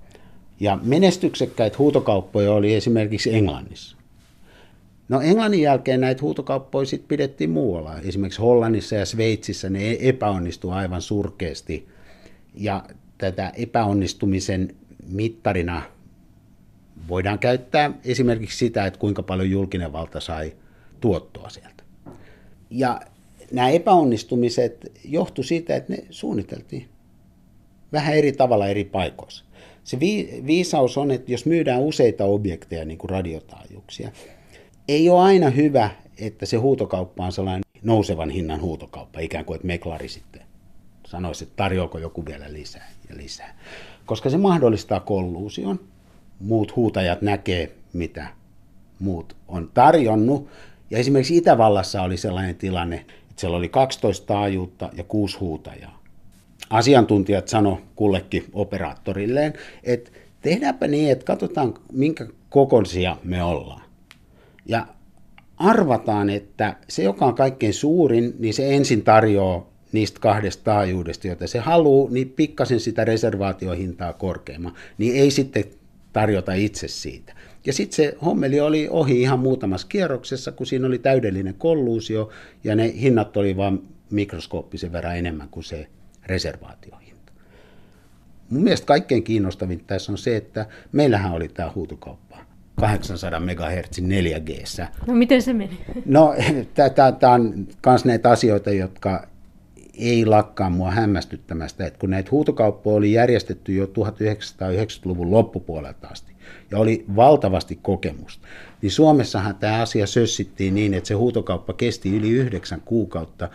Ja 0.60 0.80
menestyksekkäitä 0.84 1.78
huutokauppoja 1.78 2.54
oli 2.54 2.76
esimerkiksi 2.76 3.36
Englannissa. 3.36 3.98
No 5.10 5.22
Englannin 5.22 5.62
jälkeen 5.62 6.02
näitä 6.02 6.22
huutokauppoja 6.22 6.86
sit 6.86 7.08
pidettiin 7.08 7.50
muualla. 7.50 8.00
Esimerkiksi 8.00 8.42
Hollannissa 8.42 8.96
ja 8.96 9.06
Sveitsissä 9.06 9.70
ne 9.70 9.98
epäonnistui 10.00 10.74
aivan 10.74 11.02
surkeasti. 11.02 11.88
Ja 12.54 12.84
tätä 13.18 13.52
epäonnistumisen 13.58 14.76
mittarina 15.12 15.82
voidaan 17.08 17.40
käyttää 17.40 17.92
esimerkiksi 18.06 18.58
sitä, 18.58 18.86
että 18.86 19.00
kuinka 19.00 19.24
paljon 19.24 19.50
julkinen 19.50 19.94
valta 19.94 20.20
sai 20.20 20.54
tuottoa 21.00 21.50
sieltä. 21.50 21.84
Ja 22.70 23.02
nämä 23.52 23.70
epäonnistumiset 23.70 24.92
johtu 25.06 25.44
siitä, 25.44 25.76
että 25.76 25.94
ne 25.94 26.04
suunniteltiin 26.10 26.90
vähän 27.92 28.16
eri 28.16 28.32
tavalla 28.32 28.68
eri 28.68 28.84
paikoissa. 28.84 29.46
Se 29.84 30.00
viisaus 30.46 30.98
on, 30.98 31.12
että 31.12 31.32
jos 31.32 31.46
myydään 31.46 31.82
useita 31.82 32.26
objekteja, 32.26 32.86
niin 32.86 32.98
kuin 32.98 33.10
radiotaajuuksia, 33.10 34.12
ei 34.88 35.10
ole 35.10 35.22
aina 35.22 35.50
hyvä, 35.50 35.90
että 36.18 36.46
se 36.46 36.58
huutokauppa 36.58 37.26
on 37.26 37.32
sellainen 37.32 37.64
nousevan 37.84 38.30
hinnan 38.30 38.62
huutokauppa, 38.62 39.20
ikään 39.20 39.46
kuin 39.46 39.56
että 39.56 39.68
meklari 39.68 40.10
sitten 40.10 40.42
sanoisi, 41.08 41.44
että 41.44 41.56
tarjoako 41.56 41.98
joku 41.98 42.26
vielä 42.26 42.54
lisää 42.54 42.92
ja 43.10 43.18
lisää. 43.18 43.58
Koska 44.06 44.30
se 44.30 44.38
mahdollistaa 44.38 45.00
kolluusion. 45.00 45.80
Muut 46.40 46.76
huutajat 46.76 47.22
näkee, 47.22 47.72
mitä 47.94 48.28
muut 49.00 49.36
on 49.48 49.70
tarjonnut. 49.74 50.48
Ja 50.90 50.98
esimerkiksi 50.98 51.38
Itävallassa 51.38 52.02
oli 52.02 52.18
sellainen 52.18 52.56
tilanne, 52.56 52.96
että 52.96 53.34
siellä 53.36 53.58
oli 53.58 53.70
12 53.70 54.28
taajuutta 54.28 54.90
ja 54.94 55.04
6 55.04 55.38
huutajaa. 55.40 56.02
Asiantuntijat 56.70 57.48
sano 57.48 57.82
kullekin 57.96 58.46
operaattorilleen, 58.54 59.54
että 59.84 60.12
tehdäänpä 60.42 60.88
niin, 60.88 61.12
että 61.12 61.26
katsotaan 61.26 61.74
minkä 61.92 62.28
kokoisia 62.50 63.18
me 63.24 63.44
ollaan. 63.44 63.82
Ja 64.66 64.88
arvataan, 65.58 66.30
että 66.30 66.76
se, 66.88 67.04
joka 67.04 67.26
on 67.26 67.36
kaikkein 67.36 67.74
suurin, 67.74 68.36
niin 68.40 68.54
se 68.54 68.76
ensin 68.76 69.04
tarjoaa 69.04 69.71
niistä 69.92 70.20
kahdesta 70.20 70.64
taajuudesta, 70.64 71.28
joita 71.28 71.48
se 71.48 71.60
haluaa, 71.60 72.12
niin 72.12 72.30
pikkasen 72.30 72.80
sitä 72.80 73.06
reservaatiohintaa 73.06 74.14
korkeamman, 74.14 74.74
niin 74.98 75.16
ei 75.16 75.32
sitten 75.32 75.64
tarjota 76.14 76.54
itse 76.54 76.88
siitä. 76.88 77.34
Ja 77.66 77.74
sitten 77.74 77.96
se 77.96 78.18
hommeli 78.26 78.60
oli 78.60 78.88
ohi 78.90 79.22
ihan 79.22 79.40
muutamassa 79.40 79.88
kierroksessa, 79.88 80.52
kun 80.52 80.68
siinä 80.68 80.88
oli 80.88 81.00
täydellinen 81.00 81.56
kolluusio, 81.58 82.30
ja 82.64 82.76
ne 82.76 82.94
hinnat 83.02 83.38
oli 83.38 83.58
vain 83.58 83.88
mikroskooppisen 84.10 84.92
verran 84.92 85.18
enemmän 85.18 85.50
kuin 85.50 85.64
se 85.64 85.88
reservaatiohinta. 86.26 87.32
Mun 88.50 88.64
mielestä 88.64 88.86
kaikkein 88.86 89.24
kiinnostavin 89.24 89.84
tässä 89.88 90.12
on 90.12 90.18
se, 90.18 90.38
että 90.38 90.66
meillähän 90.92 91.32
oli 91.32 91.48
tämä 91.48 91.72
huutokauppa 91.76 92.38
800 92.76 93.40
MHz 93.40 94.00
4G. 94.00 94.86
No 95.08 95.14
miten 95.14 95.42
se 95.42 95.54
meni? 95.54 95.80
No 96.06 96.36
tämä 96.96 97.34
on 97.34 97.68
myös 97.86 98.06
näitä 98.06 98.30
asioita, 98.30 98.72
jotka 98.72 99.28
ei 99.98 100.26
lakkaa 100.26 100.70
mua 100.70 100.92
hämmästyttämästä, 100.92 101.86
että 101.86 102.00
kun 102.00 102.10
näitä 102.10 102.32
huutokauppoja 102.32 102.98
oli 102.98 103.14
järjestetty 103.14 103.74
jo 103.74 103.86
1990-luvun 103.86 105.32
loppupuolelta 105.32 106.08
asti 106.08 106.32
ja 106.72 106.78
oli 106.78 107.06
valtavasti 107.16 107.80
kokemusta, 107.82 108.48
niin 108.82 108.92
Suomessahan 108.92 109.56
tämä 109.56 109.82
asia 109.82 110.08
sössittiin 110.08 110.76
niin, 110.76 110.94
että 110.94 111.08
se 111.08 111.14
huutokauppa 111.14 111.74
kesti 111.74 112.18
yli 112.18 112.30
yhdeksän 112.30 112.82
kuukautta, 112.86 113.50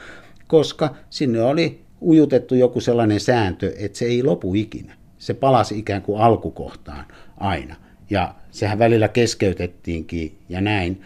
koska 0.46 0.96
sinne 1.10 1.42
oli 1.42 1.80
ujutettu 2.02 2.54
joku 2.54 2.80
sellainen 2.80 3.20
sääntö, 3.20 3.72
että 3.78 3.98
se 3.98 4.04
ei 4.04 4.22
lopu 4.22 4.54
ikinä. 4.54 4.94
Se 5.18 5.34
palasi 5.34 5.78
ikään 5.78 6.02
kuin 6.02 6.20
alkukohtaan 6.20 7.04
aina. 7.36 7.76
Ja 8.10 8.34
sehän 8.50 8.78
välillä 8.78 9.08
keskeytettiinkin 9.08 10.38
ja 10.48 10.60
näin. 10.60 11.02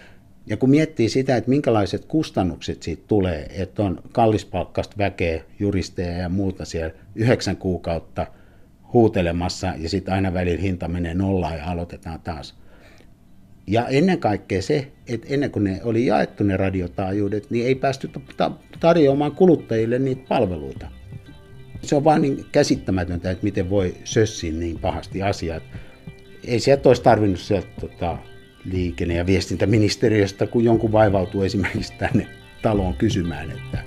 Ja 0.51 0.57
kun 0.57 0.71
miettii 0.71 1.09
sitä, 1.09 1.37
että 1.37 1.51
minkälaiset 1.51 2.05
kustannukset 2.05 2.83
siitä 2.83 3.03
tulee, 3.07 3.47
että 3.51 3.83
on 3.83 4.01
kallispalkkasta 4.13 4.99
väkeä, 4.99 5.43
juristeja 5.59 6.13
ja 6.13 6.29
muuta 6.29 6.65
siellä 6.65 6.95
yhdeksän 7.15 7.57
kuukautta 7.57 8.27
huutelemassa 8.93 9.75
ja 9.79 9.89
sitten 9.89 10.15
aina 10.15 10.35
välillä 10.35 10.63
hinta 10.63 10.89
menee 10.89 11.15
nollaan 11.15 11.57
ja 11.57 11.65
aloitetaan 11.65 12.21
taas. 12.21 12.55
Ja 13.67 13.89
ennen 13.89 14.19
kaikkea 14.19 14.63
se, 14.63 14.93
että 15.09 15.27
ennen 15.31 15.51
kuin 15.51 15.65
ne 15.65 15.81
oli 15.85 16.07
jaettu 16.07 16.45
ne 16.45 16.57
radiotaajuudet, 16.57 17.51
niin 17.51 17.67
ei 17.67 17.75
päästy 17.75 18.11
tarjoamaan 18.81 19.33
kuluttajille 19.33 19.99
niitä 19.99 20.23
palveluita. 20.29 20.87
Se 21.83 21.97
on 21.97 22.05
vaan 22.05 22.23
niin 22.23 22.47
käsittämätöntä, 22.53 23.31
että 23.31 23.45
miten 23.45 23.71
voi 23.71 23.95
sössiä 24.05 24.53
niin 24.53 24.79
pahasti 24.79 25.23
asiat. 25.23 25.63
Ei 26.45 26.61
sieltä 26.61 26.89
olisi 26.89 27.03
tarvinnut 27.03 27.41
sieltä 27.41 27.69
tota, 27.81 28.19
liikenne- 28.65 29.15
ja 29.15 29.27
viestintäministeriöstä, 29.27 30.47
kun 30.47 30.65
jonkun 30.65 30.93
vaivautuu 30.93 31.43
esimerkiksi 31.43 31.93
tänne 31.99 32.27
taloon 32.63 32.95
kysymään, 32.95 33.51
että, 33.51 33.79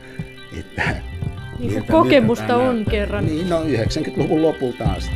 että 0.60 0.96
niin, 1.60 1.84
kokemusta 1.92 2.58
on 2.58 2.86
kerran. 2.90 3.26
Niin, 3.26 3.50
no 3.50 3.64
90-luvun 3.64 4.42
lopulta 4.42 4.84
asti. 4.84 5.16